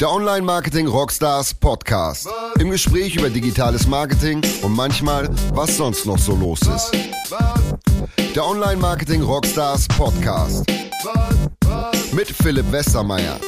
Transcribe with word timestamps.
Der 0.00 0.10
Online 0.10 0.40
Marketing 0.40 0.86
Rockstars 0.86 1.52
Podcast. 1.52 2.26
Im 2.58 2.70
Gespräch 2.70 3.16
über 3.16 3.28
digitales 3.28 3.86
Marketing 3.86 4.40
und 4.62 4.74
manchmal, 4.74 5.28
was 5.52 5.76
sonst 5.76 6.06
noch 6.06 6.16
so 6.16 6.34
los 6.34 6.62
ist. 6.62 6.92
Der 8.34 8.46
Online 8.46 8.78
Marketing 8.78 9.20
Rockstars 9.20 9.86
Podcast. 9.88 10.64
Mit 12.14 12.28
Philipp 12.28 12.72
Westermeier. 12.72 13.38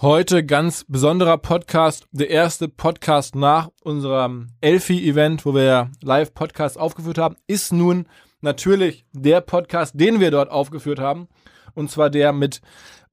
Heute 0.00 0.46
ganz 0.46 0.86
besonderer 0.88 1.36
Podcast, 1.36 2.06
der 2.10 2.30
erste 2.30 2.68
Podcast 2.68 3.34
nach 3.34 3.68
unserem 3.82 4.48
Elfi-Event, 4.62 5.44
wo 5.44 5.54
wir 5.54 5.90
Live-Podcast 6.02 6.78
aufgeführt 6.78 7.18
haben, 7.18 7.36
ist 7.46 7.70
nun 7.70 8.08
natürlich 8.40 9.04
der 9.12 9.42
Podcast, 9.42 9.92
den 10.00 10.20
wir 10.20 10.30
dort 10.30 10.50
aufgeführt 10.50 11.00
haben. 11.00 11.28
Und 11.74 11.90
zwar 11.90 12.08
der 12.08 12.32
mit 12.32 12.62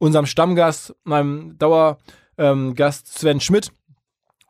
unserem 0.02 0.26
Stammgast, 0.26 0.96
meinem 1.04 1.58
Dauergast 1.60 2.00
ähm, 2.38 2.76
Sven 3.06 3.40
Schmidt 3.40 3.72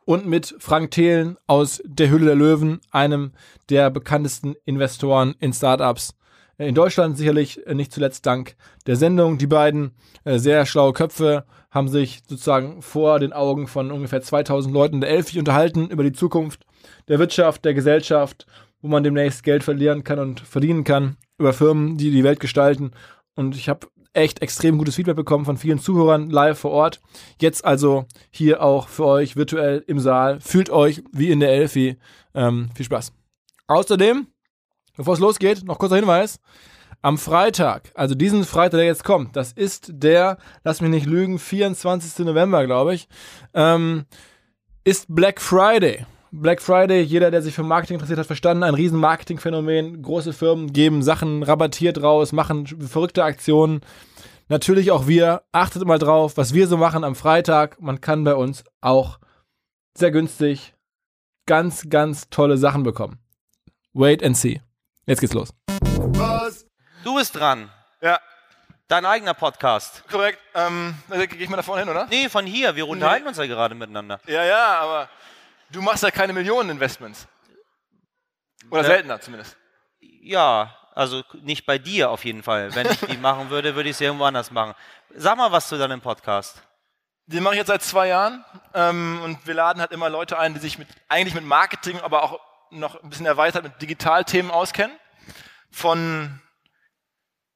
und 0.06 0.26
mit 0.26 0.54
Frank 0.58 0.92
Thelen 0.92 1.36
aus 1.46 1.82
der 1.84 2.10
Hülle 2.10 2.26
der 2.26 2.34
Löwen, 2.36 2.80
einem 2.90 3.32
der 3.68 3.90
bekanntesten 3.90 4.54
Investoren 4.64 5.34
in 5.40 5.52
Startups 5.52 6.14
äh, 6.56 6.68
in 6.68 6.74
Deutschland 6.74 7.18
sicherlich 7.18 7.66
äh, 7.66 7.74
nicht 7.74 7.92
zuletzt 7.92 8.24
dank 8.24 8.56
der 8.86 8.96
Sendung. 8.96 9.36
Die 9.36 9.46
beiden 9.46 9.92
äh, 10.24 10.38
sehr 10.38 10.64
schlaue 10.64 10.94
Köpfe 10.94 11.44
haben 11.70 11.88
sich 11.88 12.22
sozusagen 12.26 12.80
vor 12.80 13.18
den 13.18 13.34
Augen 13.34 13.66
von 13.66 13.90
ungefähr 13.90 14.22
2000 14.22 14.72
Leuten 14.72 15.02
der 15.02 15.10
Elfi 15.10 15.38
unterhalten 15.38 15.90
über 15.90 16.02
die 16.02 16.12
Zukunft 16.12 16.64
der 17.08 17.18
Wirtschaft, 17.18 17.66
der 17.66 17.74
Gesellschaft, 17.74 18.46
wo 18.80 18.88
man 18.88 19.04
demnächst 19.04 19.42
Geld 19.42 19.64
verlieren 19.64 20.02
kann 20.02 20.18
und 20.18 20.40
verdienen 20.40 20.84
kann, 20.84 21.18
über 21.36 21.52
Firmen, 21.52 21.98
die 21.98 22.10
die 22.10 22.24
Welt 22.24 22.40
gestalten. 22.40 22.92
Und 23.34 23.54
ich 23.56 23.68
habe 23.68 23.86
echt 24.14 24.42
extrem 24.42 24.78
gutes 24.78 24.96
Feedback 24.96 25.16
bekommen 25.16 25.44
von 25.44 25.56
vielen 25.56 25.78
Zuhörern 25.78 26.30
live 26.30 26.58
vor 26.58 26.70
Ort. 26.70 27.00
Jetzt 27.40 27.64
also 27.64 28.06
hier 28.30 28.62
auch 28.62 28.88
für 28.88 29.06
euch 29.06 29.36
virtuell 29.36 29.84
im 29.86 29.98
Saal. 30.00 30.40
Fühlt 30.40 30.70
euch 30.70 31.02
wie 31.12 31.30
in 31.30 31.40
der 31.40 31.50
Elfi. 31.50 31.96
Ähm, 32.34 32.70
viel 32.74 32.86
Spaß. 32.86 33.12
Außerdem, 33.68 34.26
bevor 34.96 35.14
es 35.14 35.20
losgeht, 35.20 35.64
noch 35.64 35.78
kurzer 35.78 35.96
Hinweis. 35.96 36.40
Am 37.04 37.18
Freitag, 37.18 37.90
also 37.94 38.14
diesen 38.14 38.44
Freitag, 38.44 38.78
der 38.78 38.86
jetzt 38.86 39.02
kommt, 39.02 39.34
das 39.34 39.50
ist 39.50 39.90
der, 39.92 40.38
lass 40.62 40.80
mich 40.80 40.90
nicht 40.90 41.06
lügen, 41.06 41.40
24. 41.40 42.24
November, 42.24 42.64
glaube 42.64 42.94
ich, 42.94 43.08
ähm, 43.54 44.04
ist 44.84 45.06
Black 45.08 45.40
Friday. 45.40 46.06
Black 46.34 46.62
Friday, 46.62 47.02
jeder, 47.02 47.30
der 47.30 47.42
sich 47.42 47.54
für 47.54 47.62
Marketing 47.62 47.96
interessiert 47.96 48.18
hat, 48.18 48.26
verstanden, 48.26 48.62
ein 48.62 48.72
riesen 48.72 48.98
Marketingphänomen. 48.98 50.00
Große 50.00 50.32
Firmen 50.32 50.72
geben 50.72 51.02
Sachen 51.02 51.42
rabattiert 51.42 52.02
raus, 52.02 52.32
machen 52.32 52.66
verrückte 52.66 53.22
Aktionen. 53.22 53.82
Natürlich 54.48 54.90
auch 54.92 55.06
wir. 55.06 55.42
Achtet 55.52 55.84
mal 55.84 55.98
drauf, 55.98 56.38
was 56.38 56.54
wir 56.54 56.68
so 56.68 56.78
machen 56.78 57.04
am 57.04 57.16
Freitag. 57.16 57.80
Man 57.82 58.00
kann 58.00 58.24
bei 58.24 58.34
uns 58.34 58.64
auch 58.80 59.18
sehr 59.94 60.10
günstig 60.10 60.72
ganz, 61.44 61.90
ganz 61.90 62.30
tolle 62.30 62.56
Sachen 62.56 62.82
bekommen. 62.82 63.18
Wait 63.92 64.24
and 64.24 64.34
see. 64.34 64.62
Jetzt 65.04 65.20
geht's 65.20 65.34
los. 65.34 65.52
Was? 66.14 66.64
Du 67.04 67.14
bist 67.14 67.36
dran. 67.36 67.70
Ja. 68.00 68.18
Dein 68.88 69.04
eigener 69.04 69.34
Podcast. 69.34 70.02
Korrekt. 70.10 70.38
Ähm, 70.54 70.94
also 71.10 71.26
gehe 71.26 71.38
ich 71.38 71.50
mal 71.50 71.56
da 71.56 71.62
vorne 71.62 71.82
hin, 71.82 71.90
oder? 71.90 72.06
Nee, 72.06 72.30
von 72.30 72.46
hier. 72.46 72.74
Wir 72.74 72.88
unterhalten 72.88 73.24
nee. 73.24 73.28
uns 73.28 73.38
ja 73.38 73.46
gerade 73.46 73.74
miteinander. 73.74 74.18
Ja, 74.26 74.44
ja, 74.44 74.80
aber 74.80 75.10
Du 75.72 75.80
machst 75.80 76.02
ja 76.02 76.10
keine 76.10 76.32
Millionen-Investments. 76.32 77.26
Oder 78.70 78.82
ja. 78.82 78.88
seltener 78.88 79.20
zumindest. 79.20 79.56
Ja, 80.00 80.76
also 80.94 81.22
nicht 81.40 81.66
bei 81.66 81.78
dir 81.78 82.10
auf 82.10 82.24
jeden 82.24 82.42
Fall. 82.42 82.74
Wenn 82.74 82.86
ich 82.86 83.00
die 83.00 83.16
machen 83.16 83.50
würde, 83.50 83.74
würde 83.74 83.88
ich 83.88 83.96
sie 83.96 84.04
irgendwo 84.04 84.24
anders 84.24 84.50
machen. 84.50 84.74
Sag 85.14 85.36
mal 85.36 85.50
was 85.50 85.68
zu 85.68 85.78
deinem 85.78 86.00
Podcast. 86.00 86.62
Den 87.26 87.42
mache 87.42 87.54
ich 87.54 87.58
jetzt 87.58 87.68
seit 87.68 87.82
zwei 87.82 88.08
Jahren 88.08 88.44
ähm, 88.74 89.20
und 89.24 89.46
wir 89.46 89.54
laden 89.54 89.80
halt 89.80 89.92
immer 89.92 90.10
Leute 90.10 90.38
ein, 90.38 90.54
die 90.54 90.60
sich 90.60 90.78
mit, 90.78 90.88
eigentlich 91.08 91.34
mit 91.34 91.44
Marketing, 91.44 92.00
aber 92.00 92.22
auch 92.24 92.40
noch 92.70 93.02
ein 93.02 93.08
bisschen 93.08 93.26
erweitert 93.26 93.64
mit 93.64 93.80
Digitalthemen 93.80 94.50
auskennen. 94.50 94.96
Von 95.70 96.40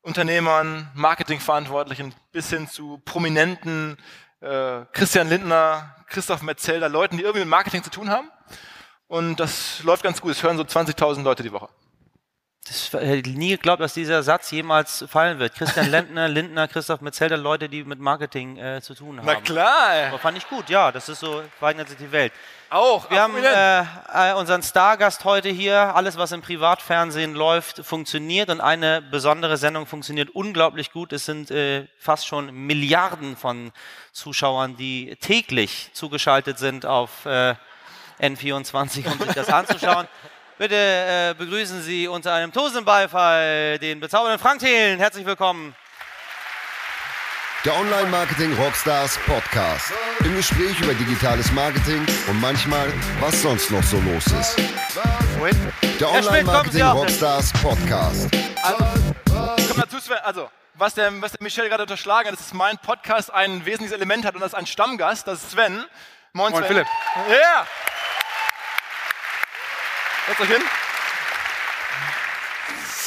Unternehmern, 0.02 0.90
Marketingverantwortlichen 0.94 2.14
bis 2.32 2.48
hin 2.48 2.68
zu 2.68 3.02
prominenten 3.04 3.98
äh, 4.40 4.84
Christian 4.92 5.28
Lindner, 5.28 5.94
Christoph 6.08 6.42
Metzelder, 6.42 6.88
Leuten, 6.88 7.16
die 7.16 7.22
irgendwie 7.22 7.40
mit 7.40 7.48
Marketing 7.48 7.82
zu 7.82 7.90
tun 7.90 8.10
haben. 8.10 8.30
Und 9.08 9.40
das 9.40 9.82
läuft 9.82 10.02
ganz 10.02 10.20
gut. 10.20 10.32
Es 10.32 10.42
hören 10.42 10.56
so 10.56 10.64
20.000 10.64 11.22
Leute 11.22 11.42
die 11.42 11.52
Woche. 11.52 11.68
Das 12.68 12.92
hätte 12.92 13.30
nie 13.30 13.50
geglaubt, 13.50 13.80
dass 13.80 13.94
dieser 13.94 14.24
Satz 14.24 14.50
jemals 14.50 15.04
fallen 15.08 15.38
wird. 15.38 15.54
Christian 15.54 15.86
Lindner, 15.90 16.26
Lindner, 16.26 16.66
Christoph 16.66 17.00
Metzelder, 17.00 17.36
Leute, 17.36 17.68
die 17.68 17.84
mit 17.84 18.00
Marketing 18.00 18.56
äh, 18.56 18.82
zu 18.82 18.94
tun 18.94 19.18
haben. 19.18 19.26
Na 19.26 19.36
klar. 19.36 20.08
Aber 20.08 20.18
fand 20.18 20.36
ich 20.36 20.48
gut, 20.48 20.68
ja. 20.68 20.90
Das 20.90 21.08
ist 21.08 21.20
so, 21.20 21.44
verändert 21.60 21.88
sich 21.88 21.98
die 21.98 22.10
Welt. 22.10 22.32
Auch. 22.68 23.08
Wir 23.08 23.22
haben 23.22 23.36
äh, 23.36 23.80
äh, 24.32 24.34
unseren 24.34 24.64
Stargast 24.64 25.24
heute 25.24 25.48
hier. 25.48 25.94
Alles, 25.94 26.18
was 26.18 26.32
im 26.32 26.42
Privatfernsehen 26.42 27.34
läuft, 27.34 27.84
funktioniert 27.86 28.50
und 28.50 28.60
eine 28.60 29.00
besondere 29.00 29.56
Sendung 29.58 29.86
funktioniert 29.86 30.30
unglaublich 30.30 30.90
gut. 30.90 31.12
Es 31.12 31.24
sind 31.24 31.52
äh, 31.52 31.86
fast 31.98 32.26
schon 32.26 32.52
Milliarden 32.52 33.36
von 33.36 33.70
Zuschauern, 34.10 34.76
die 34.76 35.14
täglich 35.20 35.90
zugeschaltet 35.92 36.58
sind 36.58 36.84
auf 36.84 37.24
äh, 37.26 37.54
N24, 38.20 39.06
um 39.12 39.18
sich 39.20 39.34
das 39.34 39.48
anzuschauen. 39.52 40.08
Bitte 40.58 40.74
äh, 40.74 41.34
begrüßen 41.36 41.82
Sie 41.82 42.08
unter 42.08 42.32
einem 42.32 42.50
Tosenbeifall 42.50 43.78
den 43.78 44.00
bezaubernden 44.00 44.38
Frank 44.38 44.60
Thelen. 44.60 44.98
Herzlich 44.98 45.26
willkommen. 45.26 45.74
Der 47.66 47.76
Online 47.76 48.06
Marketing 48.06 48.56
Rockstars 48.56 49.18
Podcast. 49.26 49.92
Im 50.20 50.34
Gespräch 50.34 50.80
über 50.80 50.94
digitales 50.94 51.52
Marketing 51.52 52.06
und 52.28 52.40
manchmal, 52.40 52.90
was 53.20 53.42
sonst 53.42 53.70
noch 53.70 53.82
so 53.82 54.00
los 54.00 54.24
ist. 54.28 54.56
Der 56.00 56.10
Online 56.10 56.44
Marketing 56.44 56.82
Rockstars 56.84 57.52
Podcast. 57.60 58.34
Also, 58.62 58.84
komm 59.68 59.76
dazu, 59.78 60.00
Sven. 60.00 60.18
Also, 60.22 60.48
was 60.72 60.94
der, 60.94 61.20
was 61.20 61.32
der 61.32 61.42
Michel 61.42 61.68
gerade 61.68 61.82
unterschlagen 61.82 62.28
hat, 62.28 62.34
ist, 62.34 62.40
dass 62.40 62.54
mein 62.54 62.78
Podcast 62.78 63.30
ein 63.30 63.66
wesentliches 63.66 63.94
Element 63.94 64.24
hat 64.24 64.34
und 64.34 64.40
das 64.40 64.52
ist 64.52 64.58
ein 64.58 64.66
Stammgast, 64.66 65.26
das 65.26 65.42
ist 65.42 65.50
Sven. 65.50 65.84
Moin, 66.32 66.52
Moin 66.52 66.62
Sven. 66.62 66.66
Philipp. 66.66 66.86
Ja. 67.28 67.34
Yeah. 67.34 67.66
Setzt 70.26 70.40
euch 70.40 70.48
hin. 70.48 70.62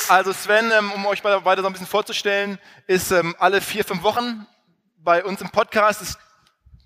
Also 0.08 0.32
Sven, 0.32 0.72
ähm, 0.72 0.90
um 0.94 1.06
euch 1.06 1.22
weiter 1.22 1.62
so 1.62 1.68
ein 1.68 1.74
bisschen 1.74 1.86
vorzustellen, 1.86 2.58
ist 2.88 3.12
ähm, 3.12 3.36
alle 3.40 3.60
vier, 3.60 3.84
fünf 3.84 4.04
Wochen 4.04 4.48
bei 5.00 5.26
uns 5.26 5.42
im 5.42 5.50
Podcast. 5.50 6.18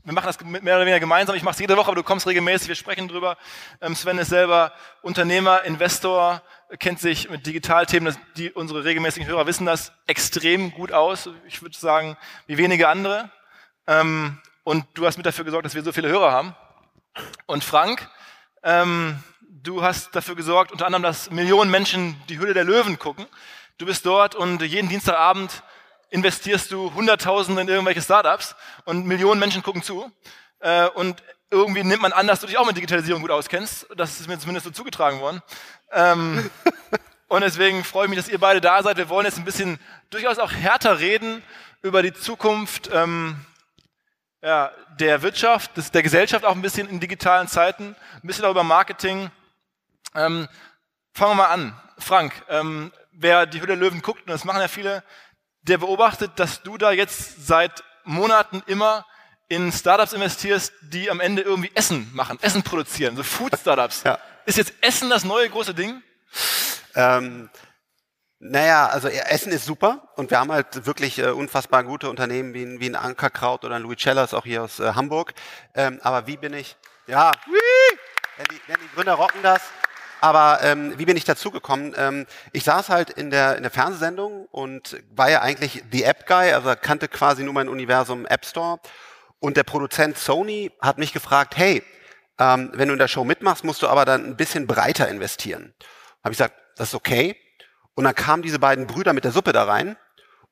Wir 0.04 0.12
machen 0.12 0.26
das 0.26 0.42
mehr 0.42 0.62
oder 0.62 0.82
weniger 0.82 1.00
gemeinsam. 1.00 1.36
Ich 1.36 1.44
mache 1.44 1.54
es 1.54 1.60
jede 1.60 1.78
Woche, 1.78 1.86
aber 1.86 1.98
du 1.98 2.04
kommst 2.04 2.26
regelmäßig. 2.26 2.68
Wir 2.68 2.76
sprechen 2.76 3.08
drüber. 3.08 3.38
Ähm, 3.80 3.96
Sven 3.96 4.18
ist 4.18 4.30
selber 4.30 4.74
Unternehmer, 5.04 5.64
Investor, 5.66 6.42
kennt 6.80 7.00
sich 7.00 7.30
mit 7.30 7.46
Digitalthemen, 7.46 8.18
die 8.36 8.52
unsere 8.52 8.84
regelmäßigen 8.86 9.28
Hörer 9.28 9.46
wissen 9.46 9.68
das 9.68 9.92
extrem 10.08 10.72
gut 10.72 10.92
aus. 10.92 11.30
Ich 11.46 11.62
würde 11.62 11.78
sagen, 11.78 12.18
wie 12.48 12.58
wenige 12.58 12.88
andere. 12.88 13.30
Und 14.64 14.86
du 14.96 15.06
hast 15.06 15.18
mit 15.18 15.26
dafür 15.26 15.46
gesorgt, 15.46 15.66
dass 15.66 15.76
wir 15.76 15.84
so 15.84 15.92
viele 15.92 16.08
Hörer 16.08 16.32
haben. 16.32 16.56
Und 17.46 17.64
Frank, 17.64 18.10
du 19.64 19.82
hast 19.82 20.16
dafür 20.16 20.36
gesorgt, 20.36 20.72
unter 20.72 20.86
anderem, 20.86 21.04
dass 21.04 21.32
Millionen 21.32 21.72
Menschen 21.72 22.22
die 22.28 22.38
Hülle 22.38 22.54
der 22.54 22.66
Löwen 22.66 23.00
gucken. 23.00 23.26
Du 23.78 23.86
bist 23.86 24.06
dort 24.06 24.36
und 24.36 24.62
jeden 24.62 24.90
Dienstagabend 24.90 25.64
investierst 26.10 26.72
du 26.72 26.94
Hunderttausende 26.94 27.62
in 27.62 27.70
irgendwelche 27.70 28.02
Startups 28.02 28.56
und 28.86 29.08
Millionen 29.08 29.40
Menschen 29.40 29.64
gucken 29.64 29.82
zu. 29.82 30.12
Äh, 30.60 30.88
und 30.90 31.24
irgendwie 31.50 31.84
nimmt 31.84 32.02
man 32.02 32.14
an, 32.14 32.28
dass 32.28 32.42
du 32.42 32.48
dich 32.48 32.58
auch 32.58 32.68
mit 32.68 32.76
Digitalisierung 32.76 33.22
gut 33.22 33.32
auskennst. 33.32 33.88
Das 33.96 34.20
ist 34.20 34.28
mir 34.28 34.38
zumindest 34.38 34.66
so 34.66 34.72
zugetragen 34.72 35.22
worden. 35.22 35.42
Ähm, 35.92 36.50
und 37.28 37.42
deswegen 37.42 37.84
freue 37.84 38.06
ich 38.06 38.10
mich, 38.10 38.20
dass 38.20 38.28
ihr 38.28 38.40
beide 38.40 38.60
da 38.60 38.84
seid. 38.84 38.98
Wir 38.98 39.10
wollen 39.10 39.26
jetzt 39.26 39.38
ein 39.38 39.46
bisschen 39.46 39.80
durchaus 40.10 40.40
auch 40.40 40.52
härter 40.52 41.00
reden 41.00 41.42
über 41.82 42.04
die 42.04 42.14
Zukunft 42.14 42.90
ähm, 42.94 43.38
ja, 44.42 44.72
der 45.00 45.22
Wirtschaft, 45.22 45.78
des, 45.78 45.92
der 45.92 46.04
Gesellschaft 46.04 46.44
auch 46.44 46.56
ein 46.56 46.62
bisschen 46.62 46.90
in 46.90 47.00
digitalen 47.00 47.48
Zeiten, 47.48 47.96
ein 48.22 48.28
bisschen 48.28 48.46
auch 48.46 48.52
über 48.52 48.64
Marketing. 48.64 49.32
Ähm, 50.16 50.48
fangen 51.14 51.32
wir 51.32 51.36
mal 51.36 51.50
an. 51.50 51.80
Frank, 51.98 52.34
ähm, 52.50 52.92
wer 53.12 53.46
die 53.46 53.62
Hülle 53.62 53.76
Löwen 53.76 54.02
guckt, 54.02 54.22
und 54.22 54.30
das 54.30 54.46
machen 54.46 54.62
ja 54.62 54.68
viele, 54.68 55.04
der 55.62 55.78
beobachtet, 55.78 56.32
dass 56.38 56.64
du 56.64 56.78
da 56.78 56.92
jetzt 56.92 57.46
seit 57.48 57.84
Monaten 58.04 58.64
immer 58.68 59.06
in 59.48 59.72
Startups 59.72 60.14
investierst, 60.14 60.74
die 60.82 61.10
am 61.10 61.20
Ende 61.20 61.42
irgendwie 61.42 61.72
Essen 61.76 62.10
machen, 62.14 62.38
Essen 62.42 62.64
produzieren, 62.64 63.16
so 63.16 63.24
Food-Startups. 63.24 64.04
Ja. 64.04 64.20
Ist 64.46 64.58
jetzt 64.58 64.74
Essen 64.82 65.10
das 65.10 65.24
neue 65.24 65.50
große 65.50 65.74
Ding? 65.74 66.02
Ähm, 66.96 67.50
naja, 68.40 68.88
also 68.88 69.08
Essen 69.08 69.52
ist 69.54 69.66
super 69.66 70.10
und 70.16 70.30
wir 70.30 70.40
haben 70.40 70.52
halt 70.52 70.86
wirklich 70.86 71.20
äh, 71.20 71.30
unfassbar 71.30 71.84
gute 71.84 72.10
Unternehmen 72.10 72.54
wie, 72.54 72.80
wie 72.80 72.90
ein 72.90 72.96
Ankerkraut 72.96 73.64
oder 73.64 73.76
ein 73.76 73.84
Louis 73.84 74.00
Cellas 74.00 74.34
auch 74.34 74.44
hier 74.44 74.64
aus 74.64 74.80
äh, 74.80 74.94
Hamburg. 74.96 75.34
Ähm, 75.76 76.00
aber 76.04 76.28
wie 76.28 76.36
bin 76.36 76.54
ich? 76.54 76.76
Ja, 77.08 77.32
denn 78.38 78.46
die, 78.52 78.62
denn 78.68 78.78
die 78.82 78.96
Gründer 78.96 79.14
rocken 79.14 79.42
das. 79.44 79.62
Aber 80.24 80.60
ähm, 80.64 80.94
wie 80.98 81.04
bin 81.04 81.18
ich 81.18 81.26
dazu 81.26 81.52
gekommen? 81.52 81.94
Ähm, 81.98 82.26
ich 82.54 82.64
saß 82.64 82.88
halt 82.88 83.10
in 83.10 83.30
der, 83.30 83.58
in 83.58 83.64
der 83.64 83.72
Fernsehsendung 83.72 84.46
und 84.52 84.96
war 85.14 85.30
ja 85.30 85.42
eigentlich 85.42 85.84
the 85.92 86.04
App 86.04 86.26
Guy, 86.28 86.54
also 86.54 86.74
kannte 86.82 87.10
quasi 87.10 87.44
nur 87.44 87.54
mein 87.54 87.68
Universum 87.68 88.26
App 88.26 88.46
Store. 88.46 88.80
Und 89.40 89.58
der 89.58 89.64
Produzent 89.64 90.18
Sony 90.18 90.72
hat 90.80 90.98
mich 90.98 91.12
gefragt, 91.12 91.58
hey, 91.58 91.84
ähm, 92.40 92.72
wenn 92.74 92.88
du 92.88 92.94
in 92.94 93.00
der 93.00 93.10
Show 93.10 93.26
mitmachst, 93.26 93.66
musst 93.66 93.82
du 93.82 93.90
aber 93.90 94.06
dann 94.06 94.26
ein 94.26 94.38
bisschen 94.38 94.66
breiter 94.66 95.10
investieren. 95.10 95.74
Habe 96.24 96.32
ich 96.32 96.38
gesagt, 96.38 96.56
das 96.78 96.90
ist 96.90 96.96
okay. 96.96 97.36
Und 97.94 98.06
dann 98.06 98.16
kamen 98.16 98.44
diese 98.44 98.60
beiden 98.60 98.88
Brüder 98.88 99.12
mit 99.12 99.26
der 99.26 99.34
Suppe 99.34 99.52
da 99.52 99.66
rein 99.66 99.98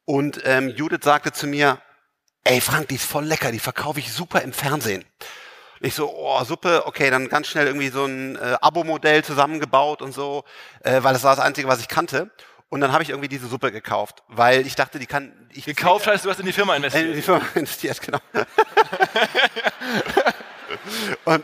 und 0.03 0.41
ähm, 0.43 0.67
Judith 0.67 1.05
sagte 1.05 1.31
zu 1.31 1.47
mir, 1.47 1.81
ey 2.43 2.59
Frank, 2.59 2.89
die 2.89 2.95
ist 2.95 3.05
voll 3.05 3.23
lecker, 3.23 3.53
die 3.53 3.59
verkaufe 3.59 3.99
ich 3.99 4.11
super 4.11 4.41
im 4.41 4.51
Fernsehen. 4.51 5.05
Ich 5.83 5.95
so, 5.95 6.13
oh, 6.15 6.43
Suppe, 6.43 6.85
okay, 6.85 7.09
dann 7.09 7.27
ganz 7.27 7.47
schnell 7.47 7.65
irgendwie 7.65 7.89
so 7.89 8.05
ein 8.05 8.35
äh, 8.35 8.55
Abo-Modell 8.61 9.23
zusammengebaut 9.23 10.03
und 10.03 10.13
so, 10.13 10.43
äh, 10.83 11.01
weil 11.01 11.13
das 11.13 11.23
war 11.23 11.35
das 11.35 11.43
Einzige, 11.43 11.67
was 11.67 11.81
ich 11.81 11.87
kannte. 11.87 12.29
Und 12.69 12.81
dann 12.81 12.93
habe 12.93 13.01
ich 13.03 13.09
irgendwie 13.09 13.27
diese 13.27 13.47
Suppe 13.47 13.71
gekauft, 13.71 14.23
weil 14.27 14.65
ich 14.65 14.75
dachte, 14.75 14.99
die 14.99 15.07
kann. 15.07 15.33
Ich 15.53 15.65
gekauft 15.65 16.07
heißt, 16.07 16.23
du 16.23 16.29
hast 16.29 16.39
in 16.39 16.45
die 16.45 16.53
Firma 16.53 16.75
investiert. 16.75 17.05
In 17.05 17.13
die 17.13 17.21
Firma 17.21 17.41
investiert, 17.55 17.99
genau. 17.99 18.19
und 21.25 21.43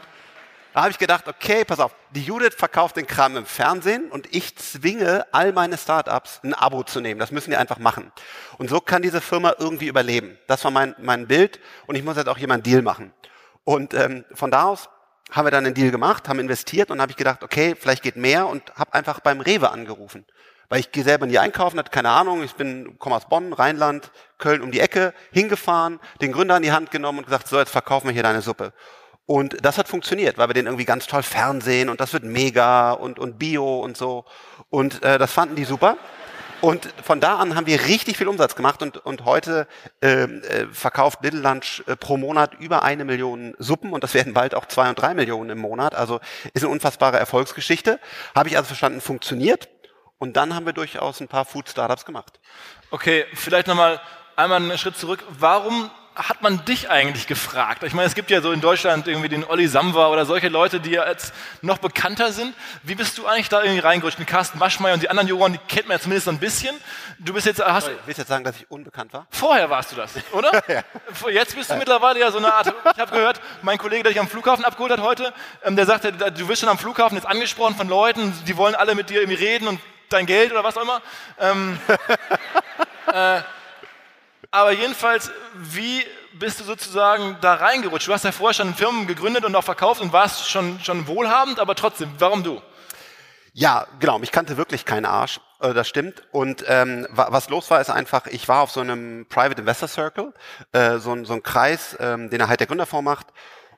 da 0.73 0.81
habe 0.81 0.91
ich 0.91 0.99
gedacht, 0.99 1.27
okay, 1.27 1.65
pass 1.65 1.79
auf, 1.79 1.95
die 2.11 2.21
Judith 2.21 2.53
verkauft 2.55 2.97
den 2.97 3.07
Kram 3.07 3.35
im 3.35 3.47
Fernsehen 3.47 4.11
und 4.11 4.33
ich 4.35 4.55
zwinge 4.55 5.25
all 5.31 5.51
meine 5.51 5.75
Startups, 5.75 6.39
ein 6.43 6.53
Abo 6.53 6.83
zu 6.83 7.01
nehmen. 7.01 7.19
Das 7.19 7.31
müssen 7.31 7.49
die 7.49 7.57
einfach 7.57 7.79
machen. 7.79 8.11
Und 8.59 8.69
so 8.69 8.79
kann 8.79 9.01
diese 9.01 9.19
Firma 9.19 9.55
irgendwie 9.57 9.87
überleben. 9.87 10.37
Das 10.45 10.63
war 10.63 10.69
mein, 10.69 10.95
mein 10.99 11.25
Bild 11.25 11.59
und 11.87 11.95
ich 11.95 12.03
muss 12.03 12.15
jetzt 12.15 12.29
auch 12.29 12.37
hier 12.37 12.47
mal 12.47 12.53
einen 12.53 12.63
Deal 12.63 12.83
machen. 12.83 13.11
Und 13.67 13.93
ähm, 13.93 14.23
von 14.33 14.49
da 14.49 14.63
aus 14.63 14.87
haben 15.29 15.45
wir 15.45 15.51
dann 15.51 15.65
einen 15.65 15.73
Deal 15.73 15.91
gemacht, 15.91 16.29
haben 16.29 16.39
investiert 16.39 16.89
und 16.89 17.01
habe 17.01 17.11
ich 17.11 17.17
gedacht, 17.17 17.43
okay, 17.43 17.75
vielleicht 17.77 18.01
geht 18.01 18.15
mehr 18.15 18.47
und 18.47 18.63
habe 18.75 18.93
einfach 18.93 19.19
beim 19.19 19.41
Rewe 19.41 19.71
angerufen. 19.71 20.25
Weil 20.69 20.79
ich 20.79 20.93
gehe 20.93 21.03
selber 21.03 21.25
nie 21.25 21.37
einkaufen, 21.37 21.77
hatte 21.77 21.91
keine 21.91 22.11
Ahnung, 22.11 22.43
ich 22.43 22.55
bin, 22.55 22.97
komme 22.97 23.17
aus 23.17 23.27
Bonn, 23.27 23.51
Rheinland, 23.51 24.09
Köln 24.37 24.61
um 24.61 24.71
die 24.71 24.79
Ecke, 24.79 25.13
hingefahren, 25.33 25.99
den 26.21 26.31
Gründer 26.31 26.55
in 26.55 26.63
die 26.63 26.71
Hand 26.71 26.91
genommen 26.91 27.19
und 27.19 27.25
gesagt, 27.25 27.49
so, 27.49 27.59
jetzt 27.59 27.71
verkaufen 27.71 28.07
wir 28.07 28.13
hier 28.13 28.23
deine 28.23 28.41
Suppe. 28.41 28.71
Und 29.25 29.57
das 29.65 29.77
hat 29.77 29.89
funktioniert, 29.89 30.37
weil 30.37 30.47
wir 30.47 30.53
den 30.53 30.67
irgendwie 30.67 30.85
ganz 30.85 31.05
toll 31.05 31.23
fernsehen 31.23 31.89
und 31.89 31.99
das 31.99 32.13
wird 32.13 32.23
mega 32.23 32.93
und, 32.93 33.19
und 33.19 33.37
Bio 33.37 33.81
und 33.81 33.97
so. 33.97 34.23
Und 34.69 35.03
äh, 35.03 35.17
das 35.17 35.33
fanden 35.33 35.57
die 35.57 35.65
super. 35.65 35.97
Und 36.61 36.89
von 37.03 37.19
da 37.19 37.37
an 37.37 37.55
haben 37.55 37.67
wir 37.67 37.85
richtig 37.85 38.17
viel 38.17 38.27
Umsatz 38.27 38.55
gemacht 38.55 38.81
und, 38.81 38.97
und 38.97 39.25
heute 39.25 39.67
ähm, 40.01 40.41
äh, 40.43 40.65
verkauft 40.71 41.19
Little 41.21 41.41
Lunch 41.41 41.83
äh, 41.85 41.95
pro 41.95 42.17
Monat 42.17 42.55
über 42.55 42.83
eine 42.83 43.05
Million 43.05 43.55
Suppen 43.59 43.93
und 43.93 44.03
das 44.03 44.13
werden 44.15 44.33
bald 44.33 44.55
auch 44.55 44.65
zwei 44.65 44.89
und 44.89 44.99
drei 44.99 45.13
Millionen 45.13 45.51
im 45.51 45.59
Monat. 45.59 45.93
Also 45.93 46.19
ist 46.53 46.63
eine 46.63 46.71
unfassbare 46.71 47.17
Erfolgsgeschichte. 47.17 47.99
Habe 48.33 48.49
ich 48.49 48.57
also 48.57 48.67
verstanden, 48.67 49.01
funktioniert. 49.01 49.69
Und 50.17 50.35
dann 50.35 50.55
haben 50.55 50.65
wir 50.65 50.73
durchaus 50.73 51.21
ein 51.21 51.27
paar 51.27 51.45
Food-Startups 51.45 52.05
gemacht. 52.05 52.39
Okay, 52.89 53.25
vielleicht 53.33 53.67
nochmal 53.67 54.01
einmal 54.35 54.57
einen 54.57 54.77
Schritt 54.79 54.97
zurück. 54.97 55.23
Warum 55.29 55.91
hat 56.17 56.41
man 56.41 56.65
dich 56.65 56.89
eigentlich 56.89 57.27
gefragt? 57.27 57.83
Ich 57.83 57.93
meine, 57.93 58.07
es 58.07 58.15
gibt 58.15 58.31
ja 58.31 58.41
so 58.41 58.51
in 58.51 58.59
Deutschland 58.59 59.07
irgendwie 59.07 59.29
den 59.29 59.43
Olli 59.43 59.67
Samwa 59.67 60.07
oder 60.07 60.25
solche 60.25 60.49
Leute, 60.49 60.79
die 60.79 60.91
ja 60.91 61.07
jetzt 61.07 61.33
noch 61.61 61.77
bekannter 61.77 62.31
sind. 62.31 62.55
Wie 62.83 62.95
bist 62.95 63.17
du 63.17 63.27
eigentlich 63.27 63.49
da 63.49 63.61
irgendwie 63.61 63.79
reingerutscht? 63.79 64.17
Carsten 64.25 64.59
Waschmeier 64.59 64.95
und 64.95 65.03
die 65.03 65.09
anderen 65.09 65.29
Juroren, 65.29 65.53
die 65.53 65.59
kennt 65.67 65.87
man 65.87 65.97
ja 65.97 66.01
zumindest 66.01 66.25
so 66.25 66.31
ein 66.31 66.39
bisschen. 66.39 66.75
Du 67.19 67.33
bist 67.33 67.45
jetzt, 67.45 67.63
hast 67.63 67.85
Sorry, 67.85 67.97
willst 68.05 68.17
du 68.17 68.21
jetzt 68.21 68.29
sagen, 68.29 68.43
dass 68.43 68.57
ich 68.57 68.69
unbekannt 68.69 69.13
war? 69.13 69.27
Vorher 69.29 69.69
warst 69.69 69.91
du 69.91 69.95
das, 69.95 70.13
oder? 70.31 70.51
ja. 70.67 70.83
Jetzt 71.29 71.55
bist 71.55 71.69
du 71.69 71.75
mittlerweile 71.75 72.19
ja 72.19 72.31
so 72.31 72.39
eine 72.39 72.53
Art, 72.53 72.67
ich 72.67 72.99
habe 72.99 73.11
gehört, 73.11 73.39
mein 73.61 73.77
Kollege, 73.77 74.03
der 74.03 74.11
dich 74.11 74.19
am 74.19 74.27
Flughafen 74.27 74.65
abgeholt 74.65 74.91
hat 74.91 75.01
heute, 75.01 75.33
ähm, 75.63 75.75
der 75.75 75.85
sagte, 75.85 76.11
du 76.11 76.47
wirst 76.47 76.61
schon 76.61 76.69
am 76.69 76.77
Flughafen 76.77 77.15
jetzt 77.15 77.27
angesprochen 77.27 77.75
von 77.75 77.87
Leuten, 77.87 78.33
die 78.47 78.57
wollen 78.57 78.75
alle 78.75 78.95
mit 78.95 79.09
dir 79.09 79.21
irgendwie 79.21 79.43
reden 79.43 79.67
und 79.67 79.79
dein 80.09 80.25
Geld 80.25 80.51
oder 80.51 80.63
was 80.63 80.77
auch 80.77 80.81
immer. 80.81 81.01
Ähm, 81.39 81.79
äh, 83.13 83.41
aber 84.57 84.71
jedenfalls, 84.71 85.31
wie 85.53 86.03
bist 86.33 86.59
du 86.59 86.63
sozusagen 86.63 87.37
da 87.41 87.53
reingerutscht? 87.53 88.07
Du 88.07 88.13
hast 88.13 88.25
ja 88.25 88.31
vorher 88.31 88.55
schon 88.55 88.73
Firmen 88.73 89.05
gegründet 89.05 89.45
und 89.45 89.55
auch 89.55 89.63
verkauft 89.63 90.01
und 90.01 90.11
warst 90.13 90.49
schon, 90.49 90.79
schon 90.81 91.07
wohlhabend, 91.07 91.59
aber 91.59 91.75
trotzdem, 91.75 92.09
warum 92.17 92.43
du? 92.43 92.59
Ja, 93.53 93.85
genau, 93.99 94.17
mich 94.17 94.31
kannte 94.31 94.57
wirklich 94.57 94.85
kein 94.85 95.05
Arsch, 95.05 95.39
äh, 95.61 95.73
das 95.73 95.87
stimmt. 95.87 96.23
Und 96.31 96.63
ähm, 96.67 97.07
was 97.11 97.49
los 97.49 97.69
war, 97.69 97.81
ist 97.81 97.91
einfach, 97.91 98.25
ich 98.25 98.47
war 98.47 98.61
auf 98.61 98.71
so 98.71 98.81
einem 98.81 99.27
Private 99.29 99.61
Investor 99.61 99.87
Circle, 99.87 100.33
äh, 100.71 100.97
so, 100.97 101.23
so 101.23 101.33
ein 101.33 101.43
Kreis, 101.43 101.95
ähm, 101.99 102.31
den 102.31 102.39
er 102.39 102.49
halt 102.49 102.59
der 102.59 102.67
Gründerfonds 102.67 103.05
macht. 103.05 103.27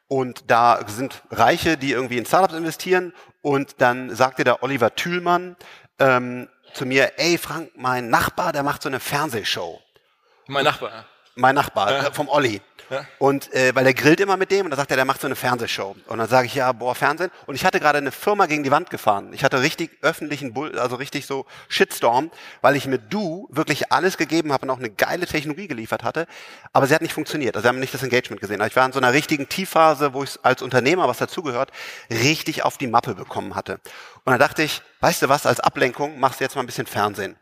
Und 0.07 0.49
da 0.49 0.79
sind 0.87 1.23
Reiche, 1.29 1.77
die 1.77 1.91
irgendwie 1.91 2.17
in 2.17 2.25
Startups 2.25 2.53
investieren. 2.53 3.13
Und 3.41 3.81
dann 3.81 4.15
sagte 4.15 4.45
der 4.45 4.63
Oliver 4.63 4.95
Thülmann 4.95 5.57
ähm, 5.99 6.47
zu 6.73 6.85
mir, 6.85 7.13
ey 7.17 7.37
Frank, 7.37 7.71
mein 7.75 8.09
Nachbar, 8.09 8.53
der 8.53 8.63
macht 8.63 8.81
so 8.81 8.89
eine 8.89 8.99
Fernsehshow. 8.99 9.81
Mein 10.49 10.63
Nachbar. 10.63 11.05
Mein 11.35 11.55
Nachbar, 11.55 11.91
ja. 11.91 12.11
vom 12.11 12.27
Olli. 12.27 12.61
Ja. 12.89 13.05
Und 13.19 13.53
äh, 13.53 13.73
weil 13.75 13.83
der 13.83 13.93
grillt 13.93 14.19
immer 14.19 14.35
mit 14.35 14.49
dem 14.49 14.65
und 14.65 14.71
dann 14.71 14.77
sagt 14.77 14.89
er, 14.89 14.97
der 14.97 15.05
macht 15.05 15.21
so 15.21 15.27
eine 15.27 15.35
Fernsehshow. 15.35 15.95
Und 16.07 16.17
dann 16.17 16.27
sage 16.27 16.47
ich, 16.47 16.55
ja, 16.55 16.71
boah, 16.71 16.95
Fernsehen. 16.95 17.29
Und 17.45 17.53
ich 17.53 17.63
hatte 17.63 17.79
gerade 17.79 17.99
eine 17.99 18.11
Firma 18.11 18.47
gegen 18.47 18.63
die 18.63 18.71
Wand 18.71 18.89
gefahren. 18.89 19.31
Ich 19.31 19.43
hatte 19.43 19.61
richtig 19.61 19.91
öffentlichen 20.01 20.53
Bull, 20.53 20.77
also 20.79 20.95
richtig 20.95 21.27
so 21.27 21.45
Shitstorm, 21.67 22.31
weil 22.61 22.75
ich 22.75 22.87
mit 22.87 23.13
Du 23.13 23.47
wirklich 23.51 23.91
alles 23.91 24.17
gegeben 24.17 24.51
habe 24.51 24.65
und 24.65 24.71
auch 24.71 24.79
eine 24.79 24.89
geile 24.89 25.27
Technologie 25.27 25.67
geliefert 25.67 26.03
hatte. 26.03 26.25
Aber 26.73 26.87
sie 26.87 26.95
hat 26.95 27.03
nicht 27.03 27.13
funktioniert. 27.13 27.55
Also 27.55 27.65
sie 27.65 27.69
haben 27.69 27.79
nicht 27.79 27.93
das 27.93 28.01
Engagement 28.01 28.41
gesehen. 28.41 28.59
Also 28.59 28.71
ich 28.71 28.75
war 28.75 28.87
in 28.87 28.91
so 28.91 28.99
einer 28.99 29.13
richtigen 29.13 29.47
Tiefphase, 29.47 30.13
wo 30.15 30.23
ich 30.23 30.39
als 30.41 30.63
Unternehmer, 30.63 31.07
was 31.07 31.19
dazugehört, 31.19 31.71
richtig 32.09 32.65
auf 32.65 32.79
die 32.79 32.87
Mappe 32.87 33.13
bekommen 33.13 33.53
hatte. 33.53 33.73
Und 34.25 34.31
dann 34.31 34.39
dachte 34.39 34.63
ich, 34.63 34.81
weißt 35.01 35.21
du 35.21 35.29
was, 35.29 35.45
als 35.45 35.59
Ablenkung 35.59 36.19
machst 36.19 36.39
du 36.39 36.43
jetzt 36.43 36.55
mal 36.55 36.63
ein 36.63 36.67
bisschen 36.67 36.87
Fernsehen. 36.87 37.37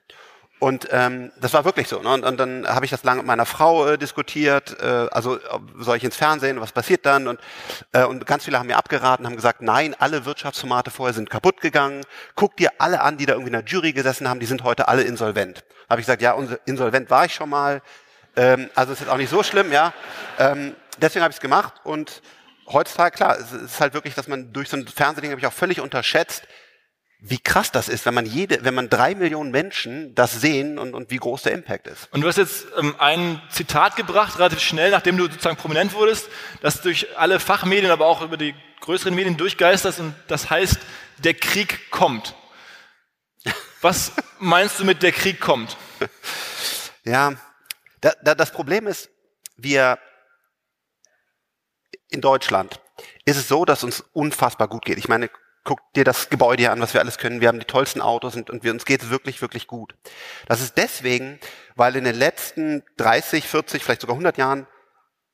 Und 0.60 0.88
ähm, 0.92 1.32
das 1.40 1.54
war 1.54 1.66
wirklich 1.66 1.88
so. 1.88 2.02
Ne? 2.02 2.10
Und, 2.10 2.24
und 2.24 2.38
dann 2.38 2.68
habe 2.68 2.84
ich 2.84 2.90
das 2.90 3.04
lange 3.04 3.20
mit 3.20 3.28
meiner 3.28 3.46
Frau 3.46 3.88
äh, 3.88 3.98
diskutiert. 3.98 4.76
Äh, 4.82 5.08
also 5.12 5.38
soll 5.78 5.98
ich 5.98 6.04
ins 6.04 6.16
Fernsehen? 6.16 6.60
Was 6.60 6.72
passiert 6.72 7.06
dann? 7.06 7.28
Und, 7.28 7.40
äh, 7.92 8.04
und 8.04 8.26
ganz 8.26 8.46
viele 8.46 8.58
haben 8.58 8.68
mir 8.68 8.78
abgeraten, 8.78 9.28
haben 9.28 9.36
gesagt, 9.36 9.62
nein, 9.62 9.96
alle 10.00 10.26
Wirtschaftsformate 10.26 10.90
vorher 10.90 11.14
sind 11.14 11.30
kaputt 11.30 11.62
gegangen. 11.62 12.04
Guck 12.36 12.58
dir 12.58 12.72
alle 12.80 13.02
an, 13.02 13.18
die 13.18 13.28
da 13.28 13.34
irgendwie 13.34 13.54
in 13.54 13.54
der 13.54 13.66
Jury 13.66 13.94
gesessen 13.94 14.28
haben. 14.28 14.40
Die 14.40 14.48
sind 14.48 14.64
heute 14.64 14.88
alle 14.88 15.04
insolvent. 15.04 15.64
Habe 15.90 16.02
ich 16.02 16.08
gesagt, 16.08 16.24
ja, 16.24 16.36
insolvent 16.66 17.12
war 17.12 17.26
ich 17.26 17.36
schon 17.36 17.50
mal. 17.50 17.84
Ähm, 18.36 18.70
also 18.74 18.94
ist 18.94 19.00
jetzt 19.02 19.10
auch 19.10 19.18
nicht 19.18 19.30
so 19.30 19.44
schlimm, 19.44 19.72
ja. 19.72 19.94
Ähm, 20.40 20.76
deswegen 21.00 21.22
habe 21.24 21.32
ich 21.32 21.38
es 21.38 21.42
gemacht. 21.42 21.76
Und 21.84 22.24
heutzutage 22.68 23.16
klar, 23.16 23.38
es 23.38 23.52
ist 23.52 23.80
halt 23.80 23.94
wirklich, 23.94 24.16
dass 24.16 24.28
man 24.28 24.54
durch 24.54 24.70
so 24.70 24.78
ein 24.78 24.88
Fernsehding 24.88 25.30
habe 25.30 25.40
ich 25.40 25.46
auch 25.46 25.54
völlig 25.54 25.82
unterschätzt 25.82 26.48
wie 27.20 27.40
krass 27.40 27.72
das 27.72 27.90
ist, 27.90 28.06
wenn 28.06 28.14
man 28.14 28.26
jede, 28.26 28.64
wenn 28.64 28.76
man 28.76 28.90
drei 28.90 29.16
Millionen 29.16 29.50
Menschen 29.50 30.14
das 30.14 30.40
sehen 30.40 30.78
und, 30.78 30.94
und 30.94 31.10
wie 31.10 31.18
groß 31.18 31.44
der 31.44 31.54
Impact 31.54 31.88
ist. 31.88 32.08
Und 32.12 32.22
du 32.22 32.28
hast 32.28 32.38
jetzt 32.38 32.68
ähm, 32.78 32.96
ein 33.00 33.42
Zitat 33.50 33.96
gebracht, 33.96 34.38
relativ 34.38 34.60
schnell, 34.60 34.92
nachdem 34.92 35.18
du 35.18 35.24
sozusagen 35.24 35.58
prominent 35.58 35.94
wurdest, 35.94 36.30
das 36.62 36.82
durch 36.82 37.18
alle 37.18 37.40
Fachmedien, 37.40 37.90
aber 37.90 38.06
auch 38.06 38.22
über 38.22 38.38
die 38.38 38.54
größeren 38.82 39.16
Medien 39.16 39.36
durchgeisterst 39.36 40.00
und 40.00 40.14
das 40.28 40.50
heißt, 40.52 40.78
der 41.18 41.34
Krieg 41.34 41.90
kommt. 41.90 42.36
Was 43.82 44.12
meinst 44.40 44.80
du 44.80 44.86
mit 44.86 45.02
der 45.02 45.12
Krieg 45.12 45.40
kommt? 45.40 45.76
Ja, 47.04 47.34
da, 48.02 48.14
da, 48.22 48.36
das 48.36 48.52
Problem 48.52 48.86
ist, 48.86 49.10
wir 49.56 49.98
in 52.10 52.22
Deutschland 52.22 52.80
ist 53.26 53.38
es 53.38 53.48
so, 53.48 53.66
dass 53.66 53.84
uns 53.84 54.02
unfassbar 54.14 54.68
gut 54.68 54.86
geht. 54.86 55.00
Ich 55.00 55.08
meine, 55.08 55.32
guck 55.68 55.82
dir 55.94 56.06
das 56.06 56.30
Gebäude 56.30 56.64
hier 56.64 56.72
an, 56.72 56.80
was 56.80 56.94
wir 56.94 57.02
alles 57.02 57.18
können. 57.18 57.42
Wir 57.42 57.50
haben 57.50 57.60
die 57.60 57.66
tollsten 57.66 58.02
Autos 58.02 58.36
und, 58.36 58.50
und 58.50 58.64
wir, 58.64 58.72
uns 58.72 58.86
geht 58.86 59.04
es 59.04 59.10
wirklich, 59.10 59.42
wirklich 59.42 59.68
gut. 59.68 59.94
Das 60.48 60.62
ist 60.62 60.78
deswegen, 60.78 61.40
weil 61.76 61.96
in 61.98 62.06
den 62.06 62.16
letzten 62.16 62.84
30, 62.96 63.46
40, 63.46 63.84
vielleicht 63.84 64.02
sogar 64.02 64.16
100 64.16 64.38
Jahren 64.38 64.66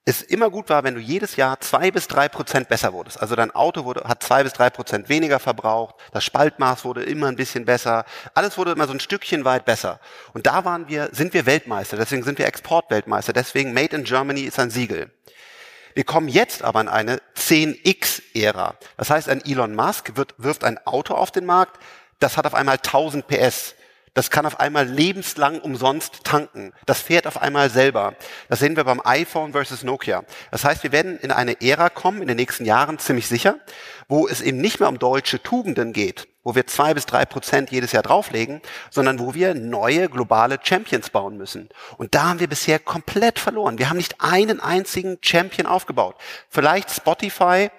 es 0.05 0.23
immer 0.23 0.49
gut 0.49 0.69
war, 0.69 0.83
wenn 0.83 0.95
du 0.95 0.99
jedes 0.99 1.35
Jahr 1.35 1.61
zwei 1.61 1.91
bis 1.91 2.07
drei 2.07 2.27
Prozent 2.27 2.67
besser 2.67 2.93
wurdest. 2.93 3.21
Also 3.21 3.35
dein 3.35 3.51
Auto 3.51 3.85
wurde, 3.85 4.03
hat 4.05 4.23
zwei 4.23 4.43
bis 4.43 4.53
drei 4.53 4.69
Prozent 4.71 5.07
weniger 5.07 5.39
verbraucht, 5.39 5.95
das 6.11 6.25
Spaltmaß 6.25 6.83
wurde 6.83 7.03
immer 7.03 7.27
ein 7.27 7.37
bisschen 7.37 7.63
besser, 7.63 8.03
alles 8.33 8.57
wurde 8.57 8.71
immer 8.71 8.87
so 8.87 8.93
ein 8.93 8.99
Stückchen 8.99 9.45
weit 9.45 9.65
besser. 9.65 10.01
Und 10.33 10.47
da 10.47 10.65
waren 10.65 10.89
wir, 10.89 11.09
sind 11.13 11.33
wir 11.33 11.45
Weltmeister, 11.45 11.95
deswegen 11.95 12.23
sind 12.23 12.39
wir 12.39 12.47
Exportweltmeister, 12.47 13.31
deswegen 13.31 13.71
Made 13.71 13.95
in 13.95 14.03
Germany 14.03 14.41
ist 14.41 14.59
ein 14.59 14.71
Siegel. 14.71 15.11
Wir 15.95 16.03
kommen 16.03 16.27
jetzt 16.27 16.63
aber 16.63 16.81
in 16.81 16.87
eine 16.87 17.21
10x-Ära. 17.35 18.75
Das 18.97 19.09
heißt, 19.09 19.29
ein 19.29 19.43
Elon 19.45 19.75
Musk 19.75 20.15
wird, 20.15 20.35
wirft 20.37 20.63
ein 20.63 20.77
Auto 20.85 21.13
auf 21.13 21.31
den 21.31 21.45
Markt, 21.45 21.79
das 22.19 22.37
hat 22.37 22.45
auf 22.45 22.53
einmal 22.53 22.77
1000 22.77 23.27
PS. 23.27 23.75
Das 24.13 24.29
kann 24.29 24.45
auf 24.45 24.59
einmal 24.59 24.87
lebenslang 24.87 25.59
umsonst 25.59 26.23
tanken. 26.23 26.71
Das 26.85 27.01
fährt 27.01 27.25
auf 27.25 27.41
einmal 27.41 27.71
selber. 27.71 28.13
Das 28.47 28.59
sehen 28.59 28.75
wir 28.75 28.83
beim 28.83 29.01
iPhone 29.03 29.53
versus 29.53 29.83
Nokia. 29.83 30.23
Das 30.51 30.63
heißt, 30.63 30.83
wir 30.83 30.91
werden 30.91 31.17
in 31.17 31.31
eine 31.31 31.59
Ära 31.61 31.89
kommen, 31.89 32.21
in 32.21 32.27
den 32.27 32.37
nächsten 32.37 32.63
Jahren 32.63 32.99
ziemlich 32.99 33.27
sicher, 33.27 33.57
wo 34.07 34.27
es 34.27 34.41
eben 34.41 34.59
nicht 34.59 34.79
mehr 34.79 34.89
um 34.89 34.99
deutsche 34.99 35.41
Tugenden 35.41 35.93
geht, 35.93 36.27
wo 36.43 36.55
wir 36.55 36.67
zwei 36.67 36.93
bis 36.93 37.05
drei 37.05 37.25
Prozent 37.25 37.71
jedes 37.71 37.91
Jahr 37.91 38.03
drauflegen, 38.03 38.61
sondern 38.89 39.19
wo 39.19 39.33
wir 39.33 39.55
neue 39.55 40.09
globale 40.09 40.59
Champions 40.61 41.09
bauen 41.09 41.37
müssen. 41.37 41.69
Und 41.97 42.15
da 42.15 42.29
haben 42.29 42.39
wir 42.39 42.47
bisher 42.47 42.79
komplett 42.79 43.39
verloren. 43.39 43.77
Wir 43.77 43.89
haben 43.89 43.97
nicht 43.97 44.15
einen 44.19 44.59
einzigen 44.59 45.17
Champion 45.21 45.67
aufgebaut. 45.67 46.15
Vielleicht 46.49 46.91
Spotify 46.91 47.69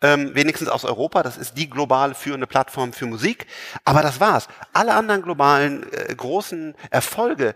ähm, 0.00 0.34
wenigstens 0.34 0.68
aus 0.68 0.84
Europa. 0.84 1.22
Das 1.22 1.36
ist 1.36 1.56
die 1.56 1.68
globale 1.68 2.14
führende 2.14 2.46
Plattform 2.46 2.92
für 2.92 3.06
Musik. 3.06 3.46
Aber 3.84 4.02
das 4.02 4.20
war's. 4.20 4.48
Alle 4.72 4.94
anderen 4.94 5.22
globalen 5.22 5.92
äh, 5.92 6.14
großen 6.14 6.74
Erfolge, 6.90 7.54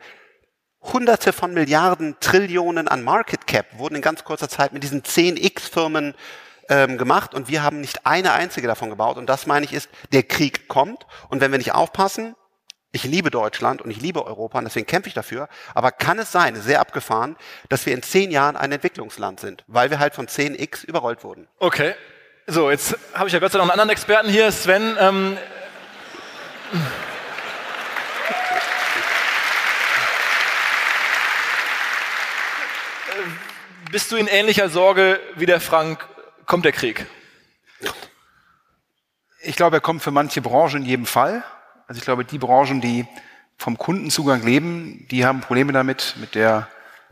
Hunderte 0.92 1.32
von 1.32 1.52
Milliarden, 1.52 2.16
Trillionen 2.20 2.88
an 2.88 3.02
Market 3.02 3.46
Cap 3.46 3.66
wurden 3.78 3.96
in 3.96 4.02
ganz 4.02 4.24
kurzer 4.24 4.48
Zeit 4.48 4.72
mit 4.72 4.82
diesen 4.82 5.02
10x-Firmen 5.02 6.14
ähm, 6.68 6.98
gemacht 6.98 7.34
und 7.34 7.48
wir 7.48 7.62
haben 7.62 7.80
nicht 7.80 8.06
eine 8.06 8.32
einzige 8.32 8.66
davon 8.66 8.90
gebaut. 8.90 9.16
Und 9.16 9.26
das 9.26 9.46
meine 9.46 9.64
ich 9.64 9.72
ist, 9.72 9.88
der 10.12 10.22
Krieg 10.22 10.68
kommt 10.68 11.06
und 11.28 11.40
wenn 11.40 11.50
wir 11.50 11.58
nicht 11.58 11.74
aufpassen, 11.74 12.34
ich 12.92 13.04
liebe 13.04 13.30
Deutschland 13.30 13.82
und 13.82 13.90
ich 13.90 14.00
liebe 14.00 14.24
Europa 14.24 14.58
und 14.58 14.64
deswegen 14.64 14.86
kämpfe 14.86 15.08
ich 15.08 15.14
dafür. 15.14 15.48
Aber 15.74 15.92
kann 15.92 16.18
es 16.18 16.32
sein, 16.32 16.56
sehr 16.56 16.80
abgefahren, 16.80 17.36
dass 17.68 17.84
wir 17.84 17.92
in 17.92 18.02
zehn 18.02 18.30
Jahren 18.30 18.56
ein 18.56 18.72
Entwicklungsland 18.72 19.38
sind, 19.38 19.64
weil 19.66 19.90
wir 19.90 19.98
halt 19.98 20.14
von 20.14 20.26
10x 20.26 20.84
überrollt 20.86 21.22
wurden? 21.22 21.46
Okay. 21.58 21.94
So, 22.46 22.70
jetzt 22.70 22.96
habe 23.12 23.26
ich 23.26 23.32
ja 23.32 23.38
Gott 23.40 23.52
sei 23.52 23.58
Dank 23.58 23.70
einen 23.70 23.80
anderen 23.80 23.90
Experten 23.90 24.28
hier, 24.30 24.50
Sven. 24.52 24.96
Ähm, 24.98 25.36
bist 33.90 34.12
du 34.12 34.16
in 34.16 34.26
ähnlicher 34.26 34.68
Sorge 34.68 35.20
wie 35.34 35.46
der 35.46 35.60
Frank? 35.60 36.06
Kommt 36.46 36.64
der 36.64 36.72
Krieg? 36.72 37.06
Ich 39.42 39.56
glaube, 39.56 39.78
er 39.78 39.80
kommt 39.80 40.00
für 40.00 40.12
manche 40.12 40.40
Branchen 40.40 40.82
in 40.82 40.88
jedem 40.88 41.06
Fall. 41.06 41.42
Also 41.88 41.98
ich 41.98 42.04
glaube, 42.04 42.24
die 42.24 42.38
Branchen, 42.38 42.80
die 42.80 43.04
vom 43.58 43.76
Kundenzugang 43.76 44.42
leben, 44.42 45.08
die 45.10 45.26
haben 45.26 45.40
Probleme 45.40 45.72
damit, 45.72 46.14
mit 46.20 46.36
der, 46.36 46.68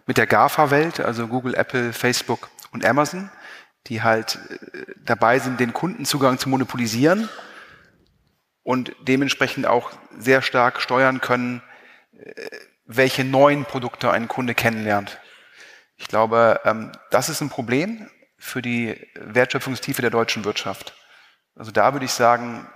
mit 0.06 0.18
der 0.18 0.28
GAFA-Welt, 0.28 1.00
also 1.00 1.26
Google, 1.26 1.54
Apple, 1.54 1.92
Facebook 1.92 2.48
und 2.70 2.84
Amazon, 2.84 3.28
die 3.88 4.02
halt 4.02 4.38
äh, 4.72 4.84
dabei 5.04 5.40
sind, 5.40 5.58
den 5.58 5.72
Kundenzugang 5.72 6.38
zu 6.38 6.48
monopolisieren 6.48 7.28
und 8.62 8.94
dementsprechend 9.00 9.66
auch 9.66 9.90
sehr 10.16 10.42
stark 10.42 10.80
steuern 10.80 11.20
können, 11.20 11.60
äh, 12.16 12.34
welche 12.86 13.24
neuen 13.24 13.64
Produkte 13.64 14.12
ein 14.12 14.28
Kunde 14.28 14.54
kennenlernt. 14.54 15.18
Ich 15.96 16.06
glaube, 16.06 16.60
ähm, 16.64 16.92
das 17.10 17.28
ist 17.28 17.40
ein 17.40 17.48
Problem 17.48 18.08
für 18.44 18.60
die 18.60 19.10
Wertschöpfungstiefe 19.14 20.02
der 20.02 20.10
deutschen 20.10 20.44
Wirtschaft. 20.44 20.94
Also 21.56 21.70
da 21.70 21.94
würde 21.94 22.04
ich 22.04 22.12
sagen, 22.12 22.68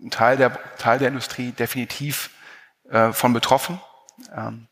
ein 0.00 0.10
Teil 0.10 0.36
der, 0.36 0.58
Teil 0.78 0.98
der 0.98 1.08
Industrie 1.08 1.52
definitiv 1.52 2.30
äh, 2.90 3.12
von 3.12 3.32
betroffen. 3.32 3.80
Ähm, 4.34 4.66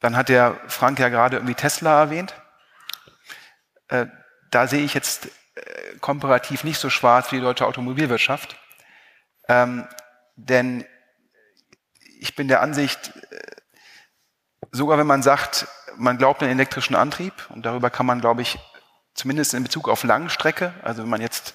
dann 0.00 0.14
hat 0.14 0.28
der 0.28 0.60
Frank 0.68 0.98
ja 0.98 1.08
gerade 1.08 1.36
irgendwie 1.36 1.54
Tesla 1.54 2.02
erwähnt. 2.02 2.34
Äh, 3.88 4.06
da 4.50 4.66
sehe 4.66 4.84
ich 4.84 4.92
jetzt 4.92 5.26
äh, 5.54 5.96
komparativ 6.00 6.62
nicht 6.62 6.78
so 6.78 6.90
schwarz 6.90 7.32
wie 7.32 7.36
die 7.36 7.42
deutsche 7.42 7.66
Automobilwirtschaft. 7.66 8.56
Ähm, 9.48 9.88
denn 10.36 10.84
ich 12.20 12.36
bin 12.36 12.46
der 12.46 12.60
Ansicht, 12.60 13.12
äh, 13.30 13.56
sogar 14.70 14.98
wenn 14.98 15.06
man 15.06 15.22
sagt, 15.22 15.66
man 15.96 16.18
glaubt 16.18 16.42
an 16.42 16.48
den 16.48 16.58
elektrischen 16.58 16.94
Antrieb, 16.94 17.32
und 17.48 17.64
darüber 17.64 17.88
kann 17.88 18.06
man, 18.06 18.20
glaube 18.20 18.42
ich, 18.42 18.58
zumindest 19.14 19.54
in 19.54 19.62
Bezug 19.62 19.88
auf 19.88 20.04
Langstrecke, 20.04 20.72
also 20.82 21.02
wenn 21.02 21.10
man 21.10 21.20
jetzt, 21.20 21.54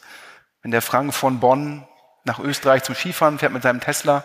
wenn 0.62 0.72
der 0.72 0.82
Frank 0.82 1.14
von 1.14 1.40
Bonn 1.40 1.88
nach 2.24 2.40
Österreich 2.40 2.84
zum 2.84 2.96
Skifahren, 2.96 3.40
fährt 3.40 3.54
mit 3.54 3.64
seinem 3.64 3.80
Tesla. 3.80 4.24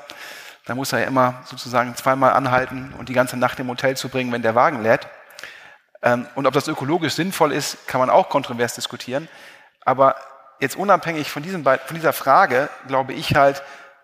Da 0.67 0.75
muss 0.75 0.93
er 0.93 1.01
ja 1.01 1.07
immer 1.07 1.43
sozusagen 1.45 1.97
zweimal 1.97 2.33
anhalten 2.33 2.95
und 2.99 3.09
die 3.09 3.15
ganze 3.15 3.37
Nacht 3.37 3.59
im 3.59 3.69
Hotel 3.69 3.97
zu 3.97 4.09
bringen, 4.09 4.33
wenn 4.33 4.43
der 4.43 4.55
Wagen 4.55 4.83
lädt. 4.83 5.09
Ähm, 6.03 6.27
und 6.35 6.47
ob 6.47 6.55
das 6.55 6.69
ökologisch 6.69 7.15
sinnvoll 7.15 7.53
ist, 7.53 7.87
kann 7.89 8.01
man 8.01 8.11
auch 8.11 8.29
kontrovers 8.29 8.75
diskutieren. 8.75 9.29
Aber 9.85 10.17
jetzt 10.61 10.77
unabhängig 10.77 11.31
von, 11.31 11.43
diesem, 11.43 11.65
von 11.65 11.95
dieser 11.95 12.13
Frage 12.13 12.69
glaube 12.87 13.13
ich 13.13 13.35
halt, 13.35 13.63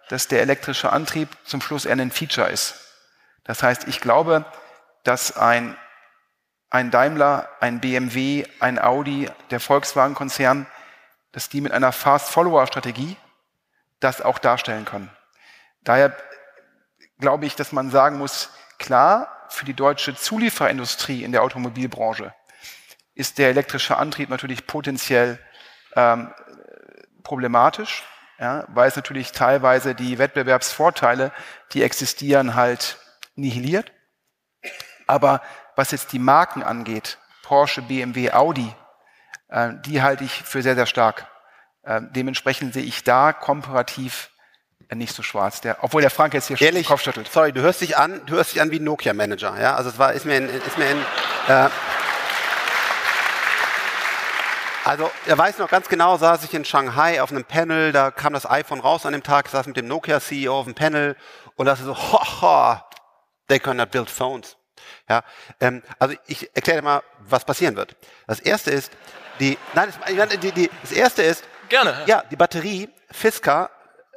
dass 0.08 0.28
der 0.28 0.40
elektrische 0.40 0.90
Antrieb 0.92 1.28
zum 1.44 1.60
Schluss 1.60 1.84
eher 1.84 1.96
ein 1.96 2.10
Feature 2.10 2.48
ist. 2.48 2.74
Das 3.44 3.62
heißt, 3.62 3.86
ich 3.88 4.00
glaube, 4.00 4.44
dass 5.04 5.36
ein, 5.36 5.76
ein 6.70 6.90
Daimler, 6.90 7.48
ein 7.60 7.80
BMW, 7.80 8.44
ein 8.60 8.78
Audi, 8.78 9.30
der 9.50 9.60
Volkswagen-Konzern, 9.60 10.66
dass 11.32 11.48
die 11.48 11.60
mit 11.60 11.72
einer 11.72 11.92
Fast-Follower-Strategie 11.92 13.16
das 14.00 14.20
auch 14.20 14.38
darstellen 14.38 14.84
können. 14.84 15.10
Daher 15.82 16.14
glaube 17.18 17.46
ich, 17.46 17.56
dass 17.56 17.72
man 17.72 17.90
sagen 17.90 18.18
muss, 18.18 18.50
klar, 18.78 19.46
für 19.48 19.64
die 19.64 19.74
deutsche 19.74 20.14
Zulieferindustrie 20.14 21.24
in 21.24 21.32
der 21.32 21.42
Automobilbranche 21.42 22.34
ist 23.14 23.38
der 23.38 23.48
elektrische 23.48 23.96
Antrieb 23.96 24.28
natürlich 24.28 24.66
potenziell 24.66 25.38
ähm, 25.96 26.32
problematisch, 27.24 28.04
ja, 28.38 28.64
weil 28.68 28.88
es 28.88 28.96
natürlich 28.96 29.32
teilweise 29.32 29.94
die 29.94 30.18
Wettbewerbsvorteile, 30.18 31.32
die 31.72 31.82
existieren, 31.82 32.54
halt 32.54 32.98
nihiliert. 33.34 33.92
Aber 35.06 35.42
was 35.78 35.92
jetzt 35.92 36.12
die 36.12 36.18
Marken 36.18 36.64
angeht, 36.64 37.18
Porsche, 37.44 37.82
BMW, 37.82 38.32
Audi, 38.32 38.68
äh, 39.48 39.70
die 39.86 40.02
halte 40.02 40.24
ich 40.24 40.32
für 40.32 40.60
sehr, 40.60 40.74
sehr 40.74 40.86
stark. 40.86 41.28
Ähm, 41.86 42.08
dementsprechend 42.10 42.74
sehe 42.74 42.82
ich 42.82 43.04
da 43.04 43.32
komparativ 43.32 44.30
äh, 44.88 44.96
nicht 44.96 45.14
so 45.14 45.22
schwarz. 45.22 45.60
Der, 45.60 45.78
obwohl 45.82 46.00
der 46.00 46.10
Frank 46.10 46.34
jetzt 46.34 46.48
hier 46.48 46.60
Ehrlich, 46.60 46.88
Kopf 46.88 47.02
schüttelt. 47.02 47.30
Sorry, 47.30 47.52
du 47.52 47.60
hörst 47.60 47.80
dich 47.80 47.96
an, 47.96 48.20
du 48.26 48.34
hörst 48.34 48.54
dich 48.54 48.60
an 48.60 48.72
wie 48.72 48.80
ein 48.80 48.84
Nokia-Manager. 48.84 49.56
Ja? 49.60 49.76
Also 49.76 49.90
es 49.90 50.00
war, 50.00 50.12
ist 50.14 50.26
mir 50.26 50.38
in, 50.38 50.48
ist 50.48 50.76
mir 50.78 50.90
in 50.90 50.98
äh, 51.46 51.68
also 54.84 55.12
er 55.26 55.38
weiß 55.38 55.58
noch 55.58 55.70
ganz 55.70 55.88
genau, 55.88 56.16
saß 56.16 56.42
ich 56.42 56.54
in 56.54 56.64
Shanghai 56.64 57.22
auf 57.22 57.30
einem 57.30 57.44
Panel, 57.44 57.92
da 57.92 58.10
kam 58.10 58.32
das 58.32 58.50
iPhone 58.50 58.80
raus 58.80 59.06
an 59.06 59.12
dem 59.12 59.22
Tag, 59.22 59.48
saß 59.48 59.68
mit 59.68 59.76
dem 59.76 59.86
Nokia-CEO 59.86 60.58
auf 60.58 60.64
dem 60.64 60.74
Panel 60.74 61.14
und 61.54 61.68
ist 61.68 61.84
so, 61.84 61.96
ho, 62.12 62.42
ho, 62.42 62.76
they 63.46 63.60
cannot 63.60 63.92
build 63.92 64.10
phones. 64.10 64.57
Ja, 65.08 65.22
ähm, 65.60 65.82
also 65.98 66.14
ich 66.26 66.50
erkläre 66.54 66.80
dir 66.80 66.84
mal, 66.84 67.02
was 67.20 67.44
passieren 67.44 67.76
wird. 67.76 67.96
Das 68.26 68.40
erste 68.40 68.70
ist, 68.70 68.92
die, 69.40 69.56
nein, 69.74 69.92
das, 70.16 70.28
die, 70.40 70.52
die, 70.52 70.70
das 70.82 70.92
erste 70.92 71.22
ist, 71.22 71.44
Gerne. 71.68 71.94
Ja, 72.06 72.24
die 72.30 72.36
Batterie, 72.36 72.88
Fisker, 73.10 73.70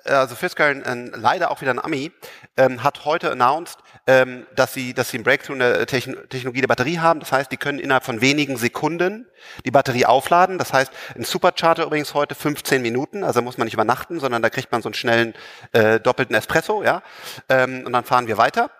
äh, 0.06 0.12
also 0.14 0.36
Fisker, 0.36 0.66
ein, 0.66 1.12
leider 1.14 1.52
auch 1.52 1.62
wieder 1.62 1.72
ein 1.72 1.80
Ami, 1.80 2.12
ähm, 2.56 2.82
hat 2.84 3.04
heute 3.04 3.32
announced, 3.32 3.78
ähm, 4.08 4.48
dass 4.56 4.74
sie, 4.74 4.94
dass 4.94 5.10
sie 5.10 5.18
ein 5.18 5.24
Breakthrough 5.24 5.54
in 5.54 5.60
der 5.60 5.86
Techn 5.86 6.16
Technologie 6.30 6.62
der 6.62 6.68
Batterie 6.68 7.00
haben. 7.00 7.20
Das 7.20 7.32
heißt, 7.32 7.52
die 7.52 7.58
können 7.58 7.80
innerhalb 7.80 8.06
von 8.06 8.22
wenigen 8.22 8.56
Sekunden 8.56 9.28
die 9.66 9.72
Batterie 9.72 10.06
aufladen. 10.06 10.58
Das 10.58 10.72
heißt, 10.72 10.92
ein 11.16 11.24
Supercharger 11.24 11.84
übrigens 11.84 12.14
heute 12.14 12.36
15 12.36 12.82
Minuten, 12.82 13.24
also 13.24 13.42
muss 13.42 13.58
man 13.58 13.66
nicht 13.66 13.74
übernachten, 13.74 14.20
sondern 14.20 14.42
da 14.42 14.50
kriegt 14.50 14.72
man 14.72 14.82
so 14.82 14.88
einen 14.88 14.94
schnellen 14.94 15.34
äh, 15.74 16.00
doppelten 16.00 16.36
Espresso, 16.36 16.84
ja, 16.84 17.04
ähm, 17.50 17.84
und 17.86 17.92
dann 17.92 18.06
fahren 18.06 18.28
wir 18.28 18.38
weiter. 18.38 18.72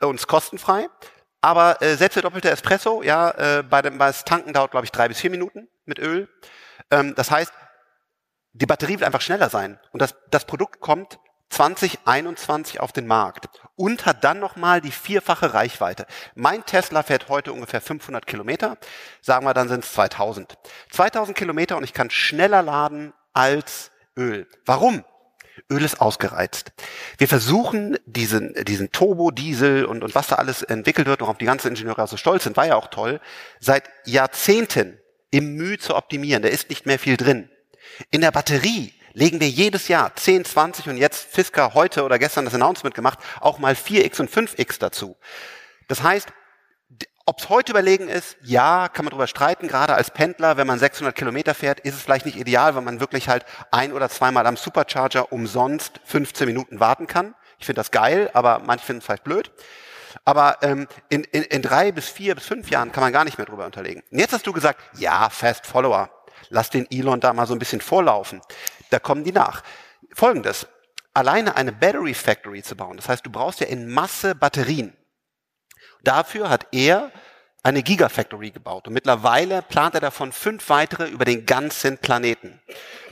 Und 0.00 0.18
es 0.18 0.26
kostenfrei. 0.26 0.88
Aber 1.40 1.80
äh, 1.80 1.96
selbst 1.96 2.16
der 2.16 2.22
doppelte 2.22 2.50
Espresso, 2.50 3.02
ja, 3.02 3.30
äh, 3.30 3.62
bei 3.62 3.82
dem 3.82 3.98
bei 3.98 4.06
das 4.06 4.24
Tanken 4.24 4.52
dauert, 4.52 4.72
glaube 4.72 4.84
ich, 4.84 4.92
drei 4.92 5.08
bis 5.08 5.20
vier 5.20 5.30
Minuten 5.30 5.68
mit 5.86 5.98
Öl. 5.98 6.28
Ähm, 6.90 7.14
das 7.14 7.30
heißt, 7.30 7.52
die 8.52 8.66
Batterie 8.66 8.94
wird 8.94 9.04
einfach 9.04 9.20
schneller 9.20 9.48
sein. 9.48 9.78
Und 9.92 10.02
das, 10.02 10.14
das 10.30 10.44
Produkt 10.44 10.80
kommt 10.80 11.18
2021 11.50 12.80
auf 12.80 12.92
den 12.92 13.06
Markt 13.06 13.48
und 13.74 14.06
hat 14.06 14.22
dann 14.22 14.38
nochmal 14.38 14.80
die 14.80 14.92
vierfache 14.92 15.52
Reichweite. 15.52 16.06
Mein 16.34 16.64
Tesla 16.64 17.02
fährt 17.02 17.28
heute 17.28 17.52
ungefähr 17.52 17.80
500 17.80 18.26
Kilometer. 18.26 18.76
Sagen 19.20 19.44
wir, 19.46 19.54
dann 19.54 19.68
sind 19.68 19.84
es 19.84 19.92
2000. 19.92 20.56
2000 20.90 21.36
Kilometer 21.36 21.76
und 21.76 21.84
ich 21.84 21.92
kann 21.92 22.10
schneller 22.10 22.62
laden 22.62 23.12
als 23.32 23.90
Öl. 24.16 24.46
Warum? 24.64 25.04
Öl 25.70 25.82
ist 25.82 26.00
ausgereizt. 26.00 26.72
Wir 27.18 27.28
versuchen 27.28 27.98
diesen, 28.06 28.54
diesen 28.64 28.92
Turbo, 28.92 29.30
Diesel 29.30 29.84
und, 29.84 30.02
und 30.02 30.14
was 30.14 30.28
da 30.28 30.36
alles 30.36 30.62
entwickelt 30.62 31.06
wird, 31.06 31.20
worauf 31.20 31.38
die 31.38 31.44
ganzen 31.44 31.68
Ingenieure 31.68 32.06
so 32.06 32.16
stolz 32.16 32.44
sind, 32.44 32.56
war 32.56 32.66
ja 32.66 32.76
auch 32.76 32.88
toll, 32.88 33.20
seit 33.58 33.84
Jahrzehnten 34.04 34.98
im 35.30 35.54
Mühe 35.54 35.78
zu 35.78 35.96
optimieren. 35.96 36.42
Da 36.42 36.48
ist 36.48 36.70
nicht 36.70 36.86
mehr 36.86 36.98
viel 36.98 37.16
drin. 37.16 37.48
In 38.10 38.20
der 38.20 38.30
Batterie 38.30 38.92
legen 39.12 39.40
wir 39.40 39.48
jedes 39.48 39.88
Jahr 39.88 40.14
10, 40.14 40.44
20 40.44 40.88
und 40.88 40.96
jetzt 40.96 41.32
Fisker 41.32 41.74
heute 41.74 42.04
oder 42.04 42.18
gestern 42.18 42.44
das 42.44 42.54
Announcement 42.54 42.94
gemacht, 42.94 43.18
auch 43.40 43.58
mal 43.58 43.74
4x 43.74 44.20
und 44.20 44.30
5x 44.30 44.78
dazu. 44.78 45.16
Das 45.88 46.02
heißt, 46.02 46.32
ob 47.30 47.38
es 47.38 47.48
heute 47.48 47.70
überlegen 47.70 48.08
ist, 48.08 48.36
ja, 48.42 48.88
kann 48.88 49.04
man 49.04 49.10
darüber 49.10 49.28
streiten. 49.28 49.68
Gerade 49.68 49.94
als 49.94 50.10
Pendler, 50.10 50.56
wenn 50.56 50.66
man 50.66 50.80
600 50.80 51.14
Kilometer 51.14 51.54
fährt, 51.54 51.78
ist 51.78 51.94
es 51.94 52.02
vielleicht 52.02 52.26
nicht 52.26 52.36
ideal, 52.36 52.74
weil 52.74 52.82
man 52.82 52.98
wirklich 52.98 53.28
halt 53.28 53.44
ein 53.70 53.92
oder 53.92 54.08
zweimal 54.08 54.48
am 54.48 54.56
Supercharger 54.56 55.32
umsonst 55.32 56.00
15 56.06 56.48
Minuten 56.48 56.80
warten 56.80 57.06
kann. 57.06 57.36
Ich 57.60 57.66
finde 57.66 57.78
das 57.78 57.92
geil, 57.92 58.30
aber 58.34 58.62
manche 58.66 58.84
finden 58.84 58.98
es 58.98 59.04
vielleicht 59.04 59.22
blöd. 59.22 59.52
Aber 60.24 60.58
ähm, 60.62 60.88
in, 61.08 61.22
in, 61.22 61.44
in 61.44 61.62
drei 61.62 61.92
bis 61.92 62.08
vier 62.08 62.34
bis 62.34 62.46
fünf 62.46 62.68
Jahren 62.68 62.90
kann 62.90 63.04
man 63.04 63.12
gar 63.12 63.22
nicht 63.22 63.38
mehr 63.38 63.46
drüber 63.46 63.64
unterlegen. 63.64 64.02
Und 64.10 64.18
jetzt 64.18 64.32
hast 64.32 64.48
du 64.48 64.52
gesagt, 64.52 64.80
ja, 64.98 65.30
Fast 65.30 65.68
Follower 65.68 66.10
lass 66.48 66.70
den 66.70 66.90
Elon 66.90 67.20
da 67.20 67.32
mal 67.32 67.46
so 67.46 67.54
ein 67.54 67.60
bisschen 67.60 67.80
vorlaufen. 67.80 68.40
Da 68.90 68.98
kommen 68.98 69.22
die 69.22 69.30
nach. 69.30 69.62
Folgendes. 70.12 70.66
Alleine 71.14 71.54
eine 71.54 71.70
Battery 71.70 72.14
Factory 72.14 72.64
zu 72.64 72.74
bauen, 72.74 72.96
das 72.96 73.08
heißt, 73.08 73.24
du 73.24 73.30
brauchst 73.30 73.60
ja 73.60 73.68
in 73.68 73.88
Masse 73.88 74.34
Batterien. 74.34 74.96
Dafür 76.02 76.48
hat 76.48 76.66
er 76.72 77.10
eine 77.62 77.82
Gigafactory 77.82 78.50
gebaut 78.50 78.86
und 78.86 78.94
mittlerweile 78.94 79.62
plant 79.62 79.94
er 79.94 80.00
davon 80.00 80.32
fünf 80.32 80.68
weitere 80.70 81.08
über 81.08 81.24
den 81.24 81.44
ganzen 81.44 81.98
Planeten. 81.98 82.58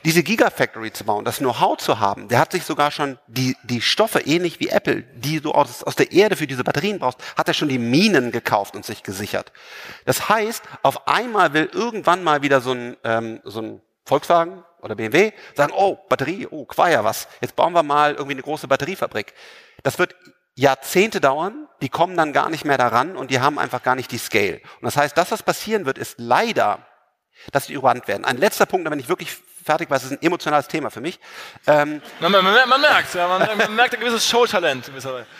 Diese 0.04 0.22
Gigafactory 0.22 0.92
zu 0.92 1.04
bauen, 1.04 1.24
das 1.24 1.38
Know-how 1.38 1.76
zu 1.76 1.98
haben, 1.98 2.28
der 2.28 2.38
hat 2.38 2.52
sich 2.52 2.64
sogar 2.64 2.90
schon 2.90 3.18
die, 3.26 3.56
die 3.64 3.82
Stoffe, 3.82 4.20
ähnlich 4.20 4.60
wie 4.60 4.68
Apple, 4.68 5.02
die 5.02 5.40
du 5.40 5.52
aus, 5.52 5.82
aus 5.82 5.96
der 5.96 6.12
Erde 6.12 6.36
für 6.36 6.46
diese 6.46 6.64
Batterien 6.64 6.98
brauchst, 6.98 7.18
hat 7.36 7.48
er 7.48 7.54
schon 7.54 7.68
die 7.68 7.78
Minen 7.78 8.30
gekauft 8.30 8.74
und 8.74 8.86
sich 8.86 9.02
gesichert. 9.02 9.52
Das 10.06 10.28
heißt, 10.28 10.62
auf 10.82 11.08
einmal 11.08 11.52
will 11.52 11.68
irgendwann 11.72 12.22
mal 12.22 12.42
wieder 12.42 12.60
so 12.60 12.72
ein, 12.72 12.96
ähm, 13.04 13.40
so 13.44 13.60
ein 13.60 13.82
Volkswagen 14.04 14.64
oder 14.80 14.94
BMW 14.94 15.32
sagen, 15.54 15.72
oh, 15.76 15.98
Batterie, 16.08 16.46
oh, 16.48 16.64
Quaja 16.64 17.04
was, 17.04 17.28
jetzt 17.40 17.56
bauen 17.56 17.74
wir 17.74 17.82
mal 17.82 18.12
irgendwie 18.12 18.34
eine 18.34 18.42
große 18.42 18.68
Batteriefabrik. 18.68 19.34
Das 19.82 19.98
wird 19.98 20.14
Jahrzehnte 20.58 21.20
dauern, 21.20 21.68
die 21.80 21.88
kommen 21.88 22.16
dann 22.16 22.32
gar 22.32 22.50
nicht 22.50 22.64
mehr 22.64 22.78
daran 22.78 23.16
und 23.16 23.30
die 23.30 23.38
haben 23.38 23.60
einfach 23.60 23.82
gar 23.84 23.94
nicht 23.94 24.10
die 24.10 24.18
Scale. 24.18 24.60
Und 24.80 24.82
das 24.82 24.96
heißt, 24.96 25.16
das, 25.16 25.30
was 25.30 25.44
passieren 25.44 25.86
wird, 25.86 25.98
ist 25.98 26.16
leider, 26.18 26.84
dass 27.52 27.66
die 27.66 27.74
überrannt 27.74 28.08
werden. 28.08 28.24
Ein 28.24 28.38
letzter 28.38 28.66
Punkt, 28.66 28.84
da 28.84 28.90
bin 28.90 28.98
ich 28.98 29.08
wirklich 29.08 29.36
fertig, 29.64 29.88
weil 29.88 29.98
es 29.98 30.04
ist 30.04 30.10
ein 30.10 30.22
emotionales 30.22 30.66
Thema 30.66 30.90
für 30.90 31.00
mich. 31.00 31.20
Ähm, 31.68 32.02
man, 32.18 32.32
man, 32.32 32.42
man, 32.42 32.68
man 32.68 32.80
merkt, 32.80 33.14
ja, 33.14 33.28
man, 33.28 33.56
man 33.56 33.76
merkt 33.76 33.94
ein 33.94 34.00
gewisses 34.00 34.28
Showtalent. 34.28 34.90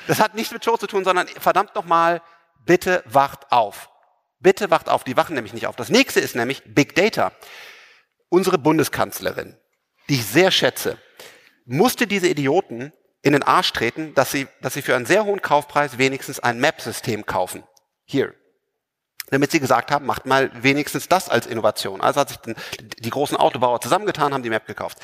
Das 0.07 0.21
hat 0.21 0.35
nichts 0.35 0.53
mit 0.53 0.65
Show 0.65 0.77
zu 0.77 0.87
tun, 0.87 1.03
sondern 1.03 1.27
verdammt 1.27 1.75
nochmal, 1.75 2.23
bitte 2.65 3.03
wacht 3.05 3.51
auf. 3.51 3.91
Bitte 4.39 4.71
wacht 4.71 4.89
auf, 4.89 5.03
die 5.03 5.17
wachen 5.17 5.35
nämlich 5.35 5.53
nicht 5.53 5.67
auf. 5.67 5.75
Das 5.75 5.89
nächste 5.89 6.21
ist 6.21 6.37
nämlich 6.37 6.63
Big 6.65 6.95
Data. 6.95 7.33
Unsere 8.29 8.57
Bundeskanzlerin, 8.57 9.57
die 10.09 10.15
ich 10.15 10.27
sehr 10.27 10.53
schätze, 10.53 10.97
musste 11.65 12.07
diese 12.07 12.29
Idioten 12.29 12.93
in 13.23 13.33
den 13.33 13.43
Arsch 13.43 13.73
treten, 13.73 14.15
dass 14.15 14.31
sie, 14.31 14.47
dass 14.61 14.75
sie 14.75 14.83
für 14.83 14.95
einen 14.95 15.07
sehr 15.07 15.25
hohen 15.25 15.43
Kaufpreis 15.43 15.99
wenigstens 15.99 16.41
ein 16.41 16.61
Map-System 16.61 17.27
kaufen. 17.27 17.65
Hier. 18.05 18.35
Damit 19.31 19.51
sie 19.51 19.61
gesagt 19.61 19.91
haben, 19.91 20.07
macht 20.07 20.25
mal 20.25 20.51
wenigstens 20.63 21.09
das 21.09 21.29
als 21.29 21.47
Innovation. 21.47 22.01
Also 22.01 22.21
hat 22.21 22.29
sich 22.31 22.39
den, 22.39 22.55
die 22.81 23.11
großen 23.11 23.37
Autobauer 23.37 23.81
zusammengetan, 23.81 24.33
haben 24.33 24.43
die 24.43 24.51
Map 24.51 24.67
gekauft. 24.67 24.99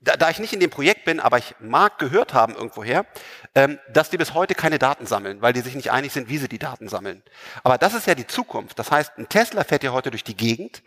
Da, 0.00 0.16
da 0.16 0.30
ich 0.30 0.38
nicht 0.38 0.52
in 0.52 0.60
dem 0.60 0.70
Projekt 0.70 1.04
bin, 1.04 1.20
aber 1.20 1.38
ich 1.38 1.54
mag 1.58 1.98
gehört 1.98 2.32
haben 2.32 2.54
irgendwoher, 2.54 3.04
ähm, 3.54 3.78
dass 3.92 4.08
die 4.08 4.16
bis 4.16 4.34
heute 4.34 4.54
keine 4.54 4.78
Daten 4.78 5.04
sammeln, 5.06 5.42
weil 5.42 5.52
die 5.52 5.60
sich 5.60 5.74
nicht 5.74 5.90
einig 5.90 6.12
sind, 6.12 6.28
wie 6.28 6.38
sie 6.38 6.48
die 6.48 6.58
Daten 6.58 6.88
sammeln. 6.88 7.22
Aber 7.64 7.76
das 7.76 7.92
ist 7.92 8.06
ja 8.06 8.14
die 8.14 8.26
Zukunft. 8.26 8.78
Das 8.78 8.90
heißt, 8.90 9.18
ein 9.18 9.28
Tesla 9.28 9.64
fährt 9.64 9.82
ja 9.82 9.92
heute 9.92 10.10
durch 10.10 10.24
die 10.24 10.36
Gegend, 10.36 10.82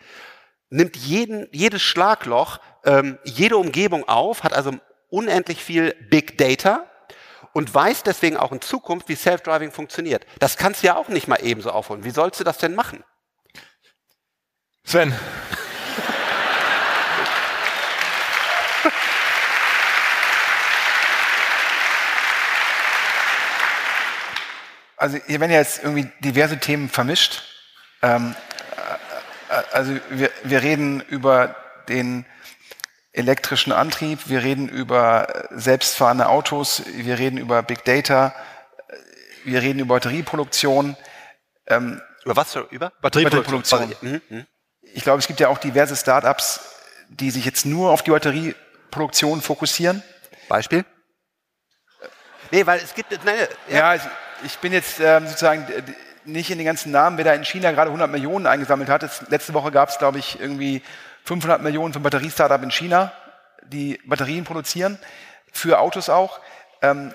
nimmt 0.70 0.96
jeden, 0.96 1.48
jedes 1.52 1.82
Schlagloch, 1.82 2.60
ähm, 2.86 3.20
jede 3.24 3.58
Umgebung 3.58 4.08
auf, 4.08 4.44
hat 4.44 4.54
also 4.54 4.72
unendlich 5.10 5.64
viel 5.64 5.94
Big 6.10 6.38
Data 6.38 6.86
und 7.54 7.74
weiß 7.74 8.04
deswegen 8.04 8.38
auch 8.38 8.52
in 8.52 8.62
Zukunft, 8.62 9.10
wie 9.10 9.16
Self-Driving 9.16 9.72
funktioniert. 9.72 10.26
Das 10.40 10.58
kannst 10.58 10.84
du 10.84 10.88
ja 10.88 10.96
auch 10.96 11.10
nicht 11.10 11.28
mal 11.28 11.40
ebenso 11.42 11.72
aufholen. 11.72 12.04
Wie 12.04 12.12
sollst 12.12 12.40
du 12.40 12.44
das 12.44 12.58
denn 12.58 12.76
machen? 12.76 13.04
Sven. 14.84 15.14
Also 25.00 25.18
hier 25.28 25.40
werden 25.40 25.52
ja 25.52 25.60
jetzt 25.60 25.82
irgendwie 25.82 26.12
diverse 26.20 26.60
Themen 26.60 26.90
vermischt. 26.90 27.44
Ähm, 28.02 28.36
äh, 29.50 29.54
äh, 29.54 29.64
also 29.72 29.98
wir, 30.10 30.30
wir 30.44 30.62
reden 30.62 31.00
über 31.00 31.56
den 31.88 32.26
elektrischen 33.20 33.72
Antrieb, 33.72 34.28
wir 34.28 34.44
reden 34.44 34.68
über 34.68 35.48
selbstfahrende 35.52 36.28
Autos, 36.28 36.84
wir 36.88 37.20
reden 37.20 37.38
über 37.38 37.62
Big 37.62 37.84
Data, 37.86 38.34
wir 39.44 39.62
reden 39.62 39.80
über 39.80 39.96
Batterieproduktion. 39.96 40.96
Ähm, 41.68 42.02
über 42.26 42.36
was? 42.36 42.56
Über? 42.72 42.92
Batterieproduktion. 43.02 43.80
Batterieproduktion. 43.80 44.22
Mhm. 44.30 44.46
Ich 44.82 45.04
glaube, 45.04 45.20
es 45.20 45.28
gibt 45.28 45.40
ja 45.40 45.50
auch 45.50 45.58
diverse 45.58 45.96
Startups, 45.96 46.62
die 47.10 47.32
sich 47.32 47.46
jetzt 47.46 47.66
nur 47.66 47.92
auf 47.92 48.02
die 48.02 48.12
Batterieproduktion 48.12 49.42
fokussieren. 49.42 50.02
Beispiel? 50.48 50.86
Nee, 52.52 52.66
weil 52.66 52.80
es 52.80 52.96
gibt... 52.96 53.12
Nein, 53.24 53.36
ja, 53.70 53.96
ja 53.96 54.02
ich 54.44 54.58
bin 54.58 54.74
jetzt 54.74 55.00
ähm, 55.00 55.28
sozusagen 55.28 55.68
nicht 56.26 56.50
in 56.50 56.58
den 56.58 56.66
ganzen 56.66 56.92
Namen, 56.92 57.18
wer 57.18 57.26
da 57.26 57.34
in 57.34 57.44
China 57.44 57.72
gerade 57.72 57.90
100 57.90 58.10
Millionen 58.10 58.48
eingesammelt 58.48 58.90
hat. 58.90 59.30
Letzte 59.30 59.54
Woche 59.54 59.72
gab 59.72 59.90
es, 59.90 59.98
glaube 59.98 60.20
ich, 60.20 60.40
irgendwie 60.40 60.82
500 61.30 61.62
Millionen 61.62 61.94
für 61.94 62.00
ein 62.00 62.04
Batteriestartup 62.04 62.64
in 62.64 62.72
China, 62.72 63.12
die 63.62 64.02
Batterien 64.04 64.46
produzieren, 64.46 64.98
für 65.52 65.78
Autos 65.78 66.10
auch. 66.10 66.40
Ähm 66.82 67.14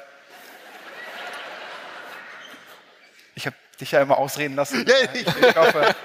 ich 3.34 3.44
habe 3.44 3.56
dich 3.80 3.90
ja 3.90 4.00
immer 4.00 4.16
ausreden 4.16 4.54
lassen. 4.54 4.86
ich 5.14 5.56
hoffe, 5.56 5.96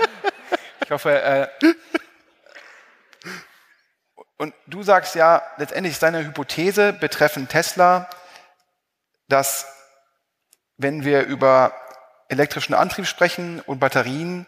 ich 0.84 0.90
hoffe 0.90 1.22
äh 1.22 1.48
und 4.38 4.56
du 4.66 4.82
sagst 4.82 5.14
ja, 5.14 5.44
letztendlich 5.58 5.94
ist 5.94 6.02
deine 6.02 6.26
Hypothese 6.26 6.94
betreffend 6.94 7.52
Tesla, 7.52 8.10
dass 9.28 9.68
wenn 10.78 11.06
wir 11.06 11.26
über 11.26 11.76
elektrischen 12.28 12.74
Antrieb 12.74 13.06
sprechen 13.06 13.60
und 13.60 13.78
Batterien, 13.78 14.48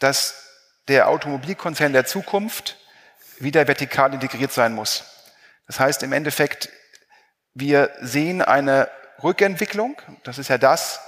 dass 0.00 0.50
der 0.88 1.08
Automobilkonzern 1.08 1.94
der 1.94 2.04
Zukunft 2.04 2.76
wieder 3.42 3.66
vertikal 3.66 4.12
integriert 4.12 4.52
sein 4.52 4.74
muss. 4.74 5.04
Das 5.66 5.80
heißt 5.80 6.02
im 6.02 6.12
Endeffekt, 6.12 6.68
wir 7.54 7.90
sehen 8.00 8.42
eine 8.42 8.88
Rückentwicklung. 9.22 10.00
Das 10.24 10.38
ist 10.38 10.48
ja 10.48 10.58
das, 10.58 11.00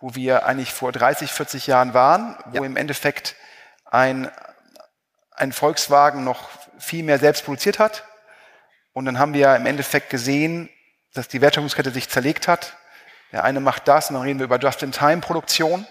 wo 0.00 0.14
wir 0.14 0.46
eigentlich 0.46 0.72
vor 0.72 0.92
30, 0.92 1.32
40 1.32 1.66
Jahren 1.66 1.94
waren, 1.94 2.36
wo 2.46 2.58
ja. 2.58 2.64
im 2.64 2.76
Endeffekt 2.76 3.36
ein, 3.84 4.30
ein 5.32 5.52
Volkswagen 5.52 6.24
noch 6.24 6.48
viel 6.78 7.02
mehr 7.02 7.18
selbst 7.18 7.44
produziert 7.44 7.78
hat. 7.78 8.04
Und 8.92 9.04
dann 9.04 9.18
haben 9.18 9.34
wir 9.34 9.54
im 9.56 9.66
Endeffekt 9.66 10.10
gesehen, 10.10 10.70
dass 11.14 11.28
die 11.28 11.40
Wertschöpfungskette 11.40 11.90
sich 11.90 12.08
zerlegt 12.08 12.48
hat. 12.48 12.76
Der 13.32 13.44
eine 13.44 13.60
macht 13.60 13.86
das 13.88 14.10
und 14.10 14.14
dann 14.14 14.24
reden 14.24 14.38
wir 14.38 14.44
über 14.44 14.58
Just-in-Time-Produktion. 14.58 15.86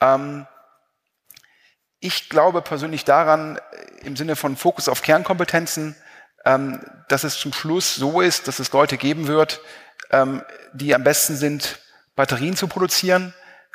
Ähm, 0.00 0.46
ich 2.04 2.28
glaube 2.28 2.60
persönlich 2.60 3.04
daran, 3.04 3.56
äh, 3.56 4.06
im 4.06 4.16
Sinne 4.16 4.36
von 4.36 4.56
Fokus 4.56 4.88
auf 4.88 5.00
Kernkompetenzen, 5.02 5.96
ähm, 6.44 6.84
dass 7.08 7.24
es 7.24 7.38
zum 7.38 7.52
Schluss 7.54 7.94
so 7.96 8.20
ist, 8.20 8.46
dass 8.46 8.58
es 8.58 8.72
Leute 8.72 8.98
geben 8.98 9.26
wird, 9.26 9.60
ähm, 10.10 10.42
die 10.74 10.94
am 10.94 11.02
besten 11.02 11.34
sind, 11.36 11.78
Batterien 12.14 12.56
zu 12.56 12.68
produzieren. 12.68 13.32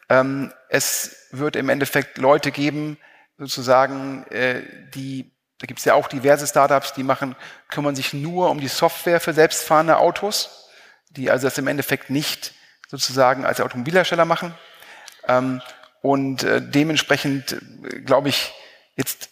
Ähm, 0.09 0.53
es 0.69 1.27
wird 1.31 1.55
im 1.55 1.69
Endeffekt 1.69 2.19
Leute 2.19 2.51
geben, 2.51 2.99
sozusagen, 3.39 4.25
äh, 4.27 4.61
die, 4.93 5.31
da 5.57 5.65
gibt 5.65 5.79
es 5.79 5.85
ja 5.85 5.95
auch 5.95 6.07
diverse 6.07 6.45
Startups, 6.45 6.93
die 6.93 7.03
machen, 7.03 7.35
kümmern 7.69 7.95
sich 7.95 8.13
nur 8.13 8.51
um 8.51 8.59
die 8.59 8.67
Software 8.67 9.19
für 9.19 9.33
selbstfahrende 9.33 9.97
Autos, 9.97 10.69
die 11.09 11.31
also 11.31 11.47
das 11.47 11.57
im 11.57 11.67
Endeffekt 11.67 12.11
nicht 12.11 12.53
sozusagen 12.87 13.43
als 13.45 13.59
Automobilhersteller 13.59 14.25
machen. 14.25 14.53
Und 16.01 16.43
äh, 16.43 16.61
dementsprechend 16.61 17.53
äh, 17.53 17.99
glaube 18.01 18.29
ich 18.29 18.53
jetzt, 18.95 19.29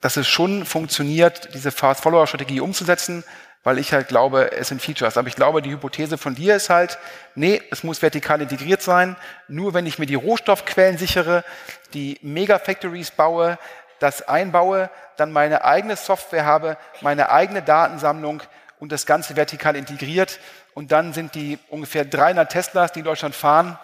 dass 0.00 0.16
es 0.16 0.28
schon 0.28 0.64
funktioniert, 0.64 1.54
diese 1.54 1.70
Fast-Follower-Strategie 1.70 2.60
umzusetzen, 2.60 3.24
weil 3.62 3.78
ich 3.78 3.92
halt 3.92 4.08
glaube, 4.08 4.52
es 4.52 4.68
sind 4.68 4.80
Features. 4.80 5.18
Aber 5.18 5.28
ich 5.28 5.36
glaube, 5.36 5.60
die 5.60 5.70
Hypothese 5.70 6.16
von 6.16 6.34
dir 6.34 6.56
ist 6.56 6.70
halt, 6.70 6.98
nee, 7.34 7.60
es 7.70 7.84
muss 7.84 8.00
vertikal 8.00 8.40
integriert 8.40 8.80
sein. 8.80 9.16
Nur 9.48 9.74
wenn 9.74 9.84
ich 9.86 9.98
mir 9.98 10.06
die 10.06 10.14
Rohstoffquellen 10.14 10.96
sichere, 10.96 11.44
die 11.92 12.18
Mega-Factories 12.22 13.10
baue, 13.10 13.58
das 13.98 14.26
einbaue, 14.26 14.88
dann 15.16 15.30
meine 15.30 15.64
eigene 15.64 15.96
Software 15.96 16.46
habe, 16.46 16.78
meine 17.02 17.30
eigene 17.30 17.60
Datensammlung 17.60 18.42
und 18.78 18.92
das 18.92 19.04
Ganze 19.04 19.36
vertikal 19.36 19.76
integriert. 19.76 20.40
Und 20.72 20.90
dann 20.92 21.12
sind 21.12 21.34
die 21.34 21.58
ungefähr 21.68 22.06
300 22.06 22.50
Teslas, 22.50 22.92
die 22.92 23.00
in 23.00 23.04
Deutschland 23.04 23.34
fahren, 23.34 23.78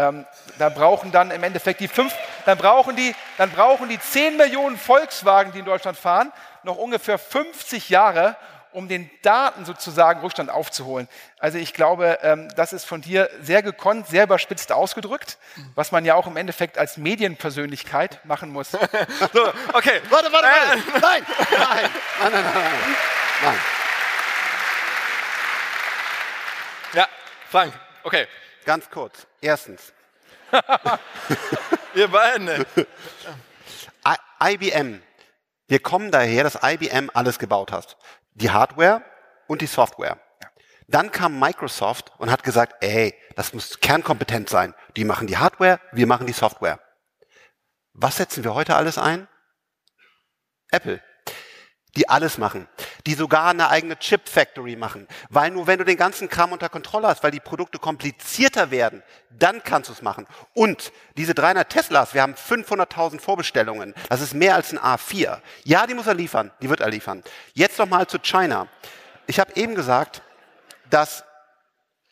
ähm, 0.00 0.26
da 0.58 0.70
brauchen 0.70 1.12
dann 1.12 1.30
im 1.30 1.42
Endeffekt 1.42 1.80
die 1.80 1.88
fünf, 1.88 2.14
dann 2.46 2.56
brauchen 2.56 2.96
die, 2.96 3.14
dann 3.36 3.50
brauchen 3.50 3.88
die 3.88 4.00
10 4.00 4.36
Millionen 4.38 4.78
Volkswagen, 4.78 5.52
die 5.52 5.58
in 5.58 5.64
Deutschland 5.66 5.98
fahren, 5.98 6.32
noch 6.62 6.76
ungefähr 6.76 7.18
50 7.18 7.90
Jahre, 7.90 8.36
um 8.72 8.88
den 8.88 9.10
Daten 9.22 9.64
sozusagen 9.64 10.20
Rückstand 10.20 10.48
aufzuholen. 10.48 11.08
Also 11.38 11.58
ich 11.58 11.74
glaube, 11.74 12.18
ähm, 12.22 12.48
das 12.56 12.72
ist 12.72 12.84
von 12.84 13.02
dir 13.02 13.28
sehr 13.42 13.62
gekonnt, 13.62 14.06
sehr 14.06 14.24
überspitzt 14.24 14.72
ausgedrückt, 14.72 15.38
was 15.74 15.92
man 15.92 16.04
ja 16.04 16.14
auch 16.14 16.26
im 16.26 16.36
Endeffekt 16.36 16.78
als 16.78 16.96
Medienpersönlichkeit 16.96 18.24
machen 18.24 18.50
muss. 18.50 18.70
so, 19.32 19.48
okay. 19.72 20.00
Warte, 20.08 20.32
warte, 20.32 20.32
warte. 20.32 20.46
Äh, 20.46 21.00
nein, 21.00 21.00
nein, 21.00 21.26
nein, 21.50 21.90
nein, 22.20 22.32
nein, 22.32 22.44
nein. 22.44 22.64
nein. 23.42 23.58
Ja, 26.92 27.08
Frank, 27.50 27.72
okay. 28.04 28.26
Ganz 28.64 28.90
kurz. 28.90 29.26
Erstens. 29.40 29.92
Ihr 31.94 32.08
beiden. 32.08 32.64
IBM. 34.42 35.02
Wir 35.68 35.78
kommen 35.80 36.10
daher, 36.10 36.44
dass 36.44 36.58
IBM 36.62 37.10
alles 37.14 37.38
gebaut 37.38 37.72
hat. 37.72 37.96
Die 38.32 38.50
Hardware 38.50 39.04
und 39.46 39.60
die 39.60 39.66
Software. 39.66 40.18
Dann 40.88 41.12
kam 41.12 41.38
Microsoft 41.38 42.12
und 42.18 42.30
hat 42.30 42.42
gesagt, 42.42 42.82
ey, 42.82 43.14
das 43.36 43.52
muss 43.52 43.78
kernkompetent 43.78 44.48
sein. 44.48 44.74
Die 44.96 45.04
machen 45.04 45.26
die 45.26 45.36
Hardware, 45.36 45.78
wir 45.92 46.06
machen 46.06 46.26
die 46.26 46.32
Software. 46.32 46.80
Was 47.92 48.16
setzen 48.16 48.42
wir 48.42 48.54
heute 48.54 48.76
alles 48.76 48.98
ein? 48.98 49.28
Apple 50.70 51.00
die 51.96 52.08
alles 52.08 52.38
machen, 52.38 52.68
die 53.06 53.14
sogar 53.14 53.50
eine 53.50 53.68
eigene 53.68 53.98
Chip 53.98 54.28
Factory 54.28 54.76
machen, 54.76 55.08
weil 55.28 55.50
nur 55.50 55.66
wenn 55.66 55.78
du 55.78 55.84
den 55.84 55.96
ganzen 55.96 56.28
Kram 56.28 56.52
unter 56.52 56.68
Kontrolle 56.68 57.08
hast, 57.08 57.22
weil 57.22 57.30
die 57.30 57.40
Produkte 57.40 57.78
komplizierter 57.78 58.70
werden, 58.70 59.02
dann 59.30 59.62
kannst 59.62 59.88
du 59.88 59.92
es 59.92 60.02
machen. 60.02 60.26
Und 60.54 60.92
diese 61.16 61.34
300 61.34 61.68
Teslas, 61.68 62.14
wir 62.14 62.22
haben 62.22 62.34
500.000 62.34 63.20
Vorbestellungen, 63.20 63.94
das 64.08 64.20
ist 64.20 64.34
mehr 64.34 64.54
als 64.54 64.72
ein 64.72 64.78
A4. 64.78 65.40
Ja, 65.64 65.86
die 65.86 65.94
muss 65.94 66.06
er 66.06 66.14
liefern, 66.14 66.50
die 66.62 66.68
wird 66.68 66.80
er 66.80 66.90
liefern. 66.90 67.22
Jetzt 67.54 67.78
noch 67.78 67.88
mal 67.88 68.06
zu 68.06 68.18
China. 68.18 68.68
Ich 69.26 69.40
habe 69.40 69.52
eben 69.54 69.74
gesagt, 69.74 70.22
dass 70.90 71.24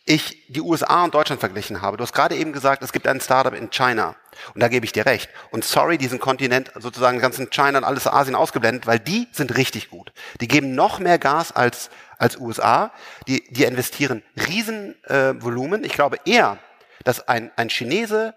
ich 0.09 0.47
die 0.49 0.63
USA 0.63 1.05
und 1.05 1.15
Deutschland 1.15 1.39
verglichen 1.39 1.83
habe. 1.83 1.99
Du 1.99 2.03
hast 2.03 2.15
gerade 2.15 2.35
eben 2.35 2.53
gesagt, 2.53 2.83
es 2.83 2.93
gibt 2.93 3.07
ein 3.07 3.21
Startup 3.21 3.53
in 3.53 3.71
China. 3.71 4.17
Und 4.55 4.63
da 4.63 4.69
gebe 4.69 4.87
ich 4.87 4.93
dir 4.93 5.05
recht. 5.05 5.29
Und 5.51 5.65
sorry, 5.65 5.99
diesen 5.99 6.19
Kontinent, 6.19 6.73
sozusagen 6.77 7.19
ganzen 7.19 7.51
China 7.51 7.79
und 7.79 7.85
alles 7.85 8.07
Asien 8.07 8.35
ausgeblendet, 8.35 8.87
weil 8.87 8.99
die 8.99 9.29
sind 9.33 9.57
richtig 9.57 9.91
gut. 9.91 10.13
Die 10.41 10.49
geben 10.49 10.75
noch 10.75 10.99
mehr 10.99 11.19
Gas 11.19 11.53
als, 11.53 11.91
als 12.17 12.39
USA. 12.39 12.91
Die, 13.27 13.45
die 13.51 13.65
investieren 13.65 14.23
Riesenvolumen. 14.37 15.85
Äh, 15.85 15.87
ich 15.87 15.93
glaube 15.93 16.17
eher, 16.25 16.59
dass 17.05 17.29
ein, 17.29 17.51
ein 17.57 17.69
Chinese 17.69 18.35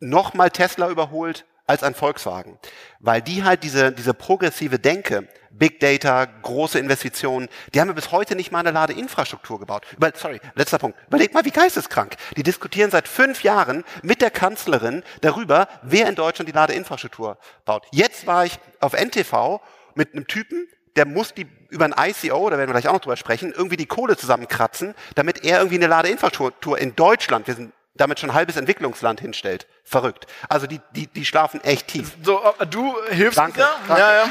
nochmal 0.00 0.50
Tesla 0.50 0.88
überholt 0.88 1.44
als 1.66 1.82
ein 1.82 1.94
Volkswagen. 1.94 2.58
Weil 3.00 3.22
die 3.22 3.44
halt 3.44 3.62
diese, 3.62 3.92
diese 3.92 4.14
progressive 4.14 4.78
Denke, 4.78 5.28
Big 5.50 5.80
Data, 5.80 6.24
große 6.24 6.78
Investitionen, 6.78 7.48
die 7.72 7.80
haben 7.80 7.88
wir 7.88 7.94
bis 7.94 8.10
heute 8.10 8.34
nicht 8.34 8.50
mal 8.50 8.60
eine 8.60 8.72
Ladeinfrastruktur 8.72 9.60
gebaut. 9.60 9.86
Über, 9.96 10.10
sorry, 10.14 10.40
letzter 10.56 10.78
Punkt. 10.78 10.98
Überleg 11.06 11.32
mal, 11.32 11.44
wie 11.44 11.50
geisteskrank. 11.50 12.16
Die 12.36 12.42
diskutieren 12.42 12.90
seit 12.90 13.06
fünf 13.06 13.44
Jahren 13.44 13.84
mit 14.02 14.20
der 14.20 14.30
Kanzlerin 14.30 15.04
darüber, 15.20 15.68
wer 15.82 16.08
in 16.08 16.16
Deutschland 16.16 16.48
die 16.48 16.54
Ladeinfrastruktur 16.54 17.38
baut. 17.64 17.86
Jetzt 17.92 18.26
war 18.26 18.44
ich 18.44 18.58
auf 18.80 18.94
NTV 18.94 19.60
mit 19.94 20.12
einem 20.12 20.26
Typen, 20.26 20.66
der 20.96 21.06
muss 21.06 21.34
die 21.34 21.46
über 21.70 21.84
ein 21.84 21.94
ICO, 21.96 22.50
da 22.50 22.58
werden 22.58 22.68
wir 22.68 22.74
gleich 22.74 22.88
auch 22.88 22.94
noch 22.94 23.00
drüber 23.00 23.16
sprechen, 23.16 23.52
irgendwie 23.52 23.76
die 23.76 23.86
Kohle 23.86 24.16
zusammenkratzen, 24.16 24.94
damit 25.14 25.44
er 25.44 25.58
irgendwie 25.58 25.76
eine 25.76 25.88
Ladeinfrastruktur 25.88 26.78
in 26.78 26.94
Deutschland, 26.94 27.46
wir 27.46 27.54
sind 27.54 27.72
damit 27.94 28.20
schon 28.20 28.30
ein 28.30 28.34
halbes 28.34 28.56
Entwicklungsland 28.56 29.20
hinstellt. 29.20 29.66
Verrückt. 29.84 30.26
Also 30.48 30.66
die, 30.66 30.80
die, 30.94 31.06
die 31.06 31.24
schlafen 31.24 31.62
echt 31.62 31.88
tief. 31.88 32.12
So, 32.22 32.42
äh, 32.58 32.66
du 32.66 32.94
hilfst 33.10 33.38
Danke. 33.38 33.60
Ja, 33.60 33.76
Danke. 33.86 34.02
ja. 34.02 34.14
ja. 34.24 34.30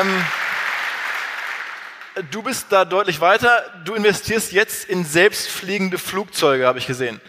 Ähm, 0.00 0.24
du 2.30 2.42
bist 2.42 2.66
da 2.70 2.84
deutlich 2.84 3.20
weiter. 3.20 3.64
Du 3.84 3.94
investierst 3.94 4.52
jetzt 4.52 4.88
in 4.88 5.04
selbstfliegende 5.04 5.98
Flugzeuge, 5.98 6.66
habe 6.66 6.78
ich 6.78 6.86
gesehen. 6.86 7.20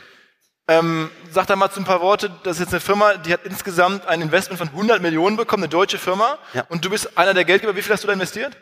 Ähm, 0.67 1.09
sag 1.31 1.47
da 1.47 1.55
mal 1.55 1.71
zu 1.71 1.79
ein 1.81 1.85
paar 1.85 2.01
Worte. 2.01 2.29
Das 2.43 2.57
ist 2.57 2.61
jetzt 2.61 2.73
eine 2.73 2.79
Firma, 2.79 3.15
die 3.15 3.33
hat 3.33 3.43
insgesamt 3.43 4.05
ein 4.05 4.21
Investment 4.21 4.59
von 4.59 4.67
100 4.69 5.01
Millionen 5.01 5.35
bekommen, 5.35 5.63
eine 5.63 5.69
deutsche 5.69 5.97
Firma. 5.97 6.37
Ja. 6.53 6.65
Und 6.69 6.85
du 6.85 6.89
bist 6.89 7.17
einer 7.17 7.33
der 7.33 7.43
Geldgeber. 7.43 7.75
Wie 7.75 7.81
viel 7.81 7.91
hast 7.91 8.03
du 8.03 8.07
da 8.07 8.13
investiert? 8.13 8.55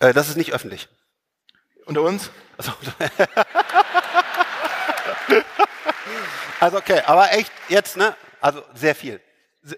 Äh, 0.00 0.12
das 0.12 0.28
ist 0.28 0.36
nicht 0.36 0.52
öffentlich. 0.52 0.88
Unter 1.86 2.02
uns? 2.02 2.30
Also, 2.56 2.72
also 6.60 6.76
okay, 6.78 7.02
aber 7.06 7.32
echt 7.32 7.52
jetzt, 7.68 7.96
ne? 7.96 8.14
Also 8.40 8.62
sehr 8.74 8.94
viel. 8.94 9.20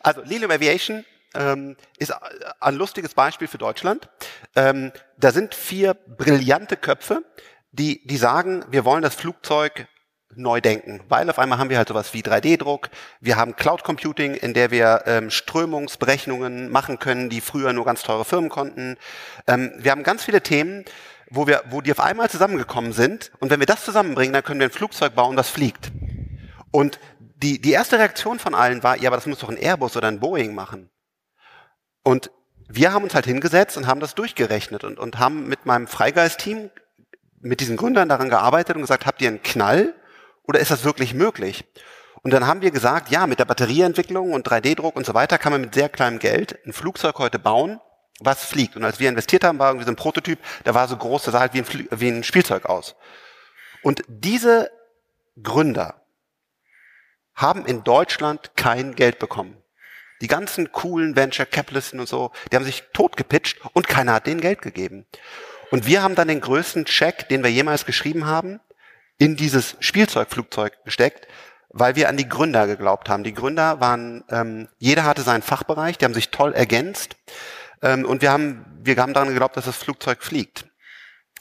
also 0.00 0.22
Lilium 0.22 0.50
Aviation 0.50 1.04
ähm, 1.34 1.76
ist 1.98 2.12
ein 2.60 2.74
lustiges 2.74 3.14
Beispiel 3.14 3.48
für 3.48 3.58
Deutschland. 3.58 4.08
Ähm, 4.54 4.92
da 5.16 5.32
sind 5.32 5.54
vier 5.54 5.94
brillante 5.94 6.76
Köpfe, 6.76 7.24
die, 7.72 8.06
die 8.06 8.16
sagen, 8.18 8.64
wir 8.68 8.84
wollen 8.84 9.02
das 9.02 9.14
Flugzeug 9.14 9.86
neu 10.36 10.60
denken, 10.60 11.00
weil 11.08 11.28
auf 11.28 11.38
einmal 11.38 11.58
haben 11.58 11.70
wir 11.70 11.78
halt 11.78 11.88
sowas 11.88 12.14
wie 12.14 12.22
3D-Druck, 12.22 12.88
wir 13.20 13.36
haben 13.36 13.56
Cloud 13.56 13.84
Computing, 13.84 14.34
in 14.34 14.54
der 14.54 14.70
wir 14.70 15.02
ähm, 15.06 15.30
Strömungsberechnungen 15.30 16.70
machen 16.70 16.98
können, 16.98 17.28
die 17.30 17.40
früher 17.40 17.72
nur 17.72 17.84
ganz 17.84 18.02
teure 18.02 18.24
Firmen 18.24 18.50
konnten. 18.50 18.96
Ähm, 19.46 19.72
wir 19.78 19.90
haben 19.90 20.02
ganz 20.02 20.24
viele 20.24 20.40
Themen, 20.40 20.84
wo 21.30 21.46
wir, 21.46 21.62
wo 21.70 21.80
die 21.80 21.92
auf 21.92 22.00
einmal 22.00 22.30
zusammengekommen 22.30 22.92
sind 22.92 23.32
und 23.40 23.50
wenn 23.50 23.60
wir 23.60 23.66
das 23.66 23.84
zusammenbringen, 23.84 24.32
dann 24.32 24.44
können 24.44 24.60
wir 24.60 24.68
ein 24.68 24.72
Flugzeug 24.72 25.14
bauen, 25.14 25.36
das 25.36 25.48
fliegt. 25.48 25.92
Und 26.70 26.98
die, 27.18 27.60
die 27.60 27.72
erste 27.72 27.98
Reaktion 27.98 28.38
von 28.38 28.54
allen 28.54 28.82
war, 28.82 28.96
ja, 28.98 29.08
aber 29.08 29.16
das 29.16 29.26
muss 29.26 29.40
doch 29.40 29.50
ein 29.50 29.56
Airbus 29.56 29.96
oder 29.96 30.08
ein 30.08 30.20
Boeing 30.20 30.54
machen. 30.54 30.90
Und 32.02 32.30
wir 32.68 32.92
haben 32.92 33.04
uns 33.04 33.14
halt 33.14 33.26
hingesetzt 33.26 33.76
und 33.76 33.86
haben 33.86 34.00
das 34.00 34.14
durchgerechnet 34.14 34.84
und, 34.84 34.98
und 34.98 35.18
haben 35.18 35.48
mit 35.48 35.66
meinem 35.66 35.86
Freigeist-Team, 35.86 36.70
mit 37.40 37.60
diesen 37.60 37.76
Gründern 37.76 38.08
daran 38.08 38.28
gearbeitet 38.28 38.76
und 38.76 38.82
gesagt, 38.82 39.04
habt 39.04 39.20
ihr 39.20 39.28
einen 39.28 39.42
Knall? 39.42 39.94
Oder 40.44 40.60
ist 40.60 40.70
das 40.70 40.84
wirklich 40.84 41.14
möglich? 41.14 41.64
Und 42.22 42.32
dann 42.32 42.46
haben 42.46 42.62
wir 42.62 42.70
gesagt, 42.70 43.10
ja, 43.10 43.26
mit 43.26 43.38
der 43.38 43.44
Batterieentwicklung 43.44 44.32
und 44.32 44.46
3D-Druck 44.46 44.94
und 44.96 45.06
so 45.06 45.14
weiter 45.14 45.38
kann 45.38 45.52
man 45.52 45.60
mit 45.60 45.74
sehr 45.74 45.88
kleinem 45.88 46.18
Geld 46.18 46.58
ein 46.64 46.72
Flugzeug 46.72 47.18
heute 47.18 47.38
bauen, 47.38 47.80
was 48.20 48.44
fliegt. 48.44 48.76
Und 48.76 48.84
als 48.84 49.00
wir 49.00 49.08
investiert 49.08 49.44
haben, 49.44 49.58
war 49.58 49.70
irgendwie 49.70 49.86
so 49.86 49.92
ein 49.92 49.96
Prototyp, 49.96 50.38
der 50.64 50.74
war 50.74 50.86
so 50.86 50.96
groß, 50.96 51.24
der 51.24 51.32
sah 51.32 51.40
halt 51.40 51.54
wie 51.54 51.58
ein, 51.58 51.64
Fl 51.64 51.88
wie 51.90 52.08
ein 52.08 52.22
Spielzeug 52.22 52.66
aus. 52.66 52.94
Und 53.82 54.04
diese 54.06 54.70
Gründer 55.42 56.02
haben 57.34 57.66
in 57.66 57.82
Deutschland 57.82 58.52
kein 58.56 58.94
Geld 58.94 59.18
bekommen. 59.18 59.56
Die 60.20 60.28
ganzen 60.28 60.70
coolen 60.70 61.16
Venture 61.16 61.46
Capitalisten 61.46 61.98
und 61.98 62.08
so, 62.08 62.30
die 62.50 62.56
haben 62.56 62.64
sich 62.64 62.84
totgepitcht 62.92 63.60
und 63.72 63.88
keiner 63.88 64.12
hat 64.12 64.28
denen 64.28 64.40
Geld 64.40 64.62
gegeben. 64.62 65.06
Und 65.72 65.86
wir 65.86 66.02
haben 66.02 66.14
dann 66.14 66.28
den 66.28 66.40
größten 66.40 66.84
Check, 66.84 67.28
den 67.28 67.42
wir 67.42 67.50
jemals 67.50 67.86
geschrieben 67.86 68.26
haben, 68.26 68.60
in 69.22 69.36
dieses 69.36 69.76
Spielzeugflugzeug 69.78 70.84
gesteckt, 70.84 71.28
weil 71.68 71.94
wir 71.94 72.08
an 72.08 72.16
die 72.16 72.28
Gründer 72.28 72.66
geglaubt 72.66 73.08
haben. 73.08 73.22
Die 73.22 73.32
Gründer 73.32 73.78
waren, 73.78 74.24
ähm, 74.30 74.68
jeder 74.78 75.04
hatte 75.04 75.22
seinen 75.22 75.42
Fachbereich, 75.42 75.96
die 75.96 76.04
haben 76.04 76.12
sich 76.12 76.30
toll 76.30 76.52
ergänzt 76.52 77.14
ähm, 77.82 78.04
und 78.04 78.20
wir 78.20 78.32
haben, 78.32 78.64
wir 78.82 78.96
haben 78.96 79.14
daran 79.14 79.28
geglaubt, 79.28 79.56
dass 79.56 79.66
das 79.66 79.76
Flugzeug 79.76 80.24
fliegt. 80.24 80.66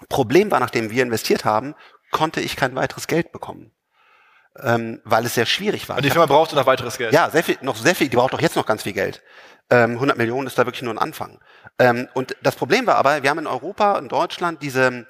Problem 0.10 0.52
war, 0.52 0.60
nachdem 0.60 0.92
wir 0.92 1.02
investiert 1.02 1.44
haben, 1.44 1.74
konnte 2.12 2.40
ich 2.40 2.56
kein 2.56 2.76
weiteres 2.76 3.08
Geld 3.08 3.32
bekommen. 3.32 3.72
Ähm, 4.62 5.02
weil 5.04 5.26
es 5.26 5.34
sehr 5.34 5.48
schwierig 5.48 5.90
war. 5.90 5.96
Und 5.96 6.06
die 6.06 6.12
Firma 6.12 6.28
brauchte 6.28 6.56
noch 6.56 6.68
weiteres 6.68 7.00
Geld. 7.00 7.14
Ja, 7.14 7.32
sehr 7.32 7.44
viel, 7.44 7.58
noch 7.62 7.78
sehr 7.78 7.96
viel, 7.96 8.10
die 8.10 8.18
braucht 8.18 8.34
doch 8.34 8.42
jetzt 8.42 8.56
noch 8.56 8.66
ganz 8.68 8.84
viel 8.84 8.94
Geld. 8.94 9.24
Ähm, 9.72 9.94
100 9.94 10.18
Millionen 10.20 10.46
ist 10.46 10.60
da 10.60 10.68
wirklich 10.68 10.84
nur 10.84 10.94
ein 10.94 11.00
Anfang. 11.00 11.40
Ähm, 11.80 12.10
und 12.14 12.36
das 12.44 12.56
Problem 12.58 12.86
war 12.86 12.98
aber, 12.98 13.24
wir 13.24 13.30
haben 13.32 13.40
in 13.40 13.48
Europa, 13.48 13.98
in 13.98 14.08
Deutschland 14.08 14.62
diese, 14.62 15.08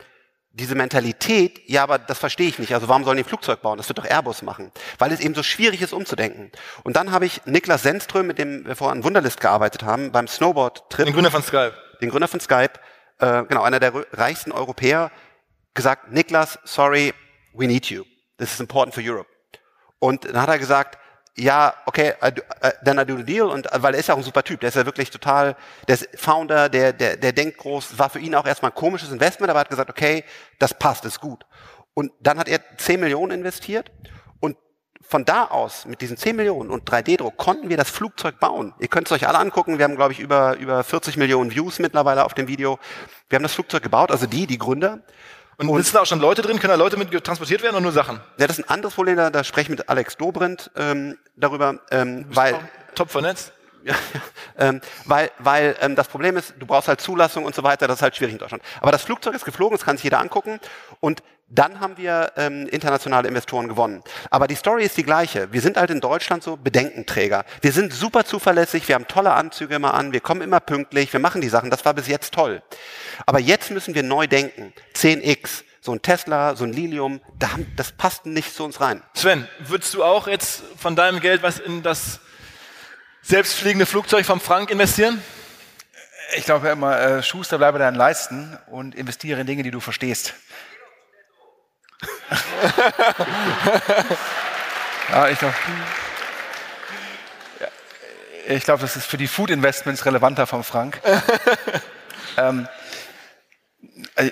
diese 0.54 0.76
Mentalität, 0.76 1.62
ja, 1.68 1.84
aber 1.84 1.98
das 1.98 2.20
verstehe 2.20 2.48
ich 2.48 2.60
nicht. 2.60 2.74
Also 2.74 2.90
warum 2.90 3.06
sollen 3.06 3.18
die 3.18 3.24
ein 3.24 3.28
Flugzeug 3.28 3.62
bauen? 3.62 3.78
Das 3.78 3.88
wird 3.88 3.98
doch 3.98 4.06
Airbus 4.06 4.42
machen. 4.42 4.72
Weil 4.98 5.12
es 5.12 5.22
eben 5.22 5.34
so 5.34 5.44
schwierig 5.44 5.82
ist, 5.82 5.94
umzudenken. 5.94 6.52
Und 6.84 6.98
dann 6.98 7.12
habe 7.12 7.26
ich 7.26 7.46
Niklas 7.46 7.84
Senström, 7.84 8.28
mit 8.28 8.38
dem 8.38 8.66
wir 8.66 8.76
vorher 8.76 8.92
an 8.92 9.04
Wunderlist 9.04 9.40
gearbeitet 9.40 9.84
haben, 9.84 10.12
beim 10.12 10.28
Snowboard-Trip. 10.28 11.06
Den 11.06 11.14
Gründer 11.14 11.32
von 11.32 11.42
Skype. 11.42 11.74
Den 12.02 12.10
Gründer 12.10 12.28
von 12.28 12.42
Skype, 12.42 12.74
äh, 13.20 13.44
genau, 13.44 13.62
einer 13.64 13.80
der 13.80 13.94
reichsten 14.12 14.52
Europäer, 14.52 15.12
gesagt, 15.74 16.12
Niklas, 16.12 16.60
sorry, 16.66 17.14
we 17.54 17.68
need 17.68 17.86
you. 17.86 18.04
This 18.38 18.54
is 18.54 18.60
important 18.60 18.94
for 18.94 19.04
Europe. 19.06 19.30
Und 20.00 20.26
dann 20.26 20.42
hat 20.42 20.50
er 20.50 20.60
gesagt, 20.60 20.98
ja, 21.38 21.74
okay, 21.86 22.14
I 22.24 22.32
do, 22.32 22.42
uh, 22.64 22.70
then 22.84 23.00
I 23.00 23.06
do 23.06 23.18
the 23.18 23.24
deal. 23.24 23.48
Und 23.48 23.68
weil 23.74 23.94
er 23.94 24.00
ist 24.00 24.08
ja 24.08 24.14
auch 24.14 24.20
ein 24.20 24.24
super 24.24 24.44
Typ, 24.44 24.60
der 24.60 24.70
ist 24.70 24.76
ja 24.76 24.86
wirklich 24.86 25.10
total, 25.10 25.56
der 25.88 25.96
ist 25.96 26.10
Founder, 26.16 26.70
der, 26.70 26.94
der, 26.94 27.18
der 27.18 27.32
denkt 27.32 27.58
groß, 27.60 27.98
war 27.98 28.10
für 28.10 28.20
ihn 28.20 28.36
auch 28.36 28.46
erstmal 28.46 28.72
ein 28.72 28.76
komisches 28.76 29.12
Investment, 29.12 29.50
aber 29.50 29.60
er 29.60 29.62
hat 29.62 29.70
gesagt, 29.70 29.90
okay, 29.90 30.24
das 30.60 30.74
passt, 30.74 31.06
ist 31.06 31.20
gut. 31.20 31.46
Und 31.94 32.12
dann 32.20 32.38
hat 32.38 32.48
er 32.48 32.60
10 32.78 33.00
Millionen 33.00 33.40
investiert 33.40 33.92
und 34.40 34.58
von 35.02 35.26
da 35.26 35.46
aus, 35.46 35.86
mit 35.86 36.02
diesen 36.02 36.18
10 36.18 36.36
Millionen 36.36 36.70
und 36.70 36.90
3D-Druck, 36.90 37.36
konnten 37.38 37.70
wir 37.70 37.78
das 37.78 37.90
Flugzeug 37.90 38.40
bauen. 38.40 38.74
Ihr 38.80 38.88
könnt 38.88 39.08
es 39.08 39.12
euch 39.12 39.28
alle 39.28 39.40
angucken. 39.40 39.78
Wir 39.78 39.86
haben, 39.86 39.96
glaube 39.96 40.14
ich, 40.14 40.20
über, 40.20 40.56
über 40.58 40.84
40 40.84 41.18
Millionen 41.18 41.52
Views 41.52 41.80
mittlerweile 41.80 42.24
auf 42.24 42.34
dem 42.34 42.48
Video. 42.48 42.80
Wir 43.30 43.38
haben 43.38 43.44
das 43.44 43.54
Flugzeug 43.54 43.84
gebaut, 43.84 44.12
also 44.12 44.26
die, 44.26 44.48
die 44.48 44.58
Gründer. 44.58 45.00
Und, 45.62 45.70
und 45.70 45.78
sitzen 45.78 45.94
da 45.94 46.02
auch 46.02 46.06
schon 46.06 46.20
Leute 46.20 46.42
drin? 46.42 46.60
Können 46.60 46.72
da 46.72 46.76
Leute 46.76 46.98
mit 46.98 47.12
transportiert 47.24 47.62
werden 47.62 47.76
oder 47.76 47.84
nur 47.84 47.92
Sachen? 47.92 48.20
Ja, 48.38 48.48
das 48.48 48.58
ist 48.58 48.66
ein 48.66 48.70
anderes 48.70 48.96
Problem, 48.96 49.16
da, 49.16 49.30
da 49.30 49.44
spreche 49.44 49.66
ich 49.66 49.78
mit 49.78 49.90
Alex 49.90 50.18
Dobrindt 50.18 50.72
ähm, 50.76 51.18
darüber, 51.36 51.80
ähm, 51.92 52.26
weil... 52.30 52.60
Top 52.96 53.12
vernetzt? 53.12 53.54
Ähm, 54.58 54.82
weil 55.06 55.32
weil 55.40 55.76
ähm, 55.80 55.96
das 55.96 56.08
Problem 56.08 56.38
ist, 56.38 56.54
du 56.60 56.66
brauchst 56.66 56.88
halt 56.88 57.02
Zulassung 57.02 57.46
und 57.46 57.56
so 57.56 57.64
weiter, 57.64 57.88
das 57.88 57.98
ist 57.98 58.02
halt 58.04 58.16
schwierig 58.16 58.34
in 58.34 58.40
Deutschland. 58.40 58.62
Aber 58.80 58.92
das 58.92 59.02
Flugzeug 59.02 59.34
ist 59.34 59.46
geflogen, 59.46 59.76
das 59.78 59.86
kann 59.86 59.96
sich 59.96 60.04
jeder 60.04 60.20
angucken 60.20 60.60
und 61.00 61.24
dann 61.54 61.80
haben 61.80 61.98
wir 61.98 62.32
ähm, 62.38 62.68
internationale 62.68 63.28
Investoren 63.28 63.68
gewonnen. 63.68 64.04
Aber 64.30 64.48
die 64.48 64.56
Story 64.56 64.84
ist 64.84 64.98
die 64.98 65.04
gleiche. 65.04 65.52
Wir 65.52 65.62
sind 65.62 65.78
halt 65.78 65.90
in 65.90 66.00
Deutschland 66.00 66.44
so 66.44 66.56
Bedenkenträger. 66.56 67.44
Wir 67.62 67.74
sind 67.74 67.94
super 67.94 68.24
zuverlässig, 68.24 68.88
wir 68.88 68.96
haben 68.96 69.08
tolle 69.08 69.34
Anzüge 69.34 69.76
immer 69.76 69.94
an, 69.94 70.14
wir 70.14 70.22
kommen 70.22 70.42
immer 70.42 70.60
pünktlich, 70.60 71.12
wir 71.12 71.20
machen 71.20 71.42
die 71.42 71.50
Sachen, 71.50 71.70
das 71.70 71.84
war 71.84 71.94
bis 71.94 72.08
jetzt 72.08 72.34
toll. 72.34 72.62
Aber 73.26 73.40
jetzt 73.40 73.70
müssen 73.72 73.96
wir 73.96 74.04
neu 74.04 74.28
denken. 74.28 74.74
10x, 74.96 75.64
so 75.82 75.92
ein 75.92 76.02
Tesla, 76.02 76.56
so 76.56 76.64
ein 76.64 76.72
Lilium, 76.72 77.20
das 77.76 77.92
passt 77.92 78.26
nicht 78.26 78.56
zu 78.56 78.64
uns 78.64 78.80
rein. 78.80 79.02
Sven, 79.14 79.48
würdest 79.60 79.94
du 79.94 80.04
auch 80.04 80.28
jetzt 80.28 80.64
von 80.78 80.96
deinem 80.96 81.20
Geld 81.20 81.44
was 81.44 81.60
in 81.60 81.84
das 81.84 82.22
selbstfliegende 83.22 83.86
Flugzeug 83.86 84.26
vom 84.26 84.40
Frank 84.40 84.72
investieren? 84.72 85.22
Ich 86.36 86.46
glaube 86.46 86.70
immer, 86.70 87.00
äh, 87.00 87.24
Schuster 87.24 87.58
bleibe 87.58 87.78
deinen 87.80 87.96
Leisten 87.96 88.58
und 88.68 88.96
investiere 88.96 89.42
in 89.42 89.48
Dinge, 89.48 89.64
die 89.64 89.72
du 89.72 89.80
verstehst. 89.80 90.34
ja, 95.12 95.28
ich 95.30 95.38
glaube, 95.40 95.56
ich 98.48 98.64
glaube, 98.64 98.82
das 98.82 98.96
ist 98.96 99.06
für 99.06 99.18
die 99.18 99.28
Food 99.28 99.50
Investments 99.50 100.06
relevanter 100.06 100.48
vom 100.48 100.64
Frank. 100.64 101.02
ähm, 102.38 102.68
also, 104.16 104.32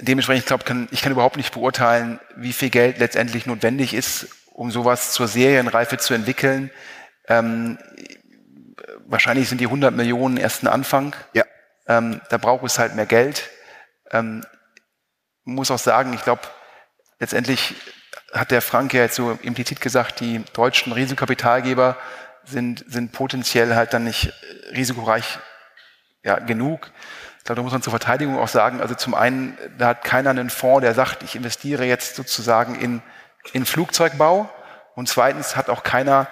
dementsprechend, 0.00 0.42
ich 0.42 0.48
glaube, 0.48 0.64
kann, 0.64 0.88
ich 0.90 1.02
kann 1.02 1.12
überhaupt 1.12 1.36
nicht 1.36 1.54
beurteilen, 1.54 2.18
wie 2.36 2.52
viel 2.52 2.70
Geld 2.70 2.98
letztendlich 2.98 3.46
notwendig 3.46 3.94
ist, 3.94 4.26
um 4.52 4.70
sowas 4.70 5.12
zur 5.12 5.28
Serienreife 5.28 5.98
zu 5.98 6.14
entwickeln. 6.14 6.70
Ähm, 7.28 7.78
wahrscheinlich 9.06 9.48
sind 9.48 9.60
die 9.60 9.66
100 9.66 9.94
Millionen 9.94 10.36
erst 10.36 10.62
ein 10.62 10.68
Anfang. 10.68 11.14
Ja. 11.32 11.44
Ähm, 11.86 12.20
da 12.30 12.38
braucht 12.38 12.64
es 12.64 12.78
halt 12.78 12.94
mehr 12.94 13.06
Geld. 13.06 13.50
Ähm, 14.10 14.44
muss 15.44 15.70
auch 15.70 15.78
sagen, 15.78 16.12
ich 16.12 16.22
glaube, 16.22 16.42
letztendlich 17.18 17.74
hat 18.32 18.50
der 18.50 18.62
Frank 18.62 18.94
ja 18.94 19.02
jetzt 19.02 19.16
so 19.16 19.38
implizit 19.42 19.80
gesagt, 19.80 20.20
die 20.20 20.44
deutschen 20.52 20.92
Risikokapitalgeber 20.92 21.96
sind, 22.44 22.84
sind 22.88 23.12
potenziell 23.12 23.74
halt 23.74 23.92
dann 23.92 24.04
nicht 24.04 24.32
risikoreich 24.70 25.38
ja, 26.24 26.38
genug. 26.38 26.90
Ich 27.38 27.44
glaube, 27.44 27.56
da 27.56 27.62
muss 27.62 27.72
man 27.72 27.82
zur 27.82 27.90
Verteidigung 27.90 28.38
auch 28.38 28.48
sagen, 28.48 28.80
also 28.80 28.94
zum 28.94 29.14
einen, 29.14 29.58
da 29.76 29.88
hat 29.88 30.04
keiner 30.04 30.30
einen 30.30 30.50
Fonds, 30.50 30.82
der 30.82 30.94
sagt, 30.94 31.22
ich 31.22 31.34
investiere 31.34 31.84
jetzt 31.84 32.14
sozusagen 32.14 32.76
in, 32.76 33.02
in 33.52 33.66
Flugzeugbau. 33.66 34.48
Und 34.94 35.08
zweitens 35.08 35.56
hat 35.56 35.68
auch 35.68 35.82
keiner 35.82 36.28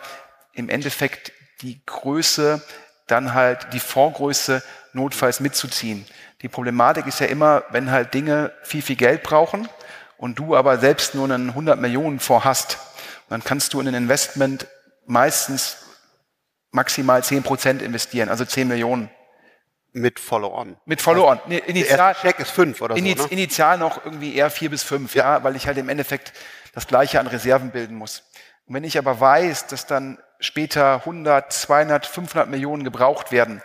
im 0.52 0.68
Endeffekt 0.68 1.32
die 1.62 1.84
Größe, 1.84 2.62
dann 3.06 3.34
halt 3.34 3.72
die 3.72 3.80
Fondsgröße 3.80 4.62
notfalls 4.92 5.40
mitzuziehen. 5.40 6.06
Die 6.42 6.48
Problematik 6.48 7.06
ist 7.06 7.20
ja 7.20 7.26
immer, 7.26 7.64
wenn 7.70 7.90
halt 7.90 8.14
Dinge 8.14 8.52
viel, 8.62 8.82
viel 8.82 8.96
Geld 8.96 9.22
brauchen 9.22 9.68
und 10.16 10.38
du 10.38 10.56
aber 10.56 10.78
selbst 10.78 11.14
nur 11.14 11.24
einen 11.24 11.50
100 11.50 11.78
Millionen 11.80 12.18
Fonds 12.18 12.44
hast, 12.44 12.78
dann 13.28 13.44
kannst 13.44 13.74
du 13.74 13.80
in 13.80 13.88
ein 13.88 13.94
Investment 13.94 14.66
meistens 15.06 15.78
maximal 16.70 17.22
10 17.22 17.42
Prozent 17.42 17.82
investieren, 17.82 18.28
also 18.28 18.44
10 18.44 18.68
Millionen. 18.68 19.10
Mit 19.92 20.20
Follow-on. 20.20 20.76
Mit 20.84 21.02
Follow-on. 21.02 21.40
Nee, 21.46 21.62
initial, 21.66 22.14
Check 22.14 22.38
ist 22.38 22.52
fünf 22.52 22.80
oder 22.80 22.94
so. 22.96 23.02
Ne? 23.02 23.16
Initial 23.30 23.76
noch 23.76 24.04
irgendwie 24.04 24.36
eher 24.36 24.48
vier 24.48 24.70
bis 24.70 24.84
fünf, 24.84 25.16
ja. 25.16 25.38
ja, 25.38 25.44
weil 25.44 25.56
ich 25.56 25.66
halt 25.66 25.78
im 25.78 25.88
Endeffekt 25.88 26.32
das 26.72 26.86
Gleiche 26.86 27.18
an 27.18 27.26
Reserven 27.26 27.72
bilden 27.72 27.96
muss. 27.96 28.22
Und 28.66 28.74
wenn 28.74 28.84
ich 28.84 28.98
aber 28.98 29.18
weiß, 29.18 29.66
dass 29.66 29.86
dann 29.86 30.18
später 30.40 30.96
100, 30.96 31.52
200, 31.52 32.06
500 32.06 32.48
Millionen 32.48 32.84
gebraucht 32.84 33.32
werden, 33.32 33.62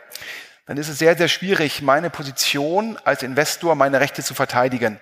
dann 0.66 0.78
ist 0.78 0.90
es 0.90 0.98
sehr, 0.98 1.16
sehr 1.16 1.28
schwierig, 1.28 1.82
meine 1.82 2.10
Position 2.10 2.98
als 3.04 3.24
Investor, 3.24 3.76
meine 3.76 4.00
Rechte 4.00 4.24
zu 4.24 4.34
verteidigen. 4.34 5.00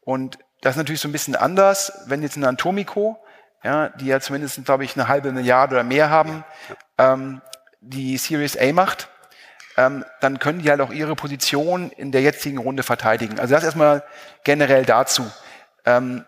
Und 0.00 0.38
das 0.60 0.72
ist 0.72 0.78
natürlich 0.78 1.00
so 1.00 1.08
ein 1.08 1.12
bisschen 1.12 1.36
anders, 1.36 1.92
wenn 2.06 2.22
jetzt 2.22 2.36
ein 2.36 2.44
Atomico, 2.44 3.18
ja, 3.62 3.90
die 3.90 4.06
ja 4.06 4.20
zumindest, 4.20 4.64
glaube 4.64 4.84
ich, 4.84 4.96
eine 4.96 5.08
halbe 5.08 5.32
Milliarde 5.32 5.74
oder 5.74 5.84
mehr 5.84 6.10
haben, 6.10 6.44
ähm, 6.96 7.42
die 7.80 8.16
Series 8.16 8.56
A 8.56 8.72
macht, 8.72 9.08
ähm, 9.76 10.04
dann 10.20 10.38
können 10.38 10.62
die 10.62 10.70
halt 10.70 10.80
auch 10.80 10.90
ihre 10.90 11.14
Position 11.14 11.90
in 11.90 12.10
der 12.10 12.22
jetzigen 12.22 12.58
Runde 12.58 12.82
verteidigen. 12.82 13.38
Also 13.38 13.54
das 13.54 13.64
erstmal 13.64 14.02
generell 14.42 14.84
dazu. 14.84 15.30
Ähm, 15.84 16.24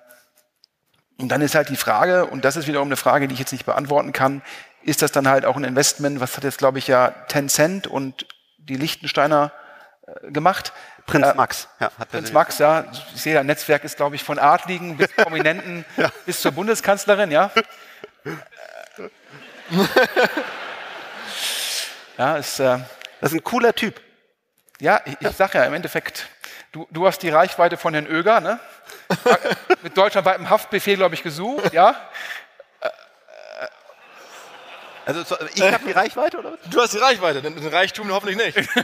und 1.20 1.28
dann 1.28 1.42
ist 1.42 1.54
halt 1.54 1.68
die 1.68 1.76
Frage, 1.76 2.26
und 2.26 2.44
das 2.44 2.56
ist 2.56 2.66
wiederum 2.66 2.88
eine 2.88 2.96
Frage, 2.96 3.28
die 3.28 3.34
ich 3.34 3.38
jetzt 3.38 3.52
nicht 3.52 3.66
beantworten 3.66 4.12
kann, 4.12 4.42
ist 4.82 5.02
das 5.02 5.12
dann 5.12 5.28
halt 5.28 5.44
auch 5.44 5.56
ein 5.56 5.64
Investment, 5.64 6.20
was 6.20 6.36
hat 6.36 6.44
jetzt, 6.44 6.58
glaube 6.58 6.78
ich, 6.78 6.86
ja 6.86 7.10
Tencent 7.28 7.86
und 7.86 8.26
die 8.58 8.76
Lichtensteiner 8.76 9.52
äh, 10.06 10.30
gemacht? 10.30 10.72
Prinz 11.06 11.26
äh, 11.26 11.34
Max. 11.34 11.68
Ja, 11.78 11.90
Prinz 12.10 12.32
Max, 12.32 12.58
ja. 12.58 12.86
Ich 13.14 13.20
sehe, 13.20 13.34
das 13.34 13.44
Netzwerk 13.44 13.84
ist, 13.84 13.96
glaube 13.96 14.16
ich, 14.16 14.24
von 14.24 14.38
Adligen 14.38 14.96
bis 14.96 15.08
Prominenten 15.08 15.84
ja. 15.96 16.10
bis 16.24 16.40
zur 16.40 16.52
Bundeskanzlerin, 16.52 17.30
ja. 17.30 17.50
ja, 22.18 22.36
ist, 22.36 22.60
äh, 22.60 22.78
das 23.20 23.32
ist 23.32 23.38
ein 23.38 23.44
cooler 23.44 23.74
Typ. 23.74 24.00
Ja, 24.80 25.00
ich, 25.04 25.16
ich 25.20 25.36
sag 25.36 25.52
ja 25.54 25.64
im 25.64 25.74
Endeffekt, 25.74 26.26
du, 26.72 26.86
du 26.90 27.06
hast 27.06 27.18
die 27.22 27.30
Reichweite 27.30 27.76
von 27.76 27.94
Herrn 27.94 28.06
Oeger, 28.06 28.40
ne? 28.40 28.60
Mit 29.82 29.96
deutschlandweitem 29.96 30.48
Haftbefehl, 30.50 30.96
glaube 30.96 31.14
ich, 31.14 31.22
gesucht, 31.22 31.72
ja. 31.72 31.96
Also 35.06 35.36
ich 35.54 35.62
habe 35.62 35.84
die 35.84 35.92
Reichweite, 35.92 36.38
oder 36.38 36.52
was? 36.52 36.60
Du 36.70 36.80
hast 36.80 36.92
die 36.92 36.98
Reichweite, 36.98 37.42
den 37.42 37.66
Reichtum 37.66 38.10
hoffentlich 38.12 38.36
nicht. 38.36 38.68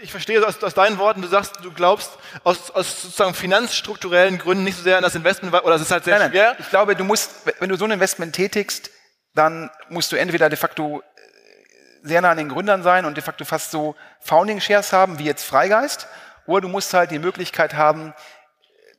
Ich 0.00 0.10
verstehe 0.10 0.44
aus, 0.44 0.62
aus, 0.62 0.74
deinen 0.74 0.98
Worten, 0.98 1.22
du 1.22 1.28
sagst, 1.28 1.60
du 1.62 1.72
glaubst 1.72 2.10
aus, 2.42 2.70
aus, 2.72 3.02
sozusagen 3.02 3.34
finanzstrukturellen 3.34 4.36
Gründen 4.36 4.64
nicht 4.64 4.76
so 4.76 4.82
sehr 4.82 4.96
an 4.96 5.02
das 5.02 5.14
Investment, 5.14 5.54
oder 5.54 5.76
es 5.76 5.80
ist 5.80 5.90
halt 5.90 6.04
sehr 6.04 6.18
nein, 6.18 6.30
schwer. 6.30 6.48
Nein. 6.48 6.56
Ich 6.58 6.68
glaube, 6.70 6.96
du 6.96 7.04
musst, 7.04 7.30
wenn 7.60 7.68
du 7.70 7.76
so 7.76 7.84
ein 7.84 7.92
Investment 7.92 8.34
tätigst, 8.34 8.90
dann 9.34 9.70
musst 9.88 10.10
du 10.10 10.16
entweder 10.16 10.48
de 10.50 10.58
facto 10.58 11.02
sehr 12.02 12.20
nah 12.20 12.30
an 12.30 12.36
den 12.36 12.48
Gründern 12.48 12.82
sein 12.82 13.04
und 13.04 13.16
de 13.16 13.22
facto 13.22 13.44
fast 13.44 13.70
so 13.70 13.94
Founding 14.20 14.60
Shares 14.60 14.92
haben, 14.92 15.18
wie 15.18 15.24
jetzt 15.24 15.44
Freigeist, 15.44 16.08
oder 16.46 16.62
du 16.62 16.68
musst 16.68 16.92
halt 16.94 17.10
die 17.10 17.18
Möglichkeit 17.18 17.74
haben, 17.74 18.14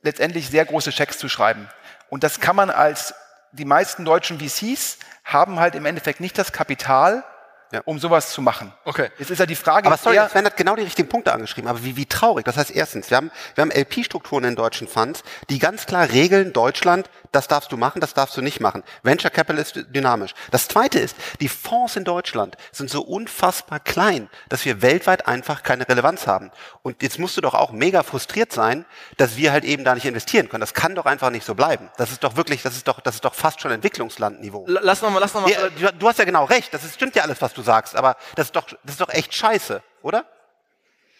letztendlich 0.02 0.48
sehr 0.48 0.64
große 0.64 0.92
Schecks 0.92 1.18
zu 1.18 1.28
schreiben. 1.28 1.68
Und 2.08 2.24
das 2.24 2.40
kann 2.40 2.56
man 2.56 2.70
als 2.70 3.14
die 3.52 3.64
meisten 3.64 4.04
deutschen 4.04 4.38
VCs 4.38 4.98
haben 5.24 5.58
halt 5.58 5.74
im 5.74 5.86
Endeffekt 5.86 6.20
nicht 6.20 6.38
das 6.38 6.52
Kapital, 6.52 7.24
ja. 7.72 7.82
um 7.84 7.98
sowas 7.98 8.30
zu 8.30 8.42
machen. 8.42 8.72
Okay. 8.84 9.10
Jetzt 9.18 9.30
ist 9.30 9.38
ja 9.38 9.46
die 9.46 9.54
Frage. 9.54 9.86
Aber 9.86 9.96
sorry, 9.96 10.18
Sven 10.30 10.44
hat 10.46 10.56
genau 10.56 10.76
die 10.76 10.82
richtigen 10.82 11.08
Punkte 11.08 11.32
angeschrieben. 11.32 11.68
Aber 11.68 11.84
wie, 11.84 11.96
wie 11.96 12.06
traurig. 12.06 12.44
Das 12.44 12.56
heißt, 12.56 12.70
erstens, 12.70 13.10
wir 13.10 13.16
haben, 13.16 13.30
wir 13.54 13.62
haben 13.62 13.70
LP-Strukturen 13.70 14.44
in 14.44 14.56
deutschen 14.56 14.88
Funds, 14.88 15.22
die 15.50 15.58
ganz 15.58 15.86
klar 15.86 16.08
regeln, 16.10 16.52
Deutschland, 16.52 17.10
das 17.32 17.48
darfst 17.48 17.70
du 17.72 17.76
machen, 17.76 18.00
das 18.00 18.14
darfst 18.14 18.36
du 18.36 18.42
nicht 18.42 18.60
machen. 18.60 18.82
Venture 19.02 19.30
Capital 19.30 19.60
ist 19.60 19.74
dynamisch. 19.94 20.32
Das 20.50 20.68
zweite 20.68 20.98
ist, 20.98 21.16
die 21.40 21.48
Fonds 21.48 21.96
in 21.96 22.04
Deutschland 22.04 22.56
sind 22.72 22.90
so 22.90 23.02
unfassbar 23.02 23.80
klein, 23.80 24.28
dass 24.48 24.64
wir 24.64 24.82
weltweit 24.82 25.26
einfach 25.26 25.62
keine 25.62 25.88
Relevanz 25.88 26.26
haben. 26.26 26.50
Und 26.82 27.02
jetzt 27.02 27.18
musst 27.18 27.36
du 27.36 27.40
doch 27.40 27.54
auch 27.54 27.72
mega 27.72 28.02
frustriert 28.02 28.52
sein, 28.52 28.86
dass 29.16 29.36
wir 29.36 29.52
halt 29.52 29.64
eben 29.64 29.84
da 29.84 29.94
nicht 29.94 30.06
investieren 30.06 30.48
können. 30.48 30.60
Das 30.60 30.74
kann 30.74 30.94
doch 30.94 31.06
einfach 31.06 31.30
nicht 31.30 31.44
so 31.44 31.54
bleiben. 31.54 31.90
Das 31.96 32.10
ist 32.10 32.24
doch 32.24 32.36
wirklich, 32.36 32.62
das 32.62 32.76
ist 32.76 32.88
doch, 32.88 33.00
das 33.00 33.16
ist 33.16 33.24
doch 33.24 33.34
fast 33.34 33.60
schon 33.60 33.70
Entwicklungslandniveau. 33.72 34.64
Lass 34.68 35.02
noch 35.02 35.10
mal, 35.10 35.18
lass 35.18 35.34
noch 35.34 35.42
mal. 35.42 35.50
Ja, 35.50 35.92
du 35.92 36.08
hast 36.08 36.18
ja 36.18 36.24
genau 36.24 36.44
recht. 36.44 36.72
Das 36.72 36.84
ist, 36.84 36.94
stimmt 36.94 37.14
ja 37.14 37.22
alles, 37.22 37.40
was 37.42 37.52
du 37.52 37.57
sagst. 37.62 37.96
Aber 37.96 38.16
das 38.36 38.46
ist 38.46 38.56
doch, 38.56 38.64
das 38.64 38.92
ist 38.92 39.00
doch 39.00 39.10
echt 39.10 39.34
scheiße, 39.34 39.82
oder? 40.02 40.24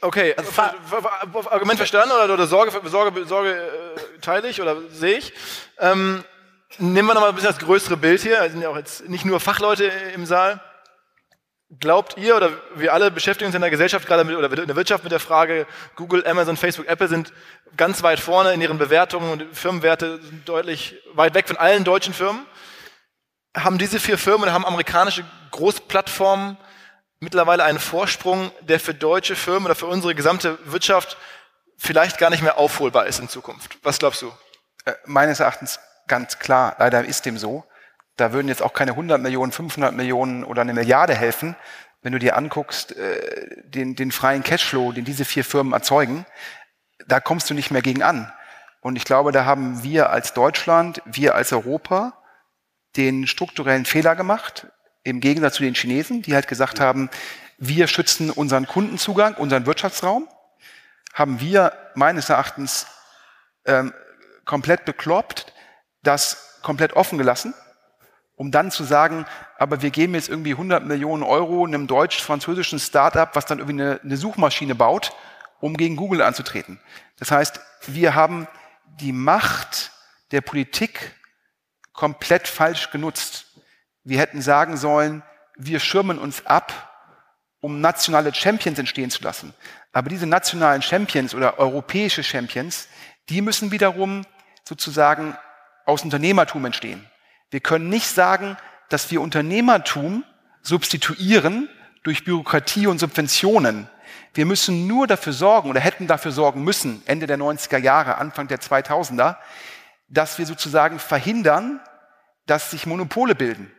Okay, 0.00 0.34
also, 0.36 0.52
Argument 1.50 1.76
verstanden 1.76 2.12
oder, 2.12 2.34
oder 2.34 2.46
Sorge, 2.46 2.70
Sorge, 2.88 3.24
Sorge 3.24 3.50
äh, 3.50 4.20
teile 4.20 4.48
ich 4.48 4.62
oder 4.62 4.76
sehe 4.90 5.18
ich. 5.18 5.32
Ähm, 5.78 6.24
nehmen 6.78 7.08
wir 7.08 7.14
nochmal 7.14 7.30
ein 7.30 7.34
bisschen 7.34 7.50
das 7.50 7.58
größere 7.58 7.96
Bild 7.96 8.20
hier. 8.20 8.40
Es 8.42 8.52
sind 8.52 8.62
ja 8.62 8.68
auch 8.68 8.76
jetzt 8.76 9.08
nicht 9.08 9.24
nur 9.24 9.40
Fachleute 9.40 9.90
im 10.14 10.24
Saal. 10.24 10.60
Glaubt 11.80 12.16
ihr 12.16 12.36
oder 12.36 12.50
wir 12.76 12.94
alle 12.94 13.10
beschäftigen 13.10 13.46
uns 13.46 13.54
in 13.54 13.60
der 13.60 13.70
Gesellschaft 13.70 14.06
gerade 14.06 14.24
mit, 14.24 14.36
oder 14.36 14.50
in 14.50 14.66
der 14.68 14.76
Wirtschaft 14.76 15.02
mit 15.02 15.12
der 15.12 15.20
Frage, 15.20 15.66
Google, 15.96 16.26
Amazon, 16.26 16.56
Facebook, 16.56 16.86
Apple 16.86 17.08
sind 17.08 17.32
ganz 17.76 18.02
weit 18.02 18.20
vorne 18.20 18.54
in 18.54 18.60
ihren 18.60 18.78
Bewertungen 18.78 19.30
und 19.32 19.44
Firmenwerte 19.54 20.22
sind 20.22 20.48
deutlich 20.48 20.96
weit 21.12 21.34
weg 21.34 21.48
von 21.48 21.56
allen 21.56 21.84
deutschen 21.84 22.14
Firmen. 22.14 22.46
Haben 23.56 23.78
diese 23.78 23.98
vier 24.00 24.18
Firmen, 24.18 24.52
haben 24.52 24.64
amerikanische 24.64 25.24
Großplattformen 25.50 26.56
mittlerweile 27.20 27.64
einen 27.64 27.78
Vorsprung, 27.78 28.50
der 28.60 28.78
für 28.78 28.94
deutsche 28.94 29.36
Firmen 29.36 29.66
oder 29.66 29.74
für 29.74 29.86
unsere 29.86 30.14
gesamte 30.14 30.58
Wirtschaft 30.64 31.16
vielleicht 31.76 32.18
gar 32.18 32.30
nicht 32.30 32.42
mehr 32.42 32.58
aufholbar 32.58 33.06
ist 33.06 33.18
in 33.18 33.28
Zukunft. 33.28 33.78
Was 33.82 33.98
glaubst 33.98 34.22
du? 34.22 34.32
Äh, 34.84 34.92
meines 35.06 35.40
Erachtens 35.40 35.80
ganz 36.06 36.38
klar, 36.38 36.76
leider 36.78 37.04
ist 37.04 37.26
dem 37.26 37.38
so. 37.38 37.64
Da 38.16 38.32
würden 38.32 38.48
jetzt 38.48 38.62
auch 38.62 38.72
keine 38.72 38.92
100 38.92 39.20
Millionen, 39.20 39.52
500 39.52 39.94
Millionen 39.94 40.44
oder 40.44 40.62
eine 40.62 40.74
Milliarde 40.74 41.14
helfen, 41.14 41.56
wenn 42.02 42.12
du 42.12 42.18
dir 42.18 42.36
anguckst, 42.36 42.96
äh, 42.96 43.62
den, 43.64 43.94
den 43.94 44.12
freien 44.12 44.42
Cashflow, 44.42 44.92
den 44.92 45.04
diese 45.04 45.24
vier 45.24 45.44
Firmen 45.44 45.72
erzeugen, 45.72 46.26
da 47.06 47.20
kommst 47.20 47.48
du 47.48 47.54
nicht 47.54 47.70
mehr 47.70 47.82
gegen 47.82 48.02
an. 48.02 48.32
Und 48.80 48.96
ich 48.96 49.04
glaube, 49.04 49.32
da 49.32 49.44
haben 49.44 49.82
wir 49.82 50.10
als 50.10 50.34
Deutschland, 50.34 51.02
wir 51.04 51.34
als 51.34 51.52
Europa 51.52 52.17
den 52.96 53.26
strukturellen 53.26 53.84
Fehler 53.84 54.16
gemacht, 54.16 54.66
im 55.04 55.20
Gegensatz 55.20 55.54
zu 55.54 55.62
den 55.62 55.74
Chinesen, 55.74 56.22
die 56.22 56.34
halt 56.34 56.48
gesagt 56.48 56.80
haben, 56.80 57.10
wir 57.58 57.86
schützen 57.88 58.30
unseren 58.30 58.66
Kundenzugang, 58.66 59.34
unseren 59.34 59.66
Wirtschaftsraum, 59.66 60.28
haben 61.12 61.40
wir 61.40 61.72
meines 61.94 62.28
Erachtens 62.28 62.86
ähm, 63.64 63.92
komplett 64.44 64.84
bekloppt, 64.84 65.52
das 66.02 66.60
komplett 66.62 66.94
offen 66.94 67.18
gelassen, 67.18 67.54
um 68.36 68.50
dann 68.50 68.70
zu 68.70 68.84
sagen, 68.84 69.26
aber 69.58 69.82
wir 69.82 69.90
geben 69.90 70.14
jetzt 70.14 70.28
irgendwie 70.28 70.52
100 70.52 70.84
Millionen 70.84 71.24
Euro 71.24 71.64
einem 71.64 71.86
deutsch-französischen 71.86 72.78
Startup, 72.78 73.28
was 73.34 73.46
dann 73.46 73.58
irgendwie 73.58 73.82
eine, 73.82 74.00
eine 74.02 74.16
Suchmaschine 74.16 74.74
baut, 74.74 75.12
um 75.60 75.76
gegen 75.76 75.96
Google 75.96 76.22
anzutreten. 76.22 76.80
Das 77.18 77.32
heißt, 77.32 77.60
wir 77.86 78.14
haben 78.14 78.46
die 79.00 79.12
Macht 79.12 79.90
der 80.30 80.40
Politik 80.40 81.14
komplett 81.98 82.46
falsch 82.46 82.90
genutzt. 82.90 83.46
Wir 84.04 84.20
hätten 84.20 84.40
sagen 84.40 84.76
sollen, 84.76 85.24
wir 85.56 85.80
schirmen 85.80 86.16
uns 86.16 86.46
ab, 86.46 86.72
um 87.60 87.80
nationale 87.80 88.32
Champions 88.32 88.78
entstehen 88.78 89.10
zu 89.10 89.24
lassen. 89.24 89.52
Aber 89.92 90.08
diese 90.08 90.26
nationalen 90.26 90.80
Champions 90.80 91.34
oder 91.34 91.58
europäische 91.58 92.22
Champions, 92.22 92.86
die 93.30 93.42
müssen 93.42 93.72
wiederum 93.72 94.24
sozusagen 94.62 95.36
aus 95.86 96.04
Unternehmertum 96.04 96.64
entstehen. 96.66 97.04
Wir 97.50 97.58
können 97.58 97.88
nicht 97.88 98.06
sagen, 98.06 98.56
dass 98.90 99.10
wir 99.10 99.20
Unternehmertum 99.20 100.22
substituieren 100.62 101.68
durch 102.04 102.24
Bürokratie 102.24 102.86
und 102.86 103.00
Subventionen. 103.00 103.90
Wir 104.34 104.46
müssen 104.46 104.86
nur 104.86 105.08
dafür 105.08 105.32
sorgen 105.32 105.68
oder 105.68 105.80
hätten 105.80 106.06
dafür 106.06 106.30
sorgen 106.30 106.62
müssen, 106.62 107.02
Ende 107.06 107.26
der 107.26 107.38
90er 107.38 107.78
Jahre, 107.78 108.18
Anfang 108.18 108.46
der 108.46 108.60
2000er, 108.60 109.36
dass 110.08 110.38
wir 110.38 110.46
sozusagen 110.46 111.00
verhindern, 111.00 111.80
dass 112.48 112.70
sich 112.70 112.86
Monopole 112.86 113.34
bilden. 113.34 113.72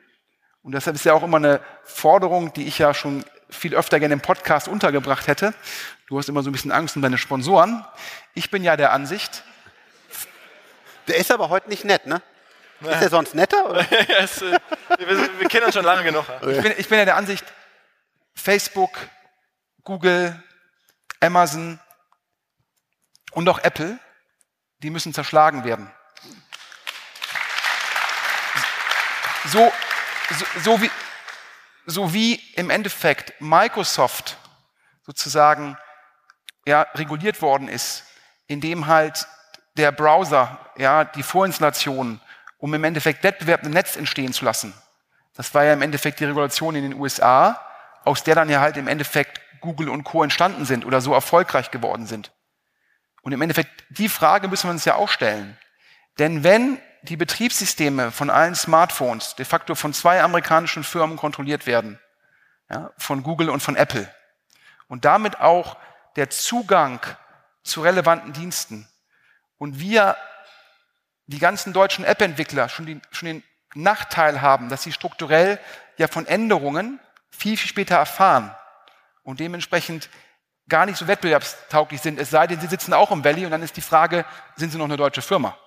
Und 0.62 0.74
deshalb 0.74 0.96
ist 0.96 1.06
ja 1.06 1.14
auch 1.14 1.24
immer 1.24 1.38
eine 1.38 1.62
Forderung, 1.84 2.54
die 2.54 2.68
ich 2.68 2.80
ja 2.80 2.94
schon 2.94 3.26
viel 3.50 3.76
öfter 3.76 4.00
gerne 4.00 4.14
im 4.14 4.22
Podcast 4.22 4.68
untergebracht 4.68 5.28
hätte. 5.28 5.54
Du 6.08 6.18
hast 6.18 6.30
immer 6.30 6.44
so 6.44 6.50
ein 6.50 6.54
bisschen 6.54 6.72
Angst 6.72 6.96
um 6.96 7.02
deine 7.02 7.18
Sponsoren. 7.18 7.86
Ich 8.34 8.52
bin 8.52 8.64
ja 8.64 8.78
der 8.78 8.92
Ansicht. 8.92 9.44
Der 11.08 11.18
ist 11.18 11.32
aber 11.32 11.50
heute 11.50 11.70
nicht 11.70 11.86
nett, 11.86 12.06
ne? 12.06 12.22
Ist 12.82 13.02
der 13.02 13.10
sonst 13.10 13.36
netter? 13.36 13.70
Oder? 13.70 13.86
yes, 14.08 14.42
äh, 14.42 14.60
wir, 14.98 15.40
wir, 15.40 15.48
kennen 15.50 15.66
uns 15.66 15.74
schon 15.74 15.84
lange 15.84 16.04
genug. 16.04 16.26
Ich 16.48 16.62
bin, 16.62 16.74
ich 16.78 16.88
bin 16.88 17.00
ja 17.00 17.06
der 17.06 17.16
Ansicht, 17.16 17.44
Facebook, 18.36 18.98
Google, 19.84 20.42
Amazon 21.20 21.80
und 23.32 23.50
auch 23.50 23.60
Apple, 23.60 24.00
die 24.82 24.92
müssen 24.92 25.14
zerschlagen 25.14 25.64
werden. 25.66 25.92
So, 29.52 29.72
so, 30.64 30.82
wie, 30.82 30.92
so 31.86 32.14
wie 32.14 32.36
im 32.56 32.70
Endeffekt 32.70 33.40
Microsoft 33.42 34.38
sozusagen 35.06 35.78
ja, 36.68 36.84
reguliert 36.94 37.42
worden 37.42 37.68
ist, 37.68 38.04
indem 38.48 38.86
halt 38.88 39.28
der 39.76 39.92
Browser, 39.92 40.60
ja, 40.78 41.04
die 41.04 41.24
Vorinstallation, 41.24 42.22
um 42.60 42.74
im 42.74 42.84
Endeffekt 42.84 43.24
Wettbewerb 43.24 43.64
im 43.66 43.72
Netz 43.72 43.96
entstehen 43.96 44.34
zu 44.34 44.46
lassen. 44.46 44.74
Das 45.34 45.54
war 45.54 45.64
ja 45.64 45.74
im 45.74 45.82
Endeffekt 45.82 46.20
die 46.20 46.26
Regulation 46.26 46.76
in 46.76 46.84
den 46.84 46.94
USA, 46.94 47.66
aus 48.04 48.24
der 48.24 48.36
dann 48.36 48.50
ja 48.50 48.60
halt 48.60 48.78
im 48.78 48.88
Endeffekt 48.88 49.42
Google 49.62 49.90
und 49.90 50.04
Co. 50.04 50.24
entstanden 50.24 50.66
sind 50.66 50.86
oder 50.86 51.02
so 51.02 51.14
erfolgreich 51.14 51.72
geworden 51.72 52.06
sind. 52.06 52.32
Und 53.24 53.32
im 53.32 53.42
Endeffekt, 53.42 53.86
die 53.90 54.10
Frage 54.10 54.48
müssen 54.48 54.68
wir 54.68 54.72
uns 54.72 54.86
ja 54.86 54.96
auch 54.96 55.10
stellen. 55.10 55.58
Denn 56.20 56.44
wenn 56.44 56.80
die 57.04 57.18
Betriebssysteme 57.18 58.12
von 58.12 58.30
allen 58.30 58.56
Smartphones 58.56 59.36
de 59.36 59.46
facto 59.46 59.76
von 59.76 59.94
zwei 59.94 60.22
amerikanischen 60.22 60.84
Firmen 60.84 61.18
kontrolliert 61.18 61.66
werden, 61.66 62.00
ja, 62.70 62.92
von 62.98 63.24
Google 63.24 63.50
und 63.50 63.62
von 63.62 63.76
Apple, 63.76 64.14
und 64.88 65.06
damit 65.06 65.40
auch 65.40 65.78
der 66.16 66.30
Zugang 66.30 67.00
zu 67.64 67.82
relevanten 67.82 68.34
Diensten, 68.34 68.88
und 69.58 69.80
wir, 69.80 70.16
die 71.28 71.40
ganzen 71.40 71.74
deutschen 71.74 72.06
App-Entwickler, 72.06 72.70
schon, 72.70 73.02
schon 73.12 73.28
den 73.28 73.44
Nachteil 73.76 74.42
haben, 74.42 74.70
dass 74.70 74.84
sie 74.84 74.94
strukturell 74.94 75.60
ja 75.98 76.08
von 76.08 76.26
Änderungen 76.26 77.00
viel, 77.30 77.58
viel 77.58 77.70
später 77.70 77.98
erfahren 77.98 78.56
und 79.24 79.40
dementsprechend 79.40 80.10
gar 80.70 80.86
nicht 80.86 80.98
so 80.98 81.08
wettbewerbstauglich 81.08 82.02
sind, 82.02 82.20
es 82.20 82.30
sei 82.30 82.48
denn, 82.48 82.60
sie 82.62 82.68
sitzen 82.68 82.94
auch 82.94 83.12
im 83.12 83.24
Valley 83.24 83.46
und 83.46 83.52
dann 83.52 83.64
ist 83.64 83.76
die 83.76 83.82
Frage, 83.82 84.26
sind 84.56 84.72
sie 84.72 84.78
noch 84.78 84.86
eine 84.86 84.98
deutsche 84.98 85.22
Firma? 85.22 85.58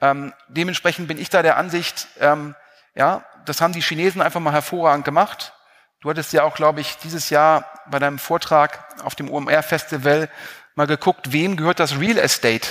Ähm, 0.00 0.32
dementsprechend 0.48 1.08
bin 1.08 1.18
ich 1.18 1.30
da 1.30 1.42
der 1.42 1.56
Ansicht, 1.56 2.08
ähm, 2.20 2.54
ja, 2.94 3.24
das 3.44 3.60
haben 3.60 3.72
die 3.72 3.82
Chinesen 3.82 4.22
einfach 4.22 4.40
mal 4.40 4.52
hervorragend 4.52 5.04
gemacht. 5.04 5.52
Du 6.00 6.10
hattest 6.10 6.32
ja 6.32 6.42
auch, 6.42 6.54
glaube 6.54 6.80
ich, 6.80 6.96
dieses 6.98 7.30
Jahr 7.30 7.64
bei 7.90 7.98
deinem 7.98 8.18
Vortrag 8.18 9.02
auf 9.02 9.14
dem 9.14 9.30
OMR-Festival 9.30 10.28
mal 10.74 10.86
geguckt, 10.86 11.32
wem 11.32 11.56
gehört 11.56 11.80
das 11.80 11.98
Real 11.98 12.18
Estate 12.18 12.68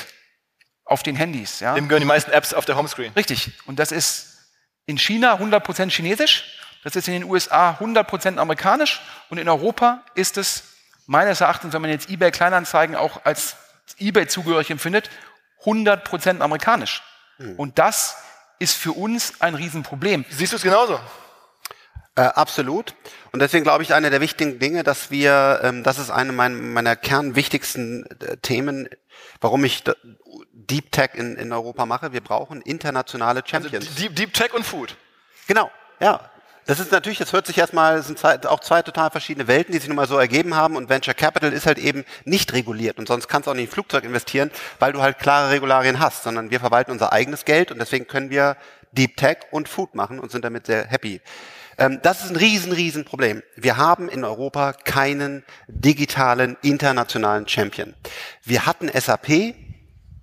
auf 0.86 1.04
den 1.04 1.16
Handys? 1.16 1.60
Ja? 1.60 1.76
Dem 1.76 1.88
gehören 1.88 2.02
die 2.02 2.08
meisten 2.08 2.32
Apps 2.32 2.54
auf 2.54 2.66
der 2.66 2.76
Homescreen. 2.76 3.14
Richtig. 3.14 3.52
Und 3.66 3.80
das 3.80 3.92
ist 3.92 4.38
in 4.86 4.98
China 4.98 5.36
100% 5.36 5.90
chinesisch, 5.90 6.60
das 6.84 6.96
ist 6.96 7.08
in 7.08 7.14
den 7.14 7.24
USA 7.24 7.78
100% 7.80 8.38
amerikanisch 8.38 9.02
und 9.30 9.38
in 9.38 9.48
Europa 9.48 10.04
ist 10.16 10.38
es 10.38 10.64
meines 11.06 11.42
Erachtens, 11.42 11.74
wenn 11.74 11.82
man 11.82 11.92
jetzt 11.92 12.10
eBay 12.10 12.32
Kleinanzeigen 12.32 12.96
auch 12.96 13.24
als 13.24 13.56
eBay 14.00 14.28
zugehörig 14.28 14.70
empfindet, 14.70 15.10
100% 15.64 16.42
amerikanisch. 16.42 17.02
Mhm. 17.44 17.56
Und 17.56 17.80
das 17.80 18.16
ist 18.60 18.76
für 18.76 18.94
uns 18.94 19.42
ein 19.42 19.56
Riesenproblem. 19.56 20.26
Siehst 20.30 20.54
du 20.54 20.58
es 20.58 20.64
genauso? 20.64 21.00
Äh, 22.16 22.22
absolut. 22.22 22.96
Und 23.32 23.42
deswegen 23.42 23.64
glaube 23.64 23.84
ich, 23.84 23.94
eine 23.94 24.10
der 24.10 24.22
wichtigen 24.22 24.60
Dinge, 24.60 24.84
dass 24.84 25.10
wir, 25.10 25.62
ähm, 25.64 25.84
das 25.84 25.98
ist 25.98 26.12
eine 26.12 26.32
meiner, 26.32 26.56
meiner 26.56 26.96
kernwichtigsten 26.96 28.06
äh, 28.22 28.38
Themen, 28.38 28.88
warum 29.42 29.64
ich 29.66 29.84
Deep 30.52 30.92
Tech 30.92 31.12
in, 31.16 31.36
in 31.36 31.52
Europa 31.52 31.86
mache. 31.86 32.14
Wir 32.14 32.22
brauchen 32.22 32.62
internationale 32.62 33.42
also 33.42 33.50
Champions. 33.50 33.88
Also 33.88 34.00
Deep, 34.00 34.16
Deep 34.16 34.34
Tech 34.34 34.54
und 34.54 34.64
Food. 34.64 34.96
Genau, 35.48 35.72
ja. 36.00 36.30
Das 36.66 36.80
ist 36.80 36.92
natürlich, 36.92 37.18
das 37.18 37.34
hört 37.34 37.46
sich 37.46 37.58
erstmal, 37.58 38.02
sind 38.04 38.18
zwei, 38.18 38.42
auch 38.48 38.62
zwei 38.62 38.82
total 38.82 39.12
verschiedene 39.12 39.48
Welten, 39.48 39.74
die 39.74 39.80
sich 39.80 39.90
nun 39.90 39.98
mal 39.98 40.08
so 40.08 40.18
ergeben 40.18 40.56
haben 40.56 40.78
und 40.78 40.88
Venture 40.88 41.14
Capital 41.14 41.52
ist 41.52 41.66
halt 41.66 41.78
eben 41.78 42.06
nicht 42.24 42.54
reguliert 42.54 43.00
und 43.00 43.08
sonst 43.08 43.28
kannst 43.28 43.48
du 43.48 43.52
auch 43.52 43.56
nicht 43.56 43.66
in 43.66 43.72
Flugzeug 43.72 44.06
investieren, 44.06 44.50
weil 44.80 44.94
du 44.94 45.02
halt 45.02 45.20
klare 45.20 45.50
Regularien 45.50 46.00
hast, 46.00 46.24
sondern 46.24 46.52
wir 46.52 46.62
verwalten 46.62 46.92
unser 46.92 47.12
eigenes 47.12 47.44
Geld 47.44 47.72
und 47.72 47.80
deswegen 47.80 48.08
können 48.08 48.30
wir 48.30 48.56
Deep 48.94 49.18
Tech 49.18 49.40
und 49.52 49.68
Food 49.68 49.96
machen 49.96 50.20
und 50.20 50.32
sind 50.32 50.46
damit 50.46 50.68
sehr 50.68 50.86
happy. 50.86 51.20
Ähm, 51.78 52.00
das 52.02 52.24
ist 52.24 52.30
ein 52.30 52.38
riesen, 52.38 52.72
riesen 52.72 53.04
Problem. 53.04 53.44
Wir 53.56 53.78
haben 53.78 54.08
in 54.08 54.24
Europa 54.24 54.74
keinen 54.74 55.44
digitalen 55.68 56.56
internationalen 56.62 57.48
Champion. 57.48 57.94
Wir 58.44 58.66
hatten 58.66 58.90
SAP, 58.90 59.56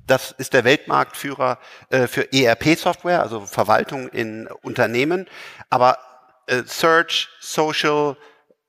das 0.06 0.32
ist 0.38 0.54
der 0.54 0.64
Weltmarktführer 0.64 1.58
äh, 1.90 2.06
für 2.06 2.32
ERP-Software, 2.32 3.22
also 3.22 3.40
Verwaltung 3.40 4.08
in 4.08 4.46
Unternehmen. 4.62 5.26
Aber 5.68 5.98
Search, 6.66 7.28
Social, 7.40 8.16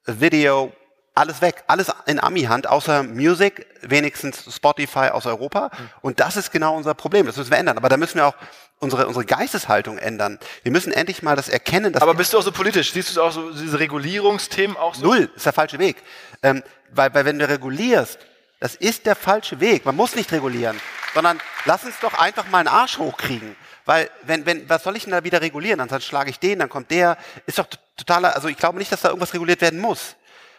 Video, 0.05 0.71
alles 1.13 1.41
weg, 1.41 1.63
alles 1.67 1.91
in 2.05 2.19
Ami-Hand, 2.19 2.67
außer 2.67 3.03
Music, 3.03 3.67
wenigstens 3.81 4.43
Spotify 4.55 5.09
aus 5.09 5.25
Europa. 5.25 5.69
Und 6.01 6.19
das 6.19 6.37
ist 6.37 6.51
genau 6.51 6.75
unser 6.75 6.93
Problem. 6.93 7.25
Das 7.25 7.37
müssen 7.37 7.51
wir 7.51 7.57
ändern. 7.57 7.77
Aber 7.77 7.89
da 7.89 7.97
müssen 7.97 8.15
wir 8.15 8.27
auch 8.27 8.35
unsere, 8.79 9.07
unsere 9.07 9.25
Geisteshaltung 9.25 9.97
ändern. 9.97 10.39
Wir 10.63 10.71
müssen 10.71 10.91
endlich 10.91 11.21
mal 11.21 11.35
das 11.35 11.49
erkennen. 11.49 11.93
Dass 11.93 12.01
Aber 12.01 12.13
bist 12.13 12.33
du 12.33 12.37
auch 12.37 12.43
so 12.43 12.51
politisch? 12.51 12.93
Siehst 12.93 13.15
du 13.15 13.21
auch 13.21 13.31
so 13.31 13.51
diese 13.51 13.79
Regulierungsthemen 13.79 14.77
auch 14.77 14.95
so? 14.95 15.05
Null, 15.05 15.29
ist 15.35 15.45
der 15.45 15.53
falsche 15.53 15.79
Weg. 15.79 15.97
Ähm, 16.43 16.63
weil, 16.91 17.13
weil 17.13 17.25
wenn 17.25 17.39
du 17.39 17.47
regulierst, 17.47 18.19
das 18.59 18.75
ist 18.75 19.05
der 19.05 19.15
falsche 19.15 19.59
Weg. 19.59 19.85
Man 19.85 19.95
muss 19.95 20.15
nicht 20.15 20.31
regulieren, 20.31 20.79
sondern 21.13 21.39
lass 21.65 21.83
uns 21.83 21.95
doch 21.99 22.13
einfach 22.13 22.47
mal 22.47 22.59
einen 22.59 22.67
Arsch 22.67 22.97
hochkriegen. 22.97 23.55
Weil, 23.85 24.09
wenn, 24.23 24.45
wenn, 24.45 24.69
was 24.69 24.83
soll 24.83 24.95
ich 24.95 25.03
denn 25.03 25.11
da 25.11 25.23
wieder 25.23 25.41
regulieren? 25.41 25.85
Dann 25.85 26.01
schlage 26.01 26.29
ich 26.29 26.39
den, 26.39 26.59
dann 26.59 26.69
kommt 26.69 26.91
der. 26.91 27.17
Ist 27.45 27.59
doch 27.59 27.67
totaler, 27.97 28.35
also 28.35 28.47
ich 28.47 28.57
glaube 28.57 28.77
nicht, 28.77 28.91
dass 28.91 29.01
da 29.01 29.09
irgendwas 29.09 29.33
reguliert 29.33 29.61
werden 29.61 29.79
muss. 29.79 30.15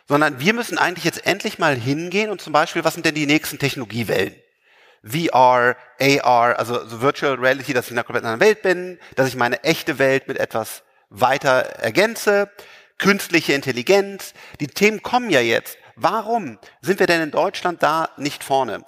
Sondern 0.08 0.40
wir 0.40 0.52
müssen 0.52 0.78
eigentlich 0.78 1.04
jetzt 1.04 1.26
endlich 1.26 1.58
mal 1.58 1.76
hingehen 1.76 2.30
und 2.30 2.40
zum 2.40 2.52
Beispiel, 2.52 2.84
was 2.84 2.94
sind 2.94 3.06
denn 3.06 3.14
die 3.14 3.26
nächsten 3.26 3.58
Technologiewellen? 3.58 4.34
VR, 5.04 5.76
AR, 6.00 6.58
also, 6.58 6.78
also 6.78 7.00
Virtual 7.00 7.34
Reality, 7.34 7.72
dass 7.72 7.86
ich 7.86 7.90
in 7.90 7.98
einer 7.98 8.04
komplett 8.04 8.24
anderen 8.24 8.40
Welt 8.40 8.62
bin, 8.62 8.98
dass 9.16 9.28
ich 9.28 9.36
meine 9.36 9.62
echte 9.64 9.98
Welt 9.98 10.28
mit 10.28 10.38
etwas 10.38 10.82
weiter 11.10 11.50
ergänze, 11.50 12.50
künstliche 12.98 13.52
Intelligenz. 13.52 14.32
Die 14.60 14.68
Themen 14.68 15.02
kommen 15.02 15.30
ja 15.30 15.40
jetzt. 15.40 15.76
Warum 15.96 16.58
sind 16.80 17.00
wir 17.00 17.06
denn 17.06 17.20
in 17.20 17.30
Deutschland 17.30 17.82
da 17.82 18.10
nicht 18.16 18.44
vorne? 18.44 18.84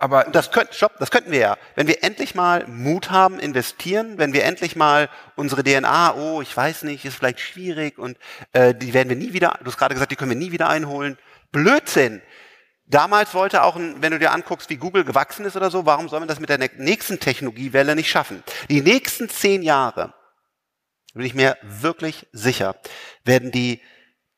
Aber 0.00 0.24
das, 0.24 0.52
könnt, 0.52 0.74
stopp, 0.74 0.96
das 0.98 1.10
könnten 1.10 1.32
wir 1.32 1.40
ja. 1.40 1.56
Wenn 1.74 1.88
wir 1.88 2.04
endlich 2.04 2.36
mal 2.36 2.64
Mut 2.68 3.10
haben, 3.10 3.40
investieren, 3.40 4.16
wenn 4.16 4.32
wir 4.32 4.44
endlich 4.44 4.76
mal 4.76 5.08
unsere 5.34 5.64
DNA, 5.64 6.14
oh, 6.14 6.40
ich 6.40 6.56
weiß 6.56 6.84
nicht, 6.84 7.04
ist 7.04 7.16
vielleicht 7.16 7.40
schwierig 7.40 7.98
und 7.98 8.16
äh, 8.52 8.74
die 8.74 8.94
werden 8.94 9.08
wir 9.08 9.16
nie 9.16 9.32
wieder, 9.32 9.58
du 9.60 9.66
hast 9.66 9.76
gerade 9.76 9.94
gesagt, 9.94 10.12
die 10.12 10.16
können 10.16 10.30
wir 10.30 10.38
nie 10.38 10.52
wieder 10.52 10.68
einholen. 10.68 11.18
Blödsinn. 11.50 12.22
Damals 12.86 13.34
wollte 13.34 13.64
auch, 13.64 13.76
wenn 13.76 14.12
du 14.12 14.18
dir 14.18 14.32
anguckst, 14.32 14.70
wie 14.70 14.76
Google 14.76 15.04
gewachsen 15.04 15.44
ist 15.44 15.56
oder 15.56 15.70
so, 15.70 15.84
warum 15.84 16.08
soll 16.08 16.20
man 16.20 16.28
das 16.28 16.40
mit 16.40 16.48
der 16.48 16.58
nächsten 16.58 17.18
Technologiewelle 17.18 17.94
nicht 17.94 18.08
schaffen? 18.08 18.42
Die 18.70 18.80
nächsten 18.80 19.28
zehn 19.28 19.62
Jahre, 19.62 20.14
bin 21.12 21.26
ich 21.26 21.34
mir 21.34 21.58
wirklich 21.62 22.28
sicher, 22.32 22.76
werden 23.24 23.50
die 23.50 23.82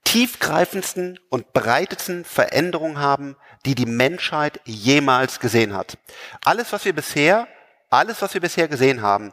tiefgreifendsten 0.05 1.21
und 1.29 1.53
breitesten 1.53 2.25
Veränderungen 2.25 2.99
haben, 2.99 3.37
die 3.67 3.75
die 3.75 3.87
Menschheit 3.87 4.61
jemals 4.65 5.41
gesehen 5.41 5.75
hat. 5.75 5.99
Alles, 6.45 6.73
was 6.73 6.85
wir 6.85 6.95
bisher, 6.95 7.47
alles, 7.91 8.23
was 8.23 8.35
wir 8.35 8.41
bisher 8.41 8.69
gesehen 8.69 9.03
haben, 9.03 9.33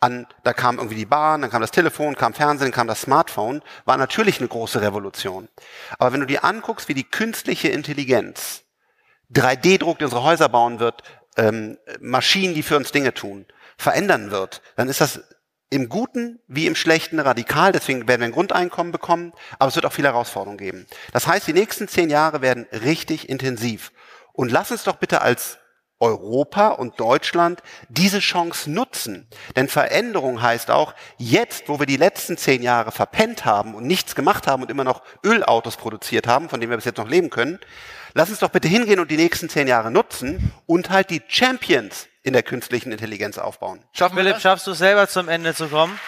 an, 0.00 0.26
da 0.44 0.54
kam 0.54 0.78
irgendwie 0.78 0.96
die 0.96 1.06
Bahn, 1.06 1.42
dann 1.42 1.50
kam 1.50 1.60
das 1.60 1.70
Telefon, 1.70 2.16
kam 2.16 2.32
Fernsehen, 2.32 2.72
kam 2.72 2.86
das 2.86 3.02
Smartphone, 3.02 3.62
war 3.84 3.98
natürlich 3.98 4.38
eine 4.38 4.48
große 4.48 4.80
Revolution. 4.80 5.48
Aber 5.98 6.12
wenn 6.12 6.20
du 6.20 6.26
dir 6.26 6.44
anguckst, 6.44 6.88
wie 6.88 6.94
die 6.94 7.04
künstliche 7.04 7.68
Intelligenz 7.68 8.62
3D-Druck, 9.32 9.98
die 9.98 10.04
unsere 10.04 10.22
Häuser 10.22 10.48
bauen 10.48 10.80
wird, 10.80 11.02
ähm, 11.36 11.78
Maschinen, 12.00 12.54
die 12.54 12.62
für 12.62 12.76
uns 12.76 12.92
Dinge 12.92 13.12
tun, 13.12 13.46
verändern 13.76 14.30
wird, 14.30 14.62
dann 14.76 14.88
ist 14.88 15.00
das 15.00 15.20
im 15.70 15.88
Guten 15.88 16.40
wie 16.48 16.66
im 16.66 16.74
Schlechten 16.74 17.20
radikal, 17.20 17.72
deswegen 17.72 18.06
werden 18.08 18.20
wir 18.20 18.26
ein 18.26 18.32
Grundeinkommen 18.32 18.92
bekommen, 18.92 19.32
aber 19.58 19.68
es 19.68 19.76
wird 19.76 19.86
auch 19.86 19.92
viele 19.92 20.08
Herausforderungen 20.08 20.58
geben. 20.58 20.86
Das 21.12 21.26
heißt, 21.26 21.46
die 21.46 21.52
nächsten 21.52 21.86
zehn 21.86 22.10
Jahre 22.10 22.42
werden 22.42 22.66
richtig 22.72 23.28
intensiv. 23.28 23.92
Und 24.32 24.50
lass 24.50 24.72
uns 24.72 24.84
doch 24.84 24.96
bitte 24.96 25.22
als 25.22 25.58
Europa 26.00 26.68
und 26.68 26.98
Deutschland 26.98 27.62
diese 27.88 28.20
Chance 28.20 28.70
nutzen. 28.70 29.28
Denn 29.54 29.68
Veränderung 29.68 30.42
heißt 30.42 30.70
auch, 30.70 30.94
jetzt, 31.18 31.68
wo 31.68 31.78
wir 31.78 31.86
die 31.86 31.98
letzten 31.98 32.36
zehn 32.38 32.62
Jahre 32.62 32.90
verpennt 32.90 33.44
haben 33.44 33.74
und 33.74 33.86
nichts 33.86 34.14
gemacht 34.14 34.46
haben 34.46 34.62
und 34.62 34.70
immer 34.70 34.84
noch 34.84 35.02
Ölautos 35.24 35.76
produziert 35.76 36.26
haben, 36.26 36.48
von 36.48 36.58
denen 36.58 36.70
wir 36.70 36.78
bis 36.78 36.86
jetzt 36.86 36.96
noch 36.96 37.08
leben 37.08 37.30
können, 37.30 37.60
lass 38.14 38.30
uns 38.30 38.38
doch 38.38 38.48
bitte 38.48 38.66
hingehen 38.66 38.98
und 38.98 39.10
die 39.10 39.18
nächsten 39.18 39.50
zehn 39.50 39.68
Jahre 39.68 39.90
nutzen 39.90 40.52
und 40.66 40.90
halt 40.90 41.10
die 41.10 41.22
Champions 41.28 42.08
in 42.22 42.32
der 42.32 42.42
künstlichen 42.42 42.92
Intelligenz 42.92 43.38
aufbauen. 43.38 43.82
Schaffen 43.92 44.16
Philipp, 44.16 44.34
das? 44.34 44.42
schaffst 44.42 44.66
du 44.66 44.72
selber 44.72 45.08
zum 45.08 45.28
Ende 45.28 45.54
zu 45.54 45.68
kommen? 45.68 45.98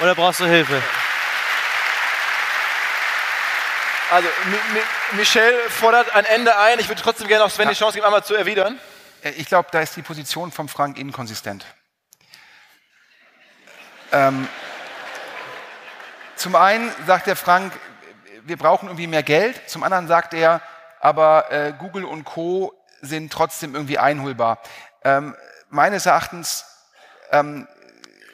Oder 0.00 0.14
brauchst 0.14 0.40
du 0.40 0.44
Hilfe? 0.44 0.82
Also, 4.10 4.28
Michel 5.12 5.52
fordert 5.68 6.14
ein 6.14 6.24
Ende 6.24 6.56
ein. 6.56 6.78
Ich 6.78 6.88
würde 6.88 7.02
trotzdem 7.02 7.26
gerne 7.26 7.44
auch 7.44 7.50
Sven 7.50 7.64
ja. 7.64 7.72
die 7.72 7.78
Chance 7.78 7.94
geben, 7.94 8.06
einmal 8.06 8.22
zu 8.22 8.34
erwidern. 8.34 8.78
Äh, 9.22 9.30
ich 9.30 9.46
glaube, 9.46 9.68
da 9.72 9.80
ist 9.80 9.96
die 9.96 10.02
Position 10.02 10.52
von 10.52 10.68
Frank 10.68 10.98
inkonsistent. 10.98 11.66
Ähm, 14.12 14.48
zum 16.36 16.54
einen 16.54 16.92
sagt 17.06 17.26
der 17.26 17.34
Frank, 17.34 17.72
wir 18.44 18.56
brauchen 18.56 18.86
irgendwie 18.86 19.08
mehr 19.08 19.24
Geld. 19.24 19.60
Zum 19.68 19.82
anderen 19.82 20.06
sagt 20.06 20.34
er, 20.34 20.62
aber 21.00 21.50
äh, 21.50 21.72
Google 21.76 22.04
und 22.04 22.24
Co. 22.24 22.72
sind 23.00 23.32
trotzdem 23.32 23.74
irgendwie 23.74 23.98
einholbar. 23.98 24.60
Ähm, 25.02 25.34
meines 25.68 26.06
Erachtens, 26.06 26.64
ähm, 27.30 27.66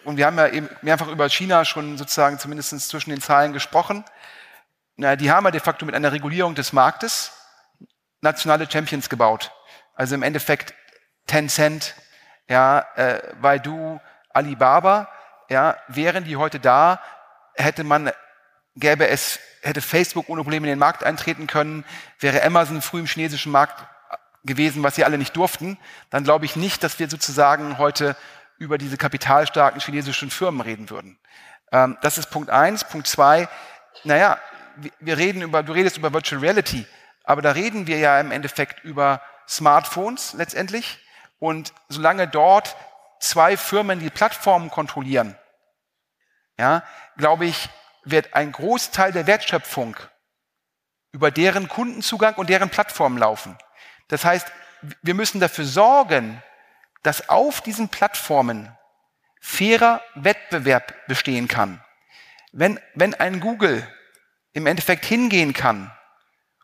und 0.04 0.16
wir 0.16 0.26
haben 0.26 0.38
ja 0.38 0.48
eben 0.48 0.68
mehrfach 0.82 1.08
über 1.08 1.28
China 1.28 1.64
schon 1.64 1.96
sozusagen 1.96 2.38
zumindest 2.38 2.88
zwischen 2.88 3.10
den 3.10 3.20
Zahlen 3.20 3.52
gesprochen, 3.52 4.04
na, 4.96 5.16
die 5.16 5.30
haben 5.30 5.44
ja 5.44 5.50
de 5.50 5.60
facto 5.60 5.86
mit 5.86 5.94
einer 5.94 6.12
Regulierung 6.12 6.54
des 6.54 6.72
Marktes 6.72 7.32
nationale 8.20 8.70
Champions 8.70 9.08
gebaut. 9.08 9.50
Also 9.94 10.14
im 10.14 10.22
Endeffekt 10.22 10.74
Tencent, 11.26 11.94
ja, 12.48 12.86
äh, 12.96 13.34
Baidu, 13.40 14.00
Alibaba, 14.30 15.08
ja, 15.48 15.76
wären 15.88 16.24
die 16.24 16.36
heute 16.36 16.60
da, 16.60 17.00
hätte 17.54 17.84
man, 17.84 18.12
gäbe 18.76 19.08
es, 19.08 19.38
hätte 19.62 19.80
Facebook 19.80 20.28
ohne 20.28 20.42
Probleme 20.42 20.66
in 20.66 20.72
den 20.72 20.78
Markt 20.78 21.04
eintreten 21.04 21.46
können, 21.46 21.84
wäre 22.18 22.42
Amazon 22.42 22.82
früh 22.82 23.00
im 23.00 23.06
chinesischen 23.06 23.52
Markt 23.52 23.84
gewesen, 24.44 24.82
was 24.82 24.96
sie 24.96 25.04
alle 25.04 25.18
nicht 25.18 25.36
durften, 25.36 25.78
dann 26.10 26.24
glaube 26.24 26.44
ich 26.44 26.56
nicht, 26.56 26.82
dass 26.82 26.98
wir 26.98 27.08
sozusagen 27.08 27.78
heute 27.78 28.16
über 28.58 28.78
diese 28.78 28.96
kapitalstarken 28.96 29.80
chinesischen 29.80 30.30
Firmen 30.30 30.60
reden 30.60 30.90
würden. 30.90 31.18
Ähm, 31.70 31.96
das 32.02 32.18
ist 32.18 32.30
Punkt 32.30 32.50
eins. 32.50 32.84
Punkt 32.84 33.06
zwei, 33.06 33.48
naja, 34.04 34.38
wir 35.00 35.18
reden 35.18 35.42
über, 35.42 35.62
du 35.62 35.72
redest 35.72 35.96
über 35.96 36.12
Virtual 36.12 36.40
Reality, 36.40 36.86
aber 37.24 37.42
da 37.42 37.52
reden 37.52 37.86
wir 37.86 37.98
ja 37.98 38.18
im 38.20 38.30
Endeffekt 38.30 38.84
über 38.84 39.20
Smartphones 39.48 40.32
letztendlich. 40.34 40.98
Und 41.38 41.72
solange 41.88 42.28
dort 42.28 42.76
zwei 43.20 43.56
Firmen 43.56 43.98
die 43.98 44.10
Plattformen 44.10 44.70
kontrollieren, 44.70 45.36
ja, 46.58 46.82
glaube 47.16 47.46
ich, 47.46 47.68
wird 48.04 48.34
ein 48.34 48.52
Großteil 48.52 49.12
der 49.12 49.26
Wertschöpfung 49.26 49.96
über 51.12 51.30
deren 51.30 51.68
Kundenzugang 51.68 52.34
und 52.34 52.48
deren 52.48 52.70
Plattformen 52.70 53.18
laufen. 53.18 53.56
Das 54.12 54.26
heißt, 54.26 54.52
wir 55.00 55.14
müssen 55.14 55.40
dafür 55.40 55.64
sorgen, 55.64 56.42
dass 57.02 57.30
auf 57.30 57.62
diesen 57.62 57.88
Plattformen 57.88 58.76
fairer 59.40 60.02
Wettbewerb 60.14 60.92
bestehen 61.08 61.48
kann. 61.48 61.82
Wenn, 62.52 62.78
wenn 62.94 63.14
ein 63.14 63.40
Google 63.40 63.88
im 64.52 64.66
Endeffekt 64.66 65.06
hingehen 65.06 65.54
kann 65.54 65.90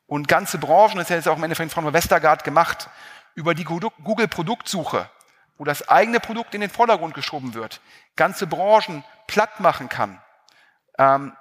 und 0.07 0.29
ganze 0.29 0.59
Branchen, 0.59 0.97
das 0.97 1.05
ist 1.05 1.09
ja 1.09 1.17
jetzt 1.17 1.29
auch 1.29 1.39
im 1.39 1.43
Endeffekt 1.43 1.73
von 1.73 1.91
Westergaard 1.91 2.45
gemacht, 2.45 2.91
über 3.35 3.55
die 3.55 3.65
Google-Produktsuche, 3.65 5.09
wo 5.57 5.65
das 5.65 5.89
eigene 5.89 6.21
Produkt 6.21 6.55
in 6.55 6.61
den 6.61 6.69
Vordergrund 6.69 7.15
geschoben 7.15 7.55
wird, 7.55 7.81
ganze 8.15 8.47
Branchen 8.47 9.05
platt 9.27 9.59
machen 9.59 9.89
kann, 9.89 10.21
ähm, 10.99 11.33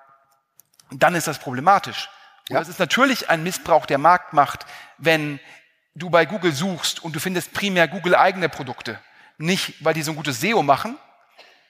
dann 0.89 1.15
ist 1.15 1.27
das 1.27 1.37
problematisch. 1.37 2.09
Ja. 2.47 2.59
Das 2.59 2.69
ist 2.69 2.79
natürlich 2.79 3.29
ein 3.29 3.43
Missbrauch 3.43 3.85
der 3.85 3.97
Marktmacht, 3.97 4.65
wenn 4.97 5.41
du 5.97 6.09
bei 6.09 6.25
Google 6.25 6.51
suchst 6.51 7.03
und 7.03 7.15
du 7.15 7.19
findest 7.19 7.53
primär 7.53 7.87
Google 7.87 8.15
eigene 8.15 8.49
Produkte. 8.49 8.99
Nicht, 9.37 9.73
weil 9.83 9.93
die 9.93 10.01
so 10.01 10.11
ein 10.11 10.15
gutes 10.15 10.39
SEO 10.39 10.63
machen, 10.63 10.97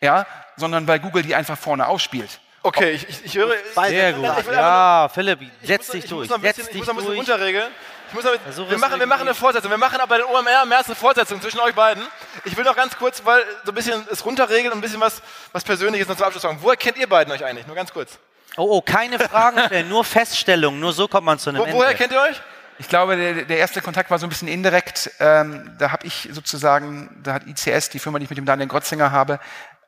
ja, 0.02 0.26
sondern 0.56 0.88
weil 0.88 1.00
Google 1.00 1.24
die 1.24 1.36
einfach 1.36 1.58
vorne 1.58 1.88
ausspielt. 1.88 2.40
Okay, 2.64 2.92
ich, 2.92 3.08
ich, 3.08 3.26
ich 3.26 3.38
höre. 3.38 3.56
Sehr 3.88 4.14
gut. 4.14 4.26
Ja, 4.52 5.10
Philipp, 5.14 5.40
setz 5.64 5.90
dich 5.90 6.06
durch. 6.06 6.30
Setz 6.30 6.56
dich 6.56 6.70
ich 6.70 6.76
muss 6.76 6.88
noch 6.88 6.94
ein 6.94 6.98
bisschen 6.98 7.16
runterregeln. 7.16 7.72
Ich 8.10 8.14
muss 8.14 8.24
damit, 8.24 8.40
ja, 8.46 8.70
wir, 8.70 8.78
machen, 8.78 9.00
wir 9.00 9.06
machen 9.06 9.22
eine 9.22 9.36
Fortsetzung. 9.36 9.70
Wir 9.70 9.78
machen 9.78 10.00
aber 10.00 10.08
bei 10.08 10.18
den 10.18 10.26
OMR 10.26 10.64
im 10.64 10.70
März 10.70 10.88
eine 10.88 10.96
Fortsetzung 10.96 11.42
zwischen 11.42 11.60
euch 11.60 11.76
beiden. 11.76 12.04
Ich 12.46 12.56
will 12.56 12.64
noch 12.64 12.76
ganz 12.76 12.98
kurz, 12.98 13.24
weil 13.26 13.44
so 13.66 13.72
ein 13.72 13.76
bisschen 13.76 14.06
es 14.10 14.24
runterregeln 14.24 14.72
und 14.72 14.80
ein 14.80 14.82
bisschen 14.82 15.02
was, 15.02 15.22
was 15.52 15.64
Persönliches 15.64 16.08
noch 16.08 16.16
zum 16.16 16.26
Abschluss 16.26 16.44
sagen. 16.44 16.58
Woher 16.62 16.78
kennt 16.78 16.98
ihr 16.98 17.08
beiden 17.08 17.34
euch 17.34 17.44
eigentlich? 17.44 17.68
Nur 17.68 17.76
ganz 17.76 17.92
kurz. 17.92 18.18
Oh, 18.56 18.78
oh, 18.78 18.82
keine 18.82 19.20
Fragen 19.20 19.60
stellen, 19.66 19.90
nur 19.90 20.04
Feststellungen. 20.04 20.80
Nur 20.80 20.94
so 20.94 21.08
kommt 21.08 21.26
man 21.26 21.38
zu 21.38 21.50
einem 21.50 21.60
Wo, 21.60 21.66
Ende. 21.66 21.78
Woher 21.78 21.94
kennt 21.94 22.14
ihr 22.14 22.22
euch? 22.22 22.42
Ich 22.80 22.90
glaube, 22.90 23.18
der, 23.18 23.46
der, 23.46 23.58
erste 23.58 23.82
Kontakt 23.82 24.12
war 24.12 24.20
so 24.20 24.26
ein 24.26 24.30
bisschen 24.30 24.48
indirekt. 24.48 25.12
Ähm, 25.20 25.76
da 25.80 25.92
habe 25.92 26.06
ich 26.06 26.30
sozusagen, 26.32 27.22
da 27.24 27.34
hat 27.34 27.48
ICS, 27.48 27.90
die 27.90 28.00
Firma, 28.00 28.20
die 28.20 28.26
ich 28.26 28.30
mit 28.30 28.38
dem 28.38 28.46
Daniel 28.46 28.68
Grotzinger 28.68 29.12
habe, 29.12 29.40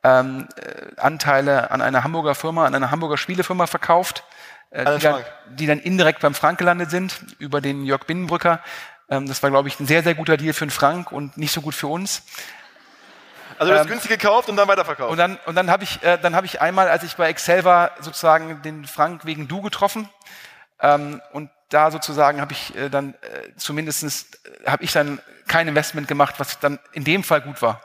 ähm, 0.02 0.48
äh, 0.56 1.00
Anteile 1.00 1.70
an 1.70 1.82
einer 1.82 2.04
Hamburger 2.04 2.34
Firma, 2.34 2.66
an 2.66 2.74
einer 2.74 2.90
Hamburger 2.90 3.16
Spielefirma 3.16 3.66
verkauft 3.66 4.24
äh, 4.70 4.96
die, 4.96 5.02
dann, 5.02 5.24
die, 5.50 5.66
dann, 5.66 5.78
indirekt 5.80 6.20
beim 6.20 6.34
Frank 6.34 6.58
gelandet 6.58 6.90
sind, 6.90 7.18
über 7.38 7.60
den 7.60 7.84
Jörg 7.84 8.04
Binnenbrücker. 8.06 8.60
Ähm, 9.08 9.26
das 9.26 9.42
war, 9.42 9.50
glaube 9.50 9.68
ich, 9.68 9.78
ein 9.80 9.86
sehr, 9.86 10.02
sehr 10.02 10.14
guter 10.14 10.36
Deal 10.36 10.52
für 10.52 10.64
den 10.64 10.70
Frank 10.70 11.12
und 11.12 11.36
nicht 11.36 11.52
so 11.52 11.60
gut 11.60 11.74
für 11.74 11.88
uns. 11.88 12.22
Also 13.58 13.72
du 13.72 13.78
hast 13.78 13.86
ähm, 13.86 13.90
günstig 13.90 14.12
gekauft 14.12 14.48
und 14.48 14.56
dann 14.56 14.68
weiterverkauft. 14.68 15.10
Und 15.10 15.18
dann, 15.18 15.38
und 15.46 15.54
dann 15.56 15.70
habe 15.70 15.84
ich, 15.84 16.02
äh, 16.02 16.18
dann 16.18 16.34
hab 16.34 16.44
ich 16.44 16.60
einmal, 16.60 16.88
als 16.88 17.02
ich 17.02 17.16
bei 17.16 17.28
Excel 17.28 17.64
war, 17.64 17.90
sozusagen 18.00 18.62
den 18.62 18.84
Frank 18.86 19.24
wegen 19.24 19.48
Du 19.48 19.60
getroffen. 19.60 20.08
Ähm, 20.80 21.20
und 21.32 21.50
da 21.70 21.90
sozusagen 21.90 22.40
habe 22.40 22.52
ich 22.52 22.76
äh, 22.76 22.90
dann 22.90 23.14
äh, 23.14 23.54
zumindestens 23.56 24.26
äh, 24.64 24.70
habe 24.70 24.84
ich 24.84 24.92
dann 24.92 25.20
kein 25.46 25.66
Investment 25.66 26.06
gemacht, 26.06 26.34
was 26.38 26.60
dann 26.60 26.78
in 26.92 27.04
dem 27.04 27.24
Fall 27.24 27.40
gut 27.40 27.62
war. 27.62 27.80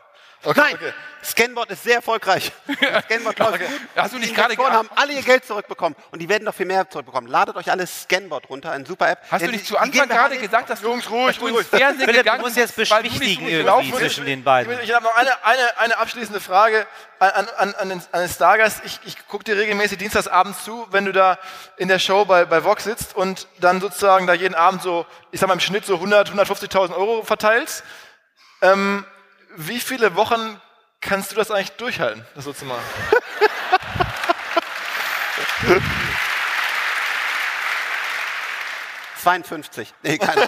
Okay, 0.45 0.59
Nein, 0.59 0.75
okay. 0.75 0.93
Scanbot 1.23 1.71
ist 1.71 1.83
sehr 1.83 1.95
erfolgreich. 1.95 2.51
Scanbot 3.05 3.39
läuft 3.39 3.53
okay. 3.55 3.65
gut. 3.65 3.81
Hast 3.95 4.13
du 4.13 4.19
nicht 4.19 4.35
gerade 4.35 4.55
haben 4.57 4.89
alle 4.95 5.13
ihr 5.13 5.23
Geld 5.23 5.43
zurückbekommen 5.43 5.95
und 6.11 6.21
die 6.21 6.29
werden 6.29 6.43
noch 6.43 6.53
viel 6.53 6.67
mehr 6.67 6.87
zurückbekommen. 6.87 7.29
Ladet 7.29 7.55
euch 7.55 7.71
alle 7.71 7.87
Scanbot 7.87 8.47
runter, 8.49 8.71
eine 8.71 8.85
super 8.85 9.09
App. 9.09 9.19
Hast 9.31 9.43
du 9.43 9.49
nicht 9.49 9.65
zu 9.65 9.77
Anfang 9.77 10.07
gerade 10.07 10.37
gesagt, 10.37 10.69
dass 10.69 10.81
Jungs, 10.81 11.09
ruhig, 11.09 11.39
du 11.39 11.47
ins 11.47 11.67
Fernsehen 11.67 12.05
Philipp, 12.05 12.17
gegangen 12.17 12.41
du 12.41 12.45
musst 12.45 12.57
jetzt 12.57 12.75
beschwichtigen 12.75 13.47
irgendwie 13.47 13.91
zwischen 13.93 14.25
den 14.25 14.43
beiden. 14.43 14.71
Ich, 14.73 14.89
ich 14.89 14.93
habe 14.93 15.03
noch 15.03 15.15
eine, 15.15 15.43
eine, 15.43 15.79
eine 15.79 15.97
abschließende 15.97 16.39
Frage 16.39 16.85
an, 17.17 17.47
an, 17.57 17.75
an, 17.75 17.89
den, 17.89 18.01
an 18.11 18.19
den 18.21 18.29
Stargast. 18.29 18.81
Ich, 18.85 18.99
ich 19.05 19.27
gucke 19.27 19.43
dir 19.43 19.57
regelmäßig 19.57 19.97
dienstagsabends 19.97 20.63
zu, 20.63 20.85
wenn 20.91 21.05
du 21.05 21.11
da 21.11 21.39
in 21.77 21.87
der 21.87 21.99
Show 21.99 22.25
bei, 22.25 22.45
bei 22.45 22.63
Vox 22.63 22.83
sitzt 22.83 23.15
und 23.15 23.47
dann 23.59 23.81
sozusagen 23.81 24.27
da 24.27 24.33
jeden 24.33 24.55
Abend 24.55 24.83
so, 24.83 25.07
ich 25.31 25.39
sag 25.39 25.47
mal 25.47 25.55
im 25.55 25.59
Schnitt 25.59 25.85
so 25.85 25.95
100, 25.95 26.31
150.000 26.31 26.95
Euro 26.95 27.23
verteilst. 27.23 27.83
Ähm, 28.61 29.05
wie 29.55 29.79
viele 29.79 30.15
Wochen 30.15 30.59
kannst 31.01 31.31
du 31.31 31.35
das 31.35 31.51
eigentlich 31.51 31.71
durchhalten, 31.73 32.25
das 32.35 32.45
so 32.45 32.53
zu 32.53 32.65
machen? 32.65 32.83
52. 39.25 39.93
Nee, 40.03 40.17
keine 40.19 40.47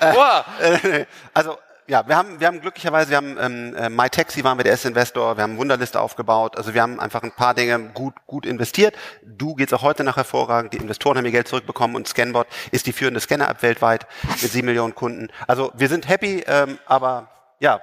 Boah. 0.00 0.44
Äh, 0.60 1.06
also 1.34 1.56
ja, 1.86 2.06
wir 2.06 2.16
haben, 2.16 2.38
wir 2.38 2.46
haben 2.46 2.60
glücklicherweise, 2.60 3.08
wir 3.08 3.16
haben 3.16 3.38
ähm, 3.40 3.74
äh, 3.74 3.88
MyTaxi 3.88 4.44
waren 4.44 4.58
wir 4.58 4.64
der 4.64 4.72
erste 4.72 4.88
Investor, 4.88 5.38
wir 5.38 5.42
haben 5.42 5.56
Wunderliste 5.56 5.98
aufgebaut, 5.98 6.58
also 6.58 6.74
wir 6.74 6.82
haben 6.82 7.00
einfach 7.00 7.22
ein 7.22 7.32
paar 7.32 7.54
Dinge 7.54 7.78
gut, 7.94 8.12
gut 8.26 8.44
investiert. 8.44 8.94
Du 9.24 9.54
geht's 9.54 9.72
auch 9.72 9.80
heute 9.80 10.04
nach 10.04 10.16
hervorragend, 10.16 10.74
die 10.74 10.76
Investoren 10.76 11.16
haben 11.16 11.24
ihr 11.24 11.30
Geld 11.32 11.48
zurückbekommen 11.48 11.96
und 11.96 12.06
Scanbot 12.06 12.46
ist 12.72 12.86
die 12.86 12.92
führende 12.92 13.20
Scanner-App 13.20 13.62
weltweit 13.62 14.06
mit 14.42 14.52
sieben 14.52 14.66
Millionen 14.66 14.94
Kunden. 14.94 15.28
Also 15.46 15.72
wir 15.74 15.88
sind 15.88 16.06
happy, 16.06 16.44
ähm, 16.46 16.78
aber 16.84 17.28
ja, 17.58 17.80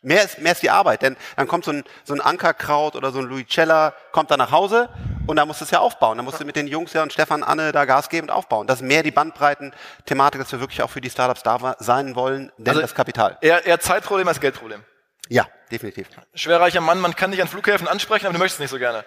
Mehr 0.00 0.24
ist, 0.24 0.38
mehr 0.38 0.52
ist 0.52 0.62
die 0.62 0.70
Arbeit, 0.70 1.02
denn 1.02 1.16
dann 1.36 1.48
kommt 1.48 1.64
so 1.64 1.72
ein, 1.72 1.84
so 2.04 2.14
ein 2.14 2.20
Ankerkraut 2.20 2.94
oder 2.94 3.10
so 3.10 3.18
ein 3.18 3.24
Louis 3.24 3.46
Cella, 3.48 3.94
kommt 4.12 4.30
da 4.30 4.36
nach 4.36 4.52
Hause 4.52 4.88
und 5.26 5.36
da 5.36 5.44
musst 5.44 5.60
du 5.60 5.64
es 5.64 5.72
ja 5.72 5.80
aufbauen. 5.80 6.18
Da 6.18 6.22
musst 6.22 6.40
du 6.40 6.44
mit 6.44 6.54
den 6.54 6.68
Jungs 6.68 6.92
ja 6.92 7.02
und 7.02 7.12
Stefan, 7.12 7.42
Anne 7.42 7.72
da 7.72 7.84
Gas 7.84 8.08
geben 8.08 8.28
und 8.28 8.30
aufbauen. 8.30 8.68
Das 8.68 8.80
ist 8.80 8.86
mehr 8.86 9.02
die 9.02 9.10
Bandbreiten-Thematik, 9.10 10.40
dass 10.40 10.52
wir 10.52 10.60
wirklich 10.60 10.82
auch 10.82 10.90
für 10.90 11.00
die 11.00 11.10
Startups 11.10 11.42
da 11.42 11.74
sein 11.80 12.14
wollen, 12.14 12.52
denn 12.58 12.68
also 12.68 12.80
das 12.80 12.94
Kapital. 12.94 13.38
Eher, 13.40 13.66
eher 13.66 13.80
Zeitproblem 13.80 14.28
als 14.28 14.40
Geldproblem. 14.40 14.84
Ja, 15.28 15.48
definitiv. 15.72 16.06
Schwerreicher 16.32 16.80
Mann, 16.80 17.00
man 17.00 17.16
kann 17.16 17.32
dich 17.32 17.42
an 17.42 17.48
Flughäfen 17.48 17.88
ansprechen, 17.88 18.26
aber 18.26 18.34
du 18.34 18.38
möchtest 18.38 18.60
nicht 18.60 18.70
so 18.70 18.78
gerne. 18.78 19.04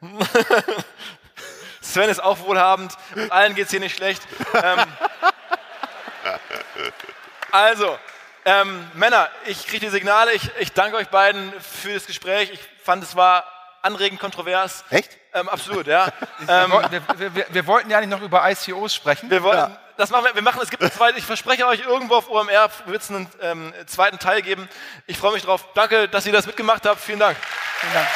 Sven 1.80 2.10
ist 2.10 2.22
auch 2.22 2.38
wohlhabend, 2.40 2.92
allen 3.30 3.54
geht's 3.54 3.70
hier 3.70 3.80
nicht 3.80 3.96
schlecht. 3.96 4.22
Ähm, 4.54 4.80
also, 7.50 7.98
ähm, 8.44 8.86
Männer, 8.94 9.28
ich 9.46 9.66
kriege 9.66 9.86
die 9.86 9.90
Signale. 9.90 10.32
Ich, 10.32 10.50
ich 10.58 10.72
danke 10.72 10.96
euch 10.96 11.08
beiden 11.08 11.52
für 11.60 11.94
das 11.94 12.06
Gespräch. 12.06 12.50
Ich 12.52 12.60
fand, 12.82 13.02
es 13.02 13.16
war 13.16 13.44
anregend, 13.82 14.20
kontrovers. 14.20 14.84
Echt? 14.90 15.16
Ähm, 15.34 15.48
absolut, 15.48 15.86
ja. 15.86 16.06
ähm, 16.48 16.72
wir, 16.90 17.02
wir, 17.18 17.34
wir, 17.34 17.46
wir 17.48 17.66
wollten 17.66 17.90
ja 17.90 18.00
nicht 18.00 18.10
noch 18.10 18.22
über 18.22 18.48
ICOs 18.50 18.94
sprechen. 18.94 19.30
wir 19.30 19.42
wollen, 19.42 19.76
das 19.96 20.10
machen 20.10 20.26
wir, 20.26 20.34
wir 20.34 20.42
machen, 20.42 20.60
es 20.62 20.70
gibt 20.70 20.82
einen 20.82 20.92
zweiten, 20.92 21.18
ich 21.18 21.26
verspreche 21.26 21.66
euch, 21.66 21.80
irgendwo 21.80 22.16
auf 22.16 22.30
OMR 22.30 22.70
wird 22.86 23.02
es 23.02 23.10
einen 23.10 23.28
ähm, 23.40 23.74
zweiten 23.86 24.18
Teil 24.18 24.42
geben. 24.42 24.68
Ich 25.06 25.18
freue 25.18 25.32
mich 25.32 25.42
drauf. 25.42 25.66
Danke, 25.74 26.08
dass 26.08 26.26
ihr 26.26 26.32
das 26.32 26.46
mitgemacht 26.46 26.86
habt. 26.86 27.00
Vielen 27.00 27.18
Dank. 27.18 27.36
Vielen 27.80 27.92
Dank. 27.94 28.08